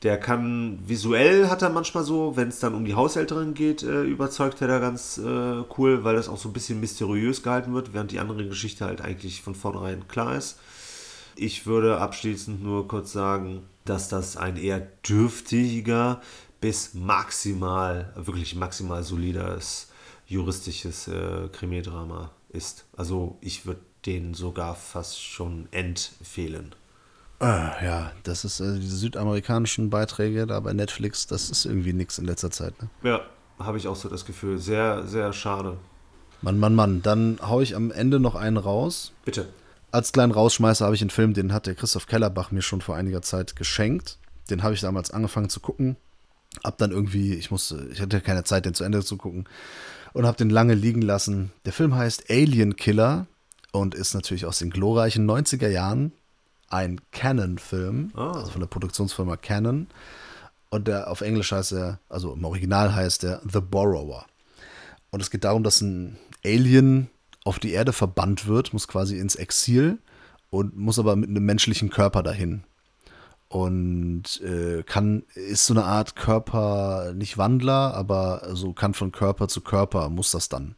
Der 0.02 0.18
kann 0.18 0.78
visuell 0.86 1.48
hat 1.48 1.62
er 1.62 1.70
manchmal 1.70 2.04
so, 2.04 2.36
wenn 2.36 2.48
es 2.48 2.60
dann 2.60 2.74
um 2.74 2.84
die 2.84 2.94
Haushälterin 2.94 3.54
geht, 3.54 3.82
äh, 3.82 4.02
überzeugt 4.02 4.60
er 4.60 4.68
da 4.68 4.78
ganz 4.78 5.16
äh, 5.18 5.64
cool, 5.78 6.04
weil 6.04 6.14
das 6.14 6.28
auch 6.28 6.36
so 6.36 6.50
ein 6.50 6.52
bisschen 6.52 6.78
mysteriös 6.78 7.42
gehalten 7.42 7.72
wird, 7.72 7.94
während 7.94 8.12
die 8.12 8.20
andere 8.20 8.46
Geschichte 8.46 8.84
halt 8.84 9.00
eigentlich 9.00 9.40
von 9.40 9.54
vornherein 9.54 10.06
klar 10.06 10.36
ist. 10.36 10.58
Ich 11.36 11.66
würde 11.66 11.98
abschließend 11.98 12.62
nur 12.62 12.86
kurz 12.86 13.12
sagen, 13.12 13.62
dass 13.86 14.08
das 14.08 14.36
ein 14.36 14.56
eher 14.56 14.80
dürftiger 15.08 16.20
bis 16.60 16.94
maximal, 16.94 18.12
wirklich 18.16 18.54
maximal 18.54 19.02
solides 19.02 19.88
juristisches 20.26 21.08
äh, 21.08 21.48
Krimidrama 21.52 22.30
ist. 22.48 22.86
Also 22.96 23.36
ich 23.40 23.66
würde 23.66 23.80
den 24.06 24.34
sogar 24.34 24.74
fast 24.74 25.22
schon 25.22 25.68
empfehlen. 25.70 26.74
Ah, 27.40 27.72
ja, 27.82 28.12
das 28.22 28.44
ist 28.44 28.60
äh, 28.60 28.78
diese 28.78 28.96
südamerikanischen 28.96 29.90
Beiträge 29.90 30.46
da 30.46 30.60
bei 30.60 30.72
Netflix, 30.72 31.26
das 31.26 31.50
ist 31.50 31.66
irgendwie 31.66 31.92
nichts 31.92 32.18
in 32.18 32.24
letzter 32.24 32.50
Zeit. 32.50 32.80
Ne? 32.80 32.88
Ja, 33.02 33.20
habe 33.58 33.78
ich 33.78 33.88
auch 33.88 33.96
so 33.96 34.08
das 34.08 34.24
Gefühl. 34.24 34.58
Sehr, 34.58 35.06
sehr 35.06 35.32
schade. 35.32 35.78
Mann, 36.42 36.58
Mann, 36.58 36.74
Mann. 36.74 37.02
Dann 37.02 37.38
haue 37.42 37.62
ich 37.62 37.74
am 37.74 37.90
Ende 37.90 38.20
noch 38.20 38.34
einen 38.34 38.56
raus. 38.56 39.12
Bitte. 39.24 39.48
Als 39.90 40.12
kleinen 40.12 40.32
Rausschmeißer 40.32 40.84
habe 40.84 40.94
ich 40.94 41.00
einen 41.00 41.10
Film, 41.10 41.34
den 41.34 41.52
hat 41.52 41.66
der 41.66 41.74
Christoph 41.74 42.06
Kellerbach 42.06 42.50
mir 42.50 42.62
schon 42.62 42.80
vor 42.80 42.96
einiger 42.96 43.22
Zeit 43.22 43.56
geschenkt. 43.56 44.18
Den 44.50 44.62
habe 44.62 44.74
ich 44.74 44.80
damals 44.80 45.10
angefangen 45.10 45.48
zu 45.48 45.60
gucken. 45.60 45.96
Hab 46.62 46.78
dann 46.78 46.90
irgendwie, 46.90 47.34
ich 47.34 47.50
musste, 47.50 47.88
ich 47.92 48.00
hatte 48.00 48.20
keine 48.20 48.44
Zeit, 48.44 48.64
den 48.66 48.74
zu 48.74 48.84
Ende 48.84 49.04
zu 49.04 49.16
gucken. 49.16 49.48
Und 50.12 50.26
habe 50.26 50.36
den 50.36 50.50
lange 50.50 50.74
liegen 50.74 51.02
lassen. 51.02 51.50
Der 51.64 51.72
Film 51.72 51.94
heißt 51.94 52.30
Alien 52.30 52.76
Killer 52.76 53.26
und 53.72 53.94
ist 53.94 54.14
natürlich 54.14 54.46
aus 54.46 54.60
den 54.60 54.70
glorreichen 54.70 55.28
90er 55.28 55.68
Jahren 55.68 56.12
ein 56.68 57.00
Canon-Film, 57.10 58.12
oh. 58.16 58.20
also 58.20 58.52
von 58.52 58.60
der 58.60 58.68
Produktionsfirma 58.68 59.36
Canon. 59.36 59.88
Und 60.70 60.88
der 60.88 61.10
auf 61.10 61.20
Englisch 61.20 61.52
heißt 61.52 61.72
er, 61.72 61.98
also 62.08 62.32
im 62.34 62.44
Original 62.44 62.94
heißt 62.94 63.24
er 63.24 63.40
The 63.50 63.60
Borrower. 63.60 64.26
Und 65.10 65.20
es 65.20 65.30
geht 65.30 65.44
darum, 65.44 65.62
dass 65.62 65.80
ein 65.80 66.16
Alien 66.44 67.08
auf 67.44 67.58
die 67.58 67.72
Erde 67.72 67.92
verbannt 67.92 68.46
wird, 68.46 68.72
muss 68.72 68.88
quasi 68.88 69.18
ins 69.18 69.36
Exil 69.36 69.98
und 70.50 70.76
muss 70.76 70.98
aber 70.98 71.14
mit 71.14 71.28
einem 71.28 71.44
menschlichen 71.44 71.90
Körper 71.90 72.22
dahin. 72.22 72.64
Und 73.48 74.40
äh, 74.42 74.82
kann, 74.82 75.22
ist 75.34 75.66
so 75.66 75.74
eine 75.74 75.84
Art 75.84 76.16
Körper, 76.16 77.12
nicht 77.14 77.38
Wandler, 77.38 77.94
aber 77.94 78.48
so 78.52 78.72
kann 78.72 78.94
von 78.94 79.12
Körper 79.12 79.46
zu 79.48 79.60
Körper, 79.60 80.08
muss 80.08 80.32
das 80.32 80.48
dann 80.48 80.74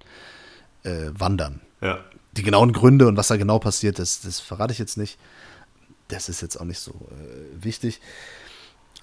äh, 0.82 1.10
wandern. 1.12 1.60
Ja. 1.80 1.98
Die 2.32 2.42
genauen 2.42 2.72
Gründe 2.72 3.06
und 3.06 3.16
was 3.16 3.28
da 3.28 3.36
genau 3.36 3.58
passiert, 3.58 3.98
das, 3.98 4.20
das 4.20 4.40
verrate 4.40 4.72
ich 4.72 4.78
jetzt 4.78 4.98
nicht. 4.98 5.18
Das 6.08 6.28
ist 6.28 6.42
jetzt 6.42 6.60
auch 6.60 6.64
nicht 6.64 6.78
so 6.78 6.92
äh, 6.92 7.64
wichtig. 7.64 8.00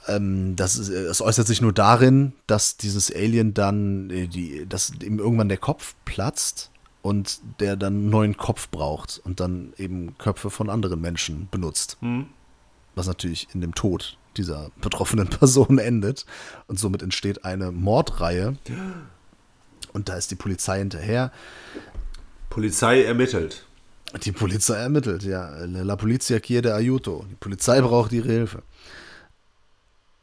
Ähm, 0.08 0.56
das, 0.56 0.78
ist, 0.78 0.92
das 0.92 1.22
äußert 1.22 1.48
sich 1.48 1.62
nur 1.62 1.74
darin, 1.74 2.34
dass 2.48 2.78
dieses 2.78 3.14
Alien 3.14 3.54
dann, 3.54 4.10
äh, 4.10 4.28
die, 4.28 4.66
dass 4.68 4.92
ihm 5.02 5.20
irgendwann 5.20 5.50
der 5.50 5.58
Kopf 5.58 5.96
platzt 6.06 6.72
und 7.02 7.40
der 7.60 7.76
dann 7.76 7.94
einen 7.94 8.10
neuen 8.10 8.38
Kopf 8.38 8.70
braucht 8.70 9.22
und 9.24 9.40
dann 9.40 9.74
eben 9.78 10.18
Köpfe 10.18 10.50
von 10.50 10.70
anderen 10.70 11.02
Menschen 11.02 11.48
benutzt. 11.52 11.98
Mhm. 12.02 12.28
Was 12.96 13.08
natürlich 13.08 13.48
in 13.54 13.62
dem 13.62 13.74
Tod 13.74 14.18
dieser 14.38 14.72
betroffenen 14.82 15.28
Person 15.30 15.78
endet. 15.78 16.26
Und 16.68 16.80
somit 16.80 17.02
entsteht 17.02 17.46
eine 17.46 17.72
Mordreihe. 17.72 18.58
Und 19.94 20.10
da 20.10 20.16
ist 20.16 20.32
die 20.32 20.36
Polizei 20.36 20.80
hinterher. 20.80 21.32
Polizei 22.50 23.04
ermittelt. 23.04 23.66
Die 24.24 24.32
Polizei 24.32 24.76
ermittelt, 24.76 25.24
ja. 25.24 25.66
La 25.66 25.96
Polizia 25.96 26.40
chiede 26.40 26.76
aiuto. 26.76 27.26
Die 27.32 27.36
Polizei 27.36 27.82
braucht 27.82 28.12
ihre 28.12 28.28
Hilfe. 28.28 28.62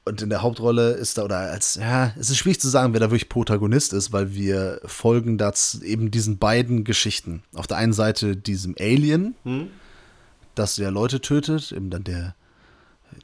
Und 0.04 0.22
in 0.22 0.30
der 0.30 0.42
Hauptrolle 0.42 0.92
ist 0.92 1.18
da, 1.18 1.24
oder 1.24 1.38
als, 1.38 1.74
ja, 1.74 2.12
es 2.18 2.30
ist 2.30 2.38
schwierig 2.38 2.60
zu 2.60 2.68
sagen, 2.68 2.92
wer 2.92 3.00
da 3.00 3.10
wirklich 3.10 3.28
Protagonist 3.28 3.92
ist, 3.92 4.12
weil 4.12 4.34
wir 4.34 4.80
folgen 4.84 5.38
dazu 5.38 5.82
eben 5.82 6.10
diesen 6.10 6.38
beiden 6.38 6.84
Geschichten. 6.84 7.42
Auf 7.54 7.66
der 7.66 7.76
einen 7.76 7.92
Seite 7.92 8.36
diesem 8.36 8.74
Alien, 8.78 9.34
hm? 9.44 9.68
das 10.54 10.78
ja 10.78 10.88
Leute 10.88 11.20
tötet, 11.20 11.70
eben 11.72 11.90
dann 11.90 12.04
der 12.04 12.34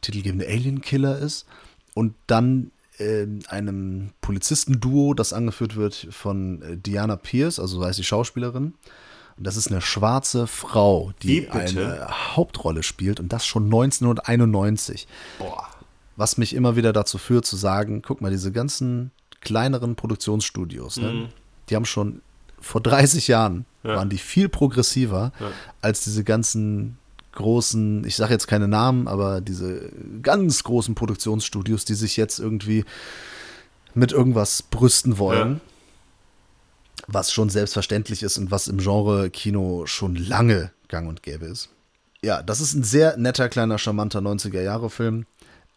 titelgebende 0.00 0.46
Alien-Killer 0.46 1.18
ist. 1.18 1.46
Und 1.94 2.14
dann 2.26 2.70
äh, 2.98 3.26
einem 3.48 4.10
Polizistenduo, 4.20 5.14
das 5.14 5.32
angeführt 5.32 5.76
wird 5.76 6.08
von 6.10 6.62
äh, 6.62 6.76
Diana 6.76 7.16
Pierce, 7.16 7.58
also 7.58 7.78
so 7.80 7.84
heißt 7.86 7.98
die 7.98 8.04
Schauspielerin. 8.04 8.74
Und 9.38 9.46
das 9.46 9.56
ist 9.58 9.70
eine 9.70 9.82
schwarze 9.82 10.46
Frau, 10.46 11.12
die 11.22 11.50
eine 11.50 12.08
Hauptrolle 12.36 12.82
spielt 12.82 13.20
und 13.20 13.32
das 13.34 13.44
schon 13.46 13.64
1991. 13.64 15.06
Boah. 15.38 15.68
Was 16.16 16.38
mich 16.38 16.54
immer 16.54 16.76
wieder 16.76 16.92
dazu 16.94 17.18
führt 17.18 17.44
zu 17.44 17.56
sagen, 17.56 18.00
guck 18.00 18.22
mal, 18.22 18.30
diese 18.30 18.50
ganzen 18.52 19.10
kleineren 19.42 19.94
Produktionsstudios, 19.96 20.96
ne, 20.96 21.12
Mhm. 21.12 21.28
die 21.68 21.76
haben 21.76 21.84
schon 21.84 22.22
vor 22.60 22.80
30 22.80 23.28
Jahren 23.28 23.66
Ja. 23.84 23.96
waren 23.96 24.08
die 24.08 24.16
viel 24.18 24.48
progressiver 24.48 25.32
Ja. 25.38 25.50
als 25.82 26.04
diese 26.04 26.24
ganzen 26.24 26.96
großen, 27.36 28.04
ich 28.04 28.16
sage 28.16 28.32
jetzt 28.32 28.48
keine 28.48 28.66
Namen, 28.68 29.06
aber 29.06 29.40
diese 29.40 29.90
ganz 30.22 30.64
großen 30.64 30.94
Produktionsstudios, 30.96 31.84
die 31.84 31.94
sich 31.94 32.16
jetzt 32.16 32.40
irgendwie 32.40 32.84
mit 33.94 34.10
irgendwas 34.12 34.62
brüsten 34.62 35.18
wollen, 35.18 35.54
Ja. 35.54 35.60
was 37.06 37.30
schon 37.32 37.48
selbstverständlich 37.50 38.22
ist 38.22 38.38
und 38.38 38.50
was 38.50 38.68
im 38.68 38.78
Genre 38.78 39.30
Kino 39.30 39.86
schon 39.86 40.16
lange 40.16 40.72
gang 40.88 41.08
und 41.08 41.22
gäbe 41.22 41.46
ist. 41.46 41.68
Ja, 42.22 42.42
das 42.42 42.60
ist 42.60 42.74
ein 42.74 42.82
sehr 42.82 43.16
netter, 43.16 43.48
kleiner, 43.48 43.78
charmanter 43.78 44.20
90er-Jahre-Film. 44.20 45.26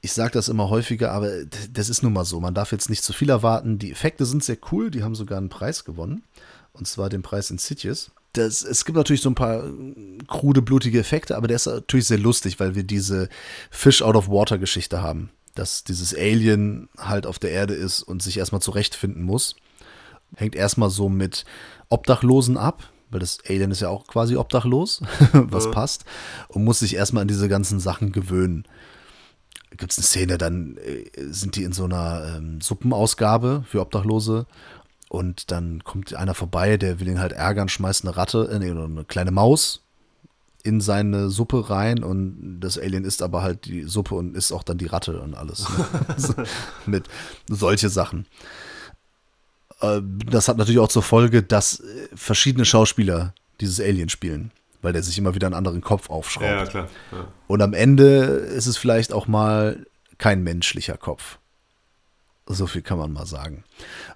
Ich 0.02 0.14
sage 0.14 0.32
das 0.32 0.48
immer 0.50 0.70
häufiger, 0.70 1.12
aber 1.12 1.30
das 1.72 1.90
ist 1.90 2.02
nun 2.04 2.14
mal 2.14 2.26
so. 2.26 2.40
Man 2.40 2.54
darf 2.54 2.72
jetzt 2.72 2.90
nicht 2.90 3.04
zu 3.04 3.12
viel 3.14 3.30
erwarten. 3.30 3.78
Die 3.80 3.92
Effekte 3.92 4.26
sind 4.26 4.44
sehr 4.44 4.58
cool. 4.72 4.90
Die 4.92 5.04
haben 5.04 5.14
sogar 5.16 5.38
einen 5.38 5.50
Preis 5.50 5.84
gewonnen. 5.84 6.24
Und 6.74 6.88
zwar 6.88 7.10
den 7.10 7.22
Preis 7.22 7.52
Insidious. 7.52 8.10
Das, 8.34 8.62
es 8.62 8.86
gibt 8.86 8.96
natürlich 8.96 9.22
so 9.22 9.30
ein 9.30 9.36
paar 9.36 9.64
krude, 10.28 10.62
blutige 10.62 11.00
Effekte, 11.00 11.36
aber 11.36 11.48
der 11.48 11.56
ist 11.56 11.66
natürlich 11.66 12.08
sehr 12.08 12.20
lustig, 12.20 12.60
weil 12.60 12.76
wir 12.76 12.84
diese 12.84 13.28
Fish-out-of-water-Geschichte 13.72 15.02
haben. 15.02 15.32
Dass 15.56 15.84
dieses 15.84 16.14
Alien 16.16 16.90
halt 16.98 17.26
auf 17.26 17.40
der 17.40 17.52
Erde 17.52 17.74
ist 17.74 18.04
und 18.04 18.22
sich 18.22 18.38
erstmal 18.38 18.62
zurechtfinden 18.62 19.24
muss. 19.24 19.56
Hängt 20.36 20.56
erstmal 20.56 20.92
so 20.92 21.10
mit 21.10 21.44
Obdachlosen 21.90 22.56
ab, 22.56 22.88
weil 23.10 23.20
das 23.20 23.40
Alien 23.48 23.72
ist 23.72 23.82
ja 23.82 23.90
auch 23.90 24.06
quasi 24.06 24.36
obdachlos, 24.36 25.02
was 25.34 25.66
Ja. 25.66 25.72
passt, 25.72 26.06
und 26.50 26.64
muss 26.64 26.80
sich 26.80 26.96
erstmal 26.96 27.24
an 27.24 27.28
diese 27.28 27.50
ganzen 27.50 27.80
Sachen 27.80 28.12
gewöhnen. 28.12 28.66
Gibt 29.72 29.92
es 29.92 29.98
eine 29.98 30.06
Szene, 30.06 30.38
dann 30.38 30.78
äh, 30.78 31.06
sind 31.32 31.56
die 31.56 31.64
in 31.64 31.74
so 31.74 31.86
einer 31.86 32.36
ähm, 32.38 32.62
Suppenausgabe 32.62 33.64
für 33.68 33.82
Obdachlose 33.82 34.46
und 35.10 35.52
dann 35.52 35.84
kommt 35.84 36.14
einer 36.14 36.36
vorbei, 36.36 36.78
der 36.78 37.00
will 37.00 37.10
ihn 37.10 37.20
halt 37.20 37.34
ärgern, 37.34 37.68
schmeißt 37.68 38.06
eine 38.06 38.16
Ratte, 38.16 38.48
äh, 38.52 38.60
nee, 38.60 38.70
eine 38.70 39.04
kleine 39.04 39.32
Maus 39.32 39.82
in 40.64 40.82
seine 40.82 41.30
Suppe 41.30 41.70
rein 41.70 42.04
und 42.04 42.60
das 42.60 42.78
Alien 42.78 43.06
isst 43.06 43.22
aber 43.22 43.42
halt 43.42 43.66
die 43.66 43.84
Suppe 43.84 44.16
und 44.16 44.36
isst 44.36 44.54
auch 44.54 44.64
dann 44.64 44.78
die 44.78 44.86
Ratte 44.86 45.20
und 45.22 45.34
alles. 45.34 45.68
Ne? 45.70 46.46
mit 46.86 47.08
solche 47.48 47.90
Sachen. 47.90 48.26
Äh, 49.82 50.02
das 50.30 50.48
hat 50.48 50.58
natürlich 50.58 50.80
auch 50.80 50.90
zur 50.90 51.04
Folge, 51.04 51.42
dass 51.42 51.80
äh, 51.80 52.08
verschiedene 52.14 52.66
Schauspieler 52.66 53.34
dieses 53.62 53.80
Alien 53.80 54.10
spielen, 54.10 54.52
weil 54.82 54.94
der 54.94 55.02
sich 55.02 55.18
immer 55.18 55.34
wieder 55.34 55.48
einen 55.48 55.56
anderen 55.56 55.82
Kopf 55.82 56.10
aufschraubt. 56.10 56.46
Ja, 56.46 56.66
klar. 56.66 56.88
Ja. 57.12 57.28
Und 57.48 57.62
am 57.62 57.74
Ende 57.74 58.06
ist 58.06 58.68
es 58.68 58.78
vielleicht 58.78 59.12
auch 59.14 59.28
mal 59.28 59.86
kein 60.18 60.44
menschlicher 60.44 60.98
Kopf. 60.98 61.40
So 62.52 62.66
viel 62.66 62.82
kann 62.82 62.98
man 62.98 63.14
mal 63.14 63.28
sagen. 63.28 63.64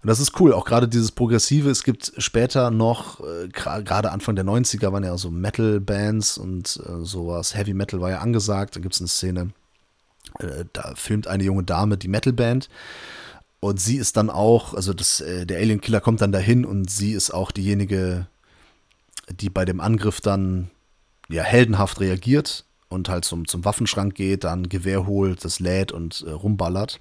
Und 0.02 0.08
das 0.08 0.20
ist 0.20 0.40
cool, 0.40 0.54
auch 0.54 0.66
gerade 0.66 0.88
dieses 0.88 1.12
Progressive. 1.12 1.70
Es 1.70 1.84
gibt 1.84 2.14
später 2.18 2.72
noch, 2.72 3.20
äh, 3.20 3.48
gerade 3.48 4.12
Anfang 4.12 4.36
der 4.36 4.44
90er 4.44 4.92
waren 4.92 5.04
ja 5.04 5.16
so 5.20 5.30
Metal-Bands 5.30 6.40
und 6.40 6.82
äh, 6.84 7.06
sowas. 7.06 7.56
Heavy 7.56 7.76
Metal 7.76 8.02
war 8.02 8.10
ja 8.10 8.20
angesagt. 8.20 8.76
Da 8.76 8.80
gibt 8.80 8.96
es 8.96 9.02
eine 9.02 9.08
Szene, 9.08 9.52
äh, 10.40 10.66
da 10.74 10.94
filmt 10.96 11.28
eine 11.28 11.44
junge 11.44 11.64
Dame 11.64 11.96
die 11.96 12.08
Metal-Band. 12.08 12.70
Und 13.60 13.80
sie 13.80 13.98
ist 13.98 14.18
dann 14.18 14.32
auch, 14.32 14.74
also 14.74 14.96
das, 14.96 15.22
äh, 15.22 15.46
der 15.46 15.60
Alien-Killer 15.60 16.02
kommt 16.02 16.20
dann 16.22 16.32
dahin 16.32 16.66
und 16.66 16.90
sie 16.90 17.14
ist 17.14 17.32
auch 17.32 17.52
diejenige, 17.52 18.26
die 19.30 19.52
bei 19.52 19.64
dem 19.64 19.80
Angriff 19.80 20.22
dann 20.22 20.72
ja 21.30 21.44
heldenhaft 21.44 22.00
reagiert 22.00 22.66
und 22.90 23.10
halt 23.10 23.26
zum, 23.26 23.48
zum 23.48 23.64
Waffenschrank 23.64 24.16
geht, 24.16 24.44
dann 24.44 24.70
Gewehr 24.70 25.06
holt, 25.06 25.46
das 25.46 25.60
lädt 25.60 25.92
und 25.92 26.26
äh, 26.28 26.32
rumballert. 26.32 27.00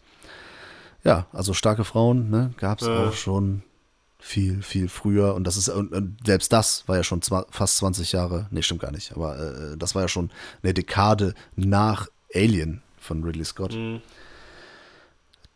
Ja, 1.04 1.26
also 1.32 1.52
starke 1.54 1.84
Frauen, 1.84 2.30
ne, 2.30 2.52
gab 2.58 2.80
es 2.80 2.86
Ja. 2.86 3.08
auch 3.08 3.12
schon 3.12 3.62
viel, 4.20 4.62
viel 4.62 4.88
früher. 4.88 5.34
Und 5.34 5.44
das 5.44 5.56
ist, 5.56 5.68
und, 5.68 5.92
und 5.92 6.18
selbst 6.24 6.52
das 6.52 6.84
war 6.86 6.96
ja 6.96 7.02
schon 7.02 7.20
zwa- 7.22 7.46
fast 7.50 7.78
20 7.78 8.12
Jahre, 8.12 8.46
nee, 8.50 8.62
stimmt 8.62 8.80
gar 8.82 8.92
nicht, 8.92 9.12
aber 9.12 9.36
äh, 9.72 9.76
das 9.76 9.94
war 9.96 10.02
ja 10.02 10.08
schon 10.08 10.30
eine 10.62 10.74
Dekade 10.74 11.34
nach 11.56 12.06
Alien 12.34 12.82
von 13.00 13.24
Ridley 13.24 13.44
Scott. 13.44 13.76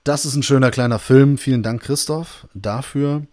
Das 0.04 0.24
ist 0.24 0.34
ein 0.36 0.42
schöner 0.42 0.70
kleiner 0.70 0.98
Film. 0.98 1.38
Vielen 1.38 1.62
Dank, 1.62 1.82
Christoph, 1.82 2.46
dafür. 2.54 3.26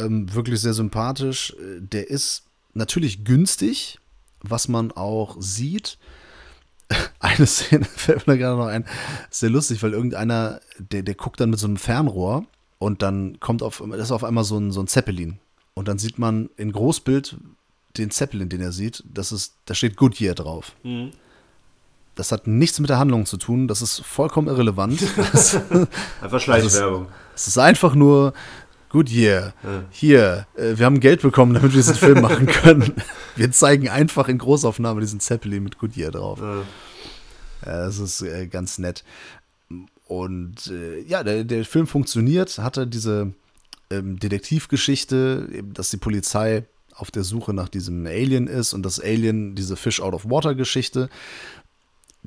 Ähm, 0.00 0.32
wirklich 0.34 0.60
sehr 0.60 0.74
sympathisch. 0.74 1.52
Äh, 1.58 1.80
Der 1.80 2.08
ist 2.10 2.44
natürlich 2.74 3.24
günstig, 3.24 3.98
was 4.40 4.68
man 4.68 4.92
auch 4.92 5.36
sieht. 5.40 5.98
Eine 7.18 7.46
Szene 7.46 7.84
fällt 7.96 8.26
mir 8.26 8.38
gerade 8.38 8.58
noch 8.58 8.66
ein. 8.66 8.84
Sehr 9.30 9.50
lustig, 9.50 9.82
weil 9.82 9.92
irgendeiner, 9.92 10.60
der, 10.78 11.02
der 11.02 11.14
guckt 11.14 11.40
dann 11.40 11.50
mit 11.50 11.58
so 11.58 11.66
einem 11.66 11.76
Fernrohr 11.76 12.44
und 12.78 13.02
dann 13.02 13.40
kommt 13.40 13.62
auf, 13.62 13.82
das 13.90 14.00
ist 14.00 14.12
auf 14.12 14.24
einmal 14.24 14.44
so 14.44 14.58
ein, 14.58 14.70
so 14.70 14.80
ein 14.80 14.86
Zeppelin. 14.86 15.38
Und 15.74 15.88
dann 15.88 15.98
sieht 15.98 16.18
man 16.18 16.48
in 16.56 16.72
Großbild 16.72 17.36
den 17.96 18.10
Zeppelin, 18.10 18.48
den 18.48 18.60
er 18.60 18.72
sieht. 18.72 19.04
Das 19.12 19.32
ist, 19.32 19.54
da 19.66 19.74
steht 19.74 19.96
Goodyear 19.96 20.34
drauf. 20.34 20.72
Das 22.14 22.32
hat 22.32 22.46
nichts 22.46 22.80
mit 22.80 22.88
der 22.88 22.98
Handlung 22.98 23.26
zu 23.26 23.36
tun. 23.36 23.68
Das 23.68 23.82
ist 23.82 24.00
vollkommen 24.00 24.48
irrelevant. 24.48 25.02
Einfach 26.22 26.40
Schleichwerbung. 26.40 27.08
es 27.34 27.46
ist 27.46 27.58
einfach 27.58 27.94
nur 27.94 28.32
Goodyear. 28.88 29.54
Hier, 29.90 30.46
äh, 30.56 30.76
wir 30.76 30.86
haben 30.86 31.00
Geld 31.00 31.22
bekommen, 31.22 31.54
damit 31.54 31.72
wir 31.72 31.78
diesen 31.78 31.94
Film 31.94 32.20
machen 32.20 32.46
können. 32.46 32.92
Wir 33.36 33.50
zeigen 33.52 33.90
einfach 33.90 34.28
in 34.28 34.38
Großaufnahme 34.38 35.02
diesen 35.02 35.20
Zeppelin 35.20 35.62
mit 35.62 35.78
Goodyear 35.78 36.10
drauf. 36.10 36.38
Ja. 36.40 36.62
Ja, 37.66 37.84
das 37.84 37.98
ist 37.98 38.22
äh, 38.22 38.46
ganz 38.46 38.78
nett. 38.78 39.04
Und 40.06 40.68
äh, 40.68 41.00
ja, 41.02 41.22
der, 41.24 41.44
der 41.44 41.64
Film 41.64 41.86
funktioniert, 41.86 42.58
hatte 42.58 42.86
diese 42.86 43.32
ähm, 43.90 44.18
Detektivgeschichte, 44.18 45.64
dass 45.72 45.90
die 45.90 45.96
Polizei 45.96 46.64
auf 46.94 47.10
der 47.10 47.24
Suche 47.24 47.52
nach 47.52 47.68
diesem 47.68 48.06
Alien 48.06 48.46
ist 48.46 48.72
und 48.72 48.82
das 48.84 49.00
Alien 49.00 49.54
diese 49.54 49.76
Fish 49.76 50.00
out 50.00 50.14
of 50.14 50.30
Water 50.30 50.54
Geschichte. 50.54 51.08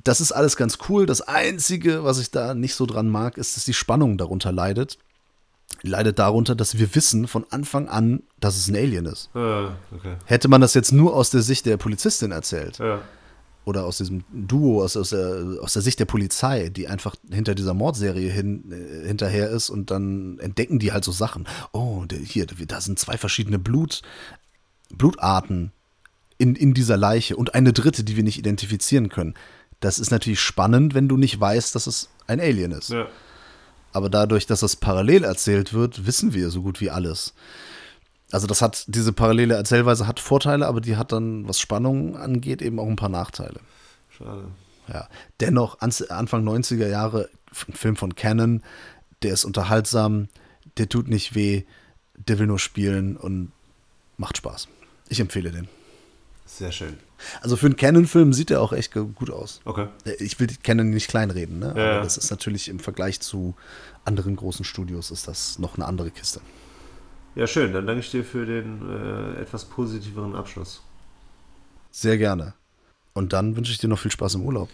Das 0.04 0.22
ist 0.22 0.32
alles 0.32 0.56
ganz 0.56 0.78
cool. 0.88 1.06
Das 1.06 1.22
Einzige, 1.22 2.04
was 2.04 2.20
ich 2.20 2.32
da 2.32 2.54
nicht 2.54 2.76
so 2.76 2.86
dran 2.86 3.10
mag, 3.10 3.38
ist, 3.38 3.56
dass 3.56 3.66
die 3.66 3.74
Spannung 3.74 4.18
darunter 4.18 4.52
leidet. 4.52 4.98
Leidet 5.84 6.20
darunter, 6.20 6.56
dass 6.56 6.78
wir 6.78 6.94
wissen 6.96 7.28
von 7.28 7.46
Anfang 7.50 7.88
an, 7.88 8.24
dass 8.40 8.58
es 8.58 8.68
ein 8.68 8.76
Alien 8.76 9.06
ist. 9.06 9.30
Ja, 9.34 9.76
okay. 9.96 10.16
Hätte 10.26 10.48
man 10.48 10.62
das 10.62 10.74
jetzt 10.74 10.92
nur 10.92 11.16
aus 11.16 11.30
der 11.30 11.42
Sicht 11.42 11.66
der 11.66 11.78
Polizistin 11.78 12.32
erzählt, 12.32 12.80
Ja. 12.80 13.02
oder 13.66 13.86
aus 13.86 13.98
diesem 13.98 14.24
Duo, 14.34 14.84
aus, 14.84 14.98
aus, 14.98 15.12
der, 15.12 15.58
aus 15.62 15.74
der 15.74 15.82
Sicht 15.82 16.00
der 16.00 16.06
Polizei, 16.06 16.70
die 16.70 16.88
einfach 16.88 17.16
hinter 17.32 17.56
dieser 17.56 17.74
Mordserie 17.74 18.30
hin, 18.32 18.72
äh, 18.72 19.08
hinterher 19.08 19.50
ist 19.50 19.70
und 19.70 19.92
dann 19.92 20.38
entdecken 20.40 20.80
die 20.80 20.92
halt 20.92 21.04
so 21.06 21.12
Sachen. 21.12 21.48
Oh, 21.72 22.04
der, 22.06 22.20
hier, 22.20 22.46
da 22.46 22.82
sind 22.82 23.00
zwei 23.00 23.18
verschiedene 23.18 23.60
Blut, 23.60 24.02
Blutarten 24.92 25.72
in, 26.38 26.56
in 26.56 26.74
dieser 26.74 26.98
Leiche 26.98 27.36
und 27.36 27.54
eine 27.56 27.74
dritte, 27.74 28.04
die 28.04 28.16
wir 28.16 28.24
nicht 28.24 28.38
identifizieren 28.40 29.10
können. 29.10 29.36
Das 29.82 30.00
ist 30.00 30.12
natürlich 30.12 30.40
spannend, 30.42 30.94
wenn 30.94 31.08
du 31.08 31.16
nicht 31.18 31.40
weißt, 31.40 31.74
dass 31.76 31.88
es 31.88 32.10
ein 32.28 32.40
Alien 32.40 32.72
ist. 32.72 32.90
Ja. 32.90 33.08
Aber 34.00 34.10
dadurch, 34.10 34.46
dass 34.46 34.62
das 34.62 34.78
parallel 34.78 35.26
erzählt 35.26 35.74
wird, 35.74 36.06
wissen 36.06 36.34
wir 36.34 36.52
so 36.52 36.62
gut 36.62 36.80
wie 36.80 36.90
alles. 36.90 37.34
Also 38.32 38.48
das 38.48 38.62
hat, 38.62 38.86
diese 38.88 39.12
parallele 39.12 39.56
Erzählweise 39.56 40.08
hat 40.08 40.22
Vorteile, 40.22 40.68
aber 40.68 40.80
die 40.80 40.96
hat 40.96 41.12
dann, 41.12 41.46
was 41.50 41.60
Spannung 41.60 42.16
angeht, 42.16 42.62
eben 42.62 42.80
auch 42.80 42.88
ein 42.88 42.96
paar 42.96 43.10
Nachteile. 43.10 43.60
Schade. 44.10 44.46
Ja. 44.88 45.10
Dennoch, 45.42 45.82
Anfang 45.82 46.48
90er 46.48 46.88
Jahre, 46.88 47.30
ein 47.68 47.74
Film 47.74 47.98
von 47.98 48.16
Canon, 48.16 48.64
der 49.22 49.34
ist 49.34 49.44
unterhaltsam, 49.44 50.30
der 50.78 50.88
tut 50.88 51.10
nicht 51.10 51.36
weh, 51.36 51.64
der 52.16 52.40
will 52.40 52.48
nur 52.48 52.60
spielen 52.60 53.18
und 53.18 53.52
macht 54.16 54.38
Spaß. 54.38 54.70
Ich 55.10 55.20
empfehle 55.20 55.52
den. 55.52 55.68
Sehr 56.60 56.74
schön. 56.74 56.98
Also 57.40 57.56
für 57.56 57.68
einen 57.68 57.78
Canon-Film 57.78 58.34
sieht 58.34 58.52
er 58.52 58.62
auch 58.62 58.74
echt 58.74 58.92
gut 58.94 59.30
aus. 59.30 59.62
Okay. 59.64 59.88
Äh, 60.04 60.22
Ich 60.22 60.38
will 60.42 60.48
Canon 60.62 60.90
nicht 60.90 61.08
kleinreden, 61.08 61.60
ne? 61.60 61.68
Ja. 61.68 61.92
aber 61.96 62.04
das 62.04 62.18
ist 62.18 62.32
natürlich 62.32 62.68
im 62.68 62.80
Vergleich 62.80 63.22
zu 63.22 63.56
anderen 64.04 64.36
großen 64.36 64.66
Studios 64.66 65.10
ist 65.10 65.30
das 65.30 65.58
noch 65.58 65.76
eine 65.78 65.86
andere 65.86 66.12
Kiste. 66.12 66.42
Ja, 67.36 67.48
schön. 67.48 67.72
Dann 67.72 67.88
danke 67.88 68.02
ich 68.02 68.12
dir 68.12 68.26
für 68.26 68.46
den 68.46 68.82
äh, 68.90 69.40
etwas 69.42 69.64
positiveren 69.64 70.36
Abschluss. 70.36 70.84
Sehr 71.92 72.18
gerne. 72.18 72.56
Und 73.14 73.32
dann 73.32 73.56
wünsche 73.56 73.72
ich 73.72 73.78
dir 73.78 73.88
noch 73.88 74.00
viel 74.00 74.12
Spaß 74.12 74.36
im 74.36 74.42
Urlaub. 74.42 74.68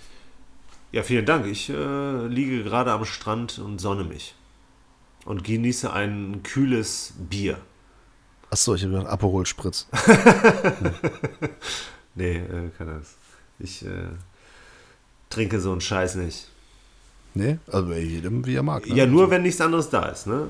Ja, 0.91 1.03
vielen 1.03 1.27
Dank. 1.27 1.45
Ich 1.45 1.69
äh, 1.69 2.25
liege 2.25 2.63
gerade 2.63 2.91
am 2.93 3.05
Strand 3.05 3.59
und 3.59 3.79
sonne 3.79 4.05
mich. 4.05 4.33
Und 5.23 5.43
genieße 5.43 5.93
ein 5.93 6.41
kühles 6.41 7.13
Bier. 7.29 7.59
Achso, 8.56 8.74
ich 8.74 8.84
habe 8.84 8.93
gedacht, 8.93 9.12
Aperol 9.12 9.45
Spritz. 9.45 9.86
Nee, 12.18 12.38
äh, 12.38 12.70
keine 12.78 12.93
Angst. 12.93 13.16
Ich 13.60 13.86
äh, 13.86 14.08
trinke 15.30 15.60
so 15.60 15.74
einen 15.74 15.82
Scheiß 15.82 16.16
nicht. 16.16 16.47
Nee, 17.34 17.60
also 17.68 17.89
bei 17.89 17.99
jedem, 17.99 18.45
wie 18.45 18.56
er 18.56 18.64
mag. 18.64 18.88
Ne? 18.88 18.95
Ja, 18.95 19.06
nur 19.06 19.30
wenn 19.30 19.41
nichts 19.41 19.60
anderes 19.60 19.89
da 19.89 20.06
ist. 20.06 20.28
Ne? 20.28 20.47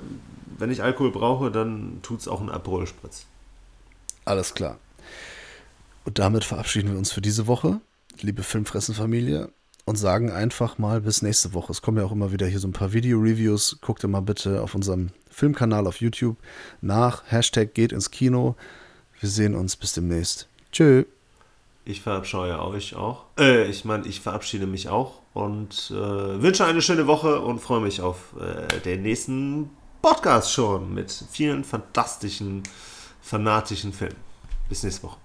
Wenn 0.60 0.70
ich 0.70 0.84
Alkohol 0.84 1.12
brauche, 1.12 1.50
dann 1.50 1.98
tut 2.04 2.20
es 2.20 2.28
auch 2.28 2.40
ein 2.40 2.52
Aperol 2.52 2.86
Spritz. 2.86 3.26
Alles 4.26 4.54
klar. 4.54 4.78
Und 6.04 6.20
damit 6.20 6.44
verabschieden 6.44 6.92
wir 6.92 7.00
uns 7.00 7.12
für 7.12 7.22
diese 7.22 7.48
Woche, 7.48 7.82
liebe 8.22 8.44
Filmfressenfamilie, 8.44 9.50
und 9.86 9.96
sagen 9.96 10.30
einfach 10.30 10.78
mal 10.78 11.02
bis 11.02 11.24
nächste 11.24 11.56
Woche. 11.56 11.72
Es 11.72 11.82
kommen 11.82 11.98
ja 11.98 12.04
auch 12.04 12.12
immer 12.12 12.32
wieder 12.32 12.46
hier 12.46 12.60
so 12.60 12.68
ein 12.68 12.74
paar 12.74 12.94
Video-Reviews. 12.94 13.80
Guckt 13.82 14.04
ihr 14.06 14.10
mal 14.10 14.22
bitte 14.22 14.62
auf 14.62 14.76
unserem 14.76 15.10
Filmkanal 15.36 15.86
auf 15.86 16.00
YouTube 16.00 16.38
nach. 16.80 17.24
Hashtag 17.28 17.74
geht 17.74 17.92
ins 17.92 18.10
Kino. 18.10 18.56
Wir 19.20 19.28
sehen 19.28 19.54
uns 19.54 19.76
bis 19.76 19.92
demnächst. 19.92 20.48
Tschö. 20.72 21.04
Ich 21.84 22.02
verabscheue 22.02 22.58
euch 22.62 22.96
auch. 22.96 23.26
Äh, 23.38 23.66
ich 23.66 23.84
meine, 23.84 24.08
ich 24.08 24.22
verabschiede 24.22 24.66
mich 24.66 24.88
auch 24.88 25.20
und 25.34 25.92
äh, 25.92 26.42
wünsche 26.42 26.64
eine 26.64 26.82
schöne 26.82 27.06
Woche 27.06 27.42
und 27.42 27.60
freue 27.60 27.82
mich 27.82 28.00
auf 28.00 28.34
äh, 28.40 28.80
den 28.80 29.02
nächsten 29.02 29.72
Podcast 30.02 30.54
schon 30.54 30.94
mit 30.94 31.12
vielen 31.30 31.66
fantastischen, 31.66 32.64
fanatischen 33.22 33.92
Filmen. 33.92 34.16
Bis 34.70 34.84
nächste 34.84 35.04
Woche. 35.04 35.25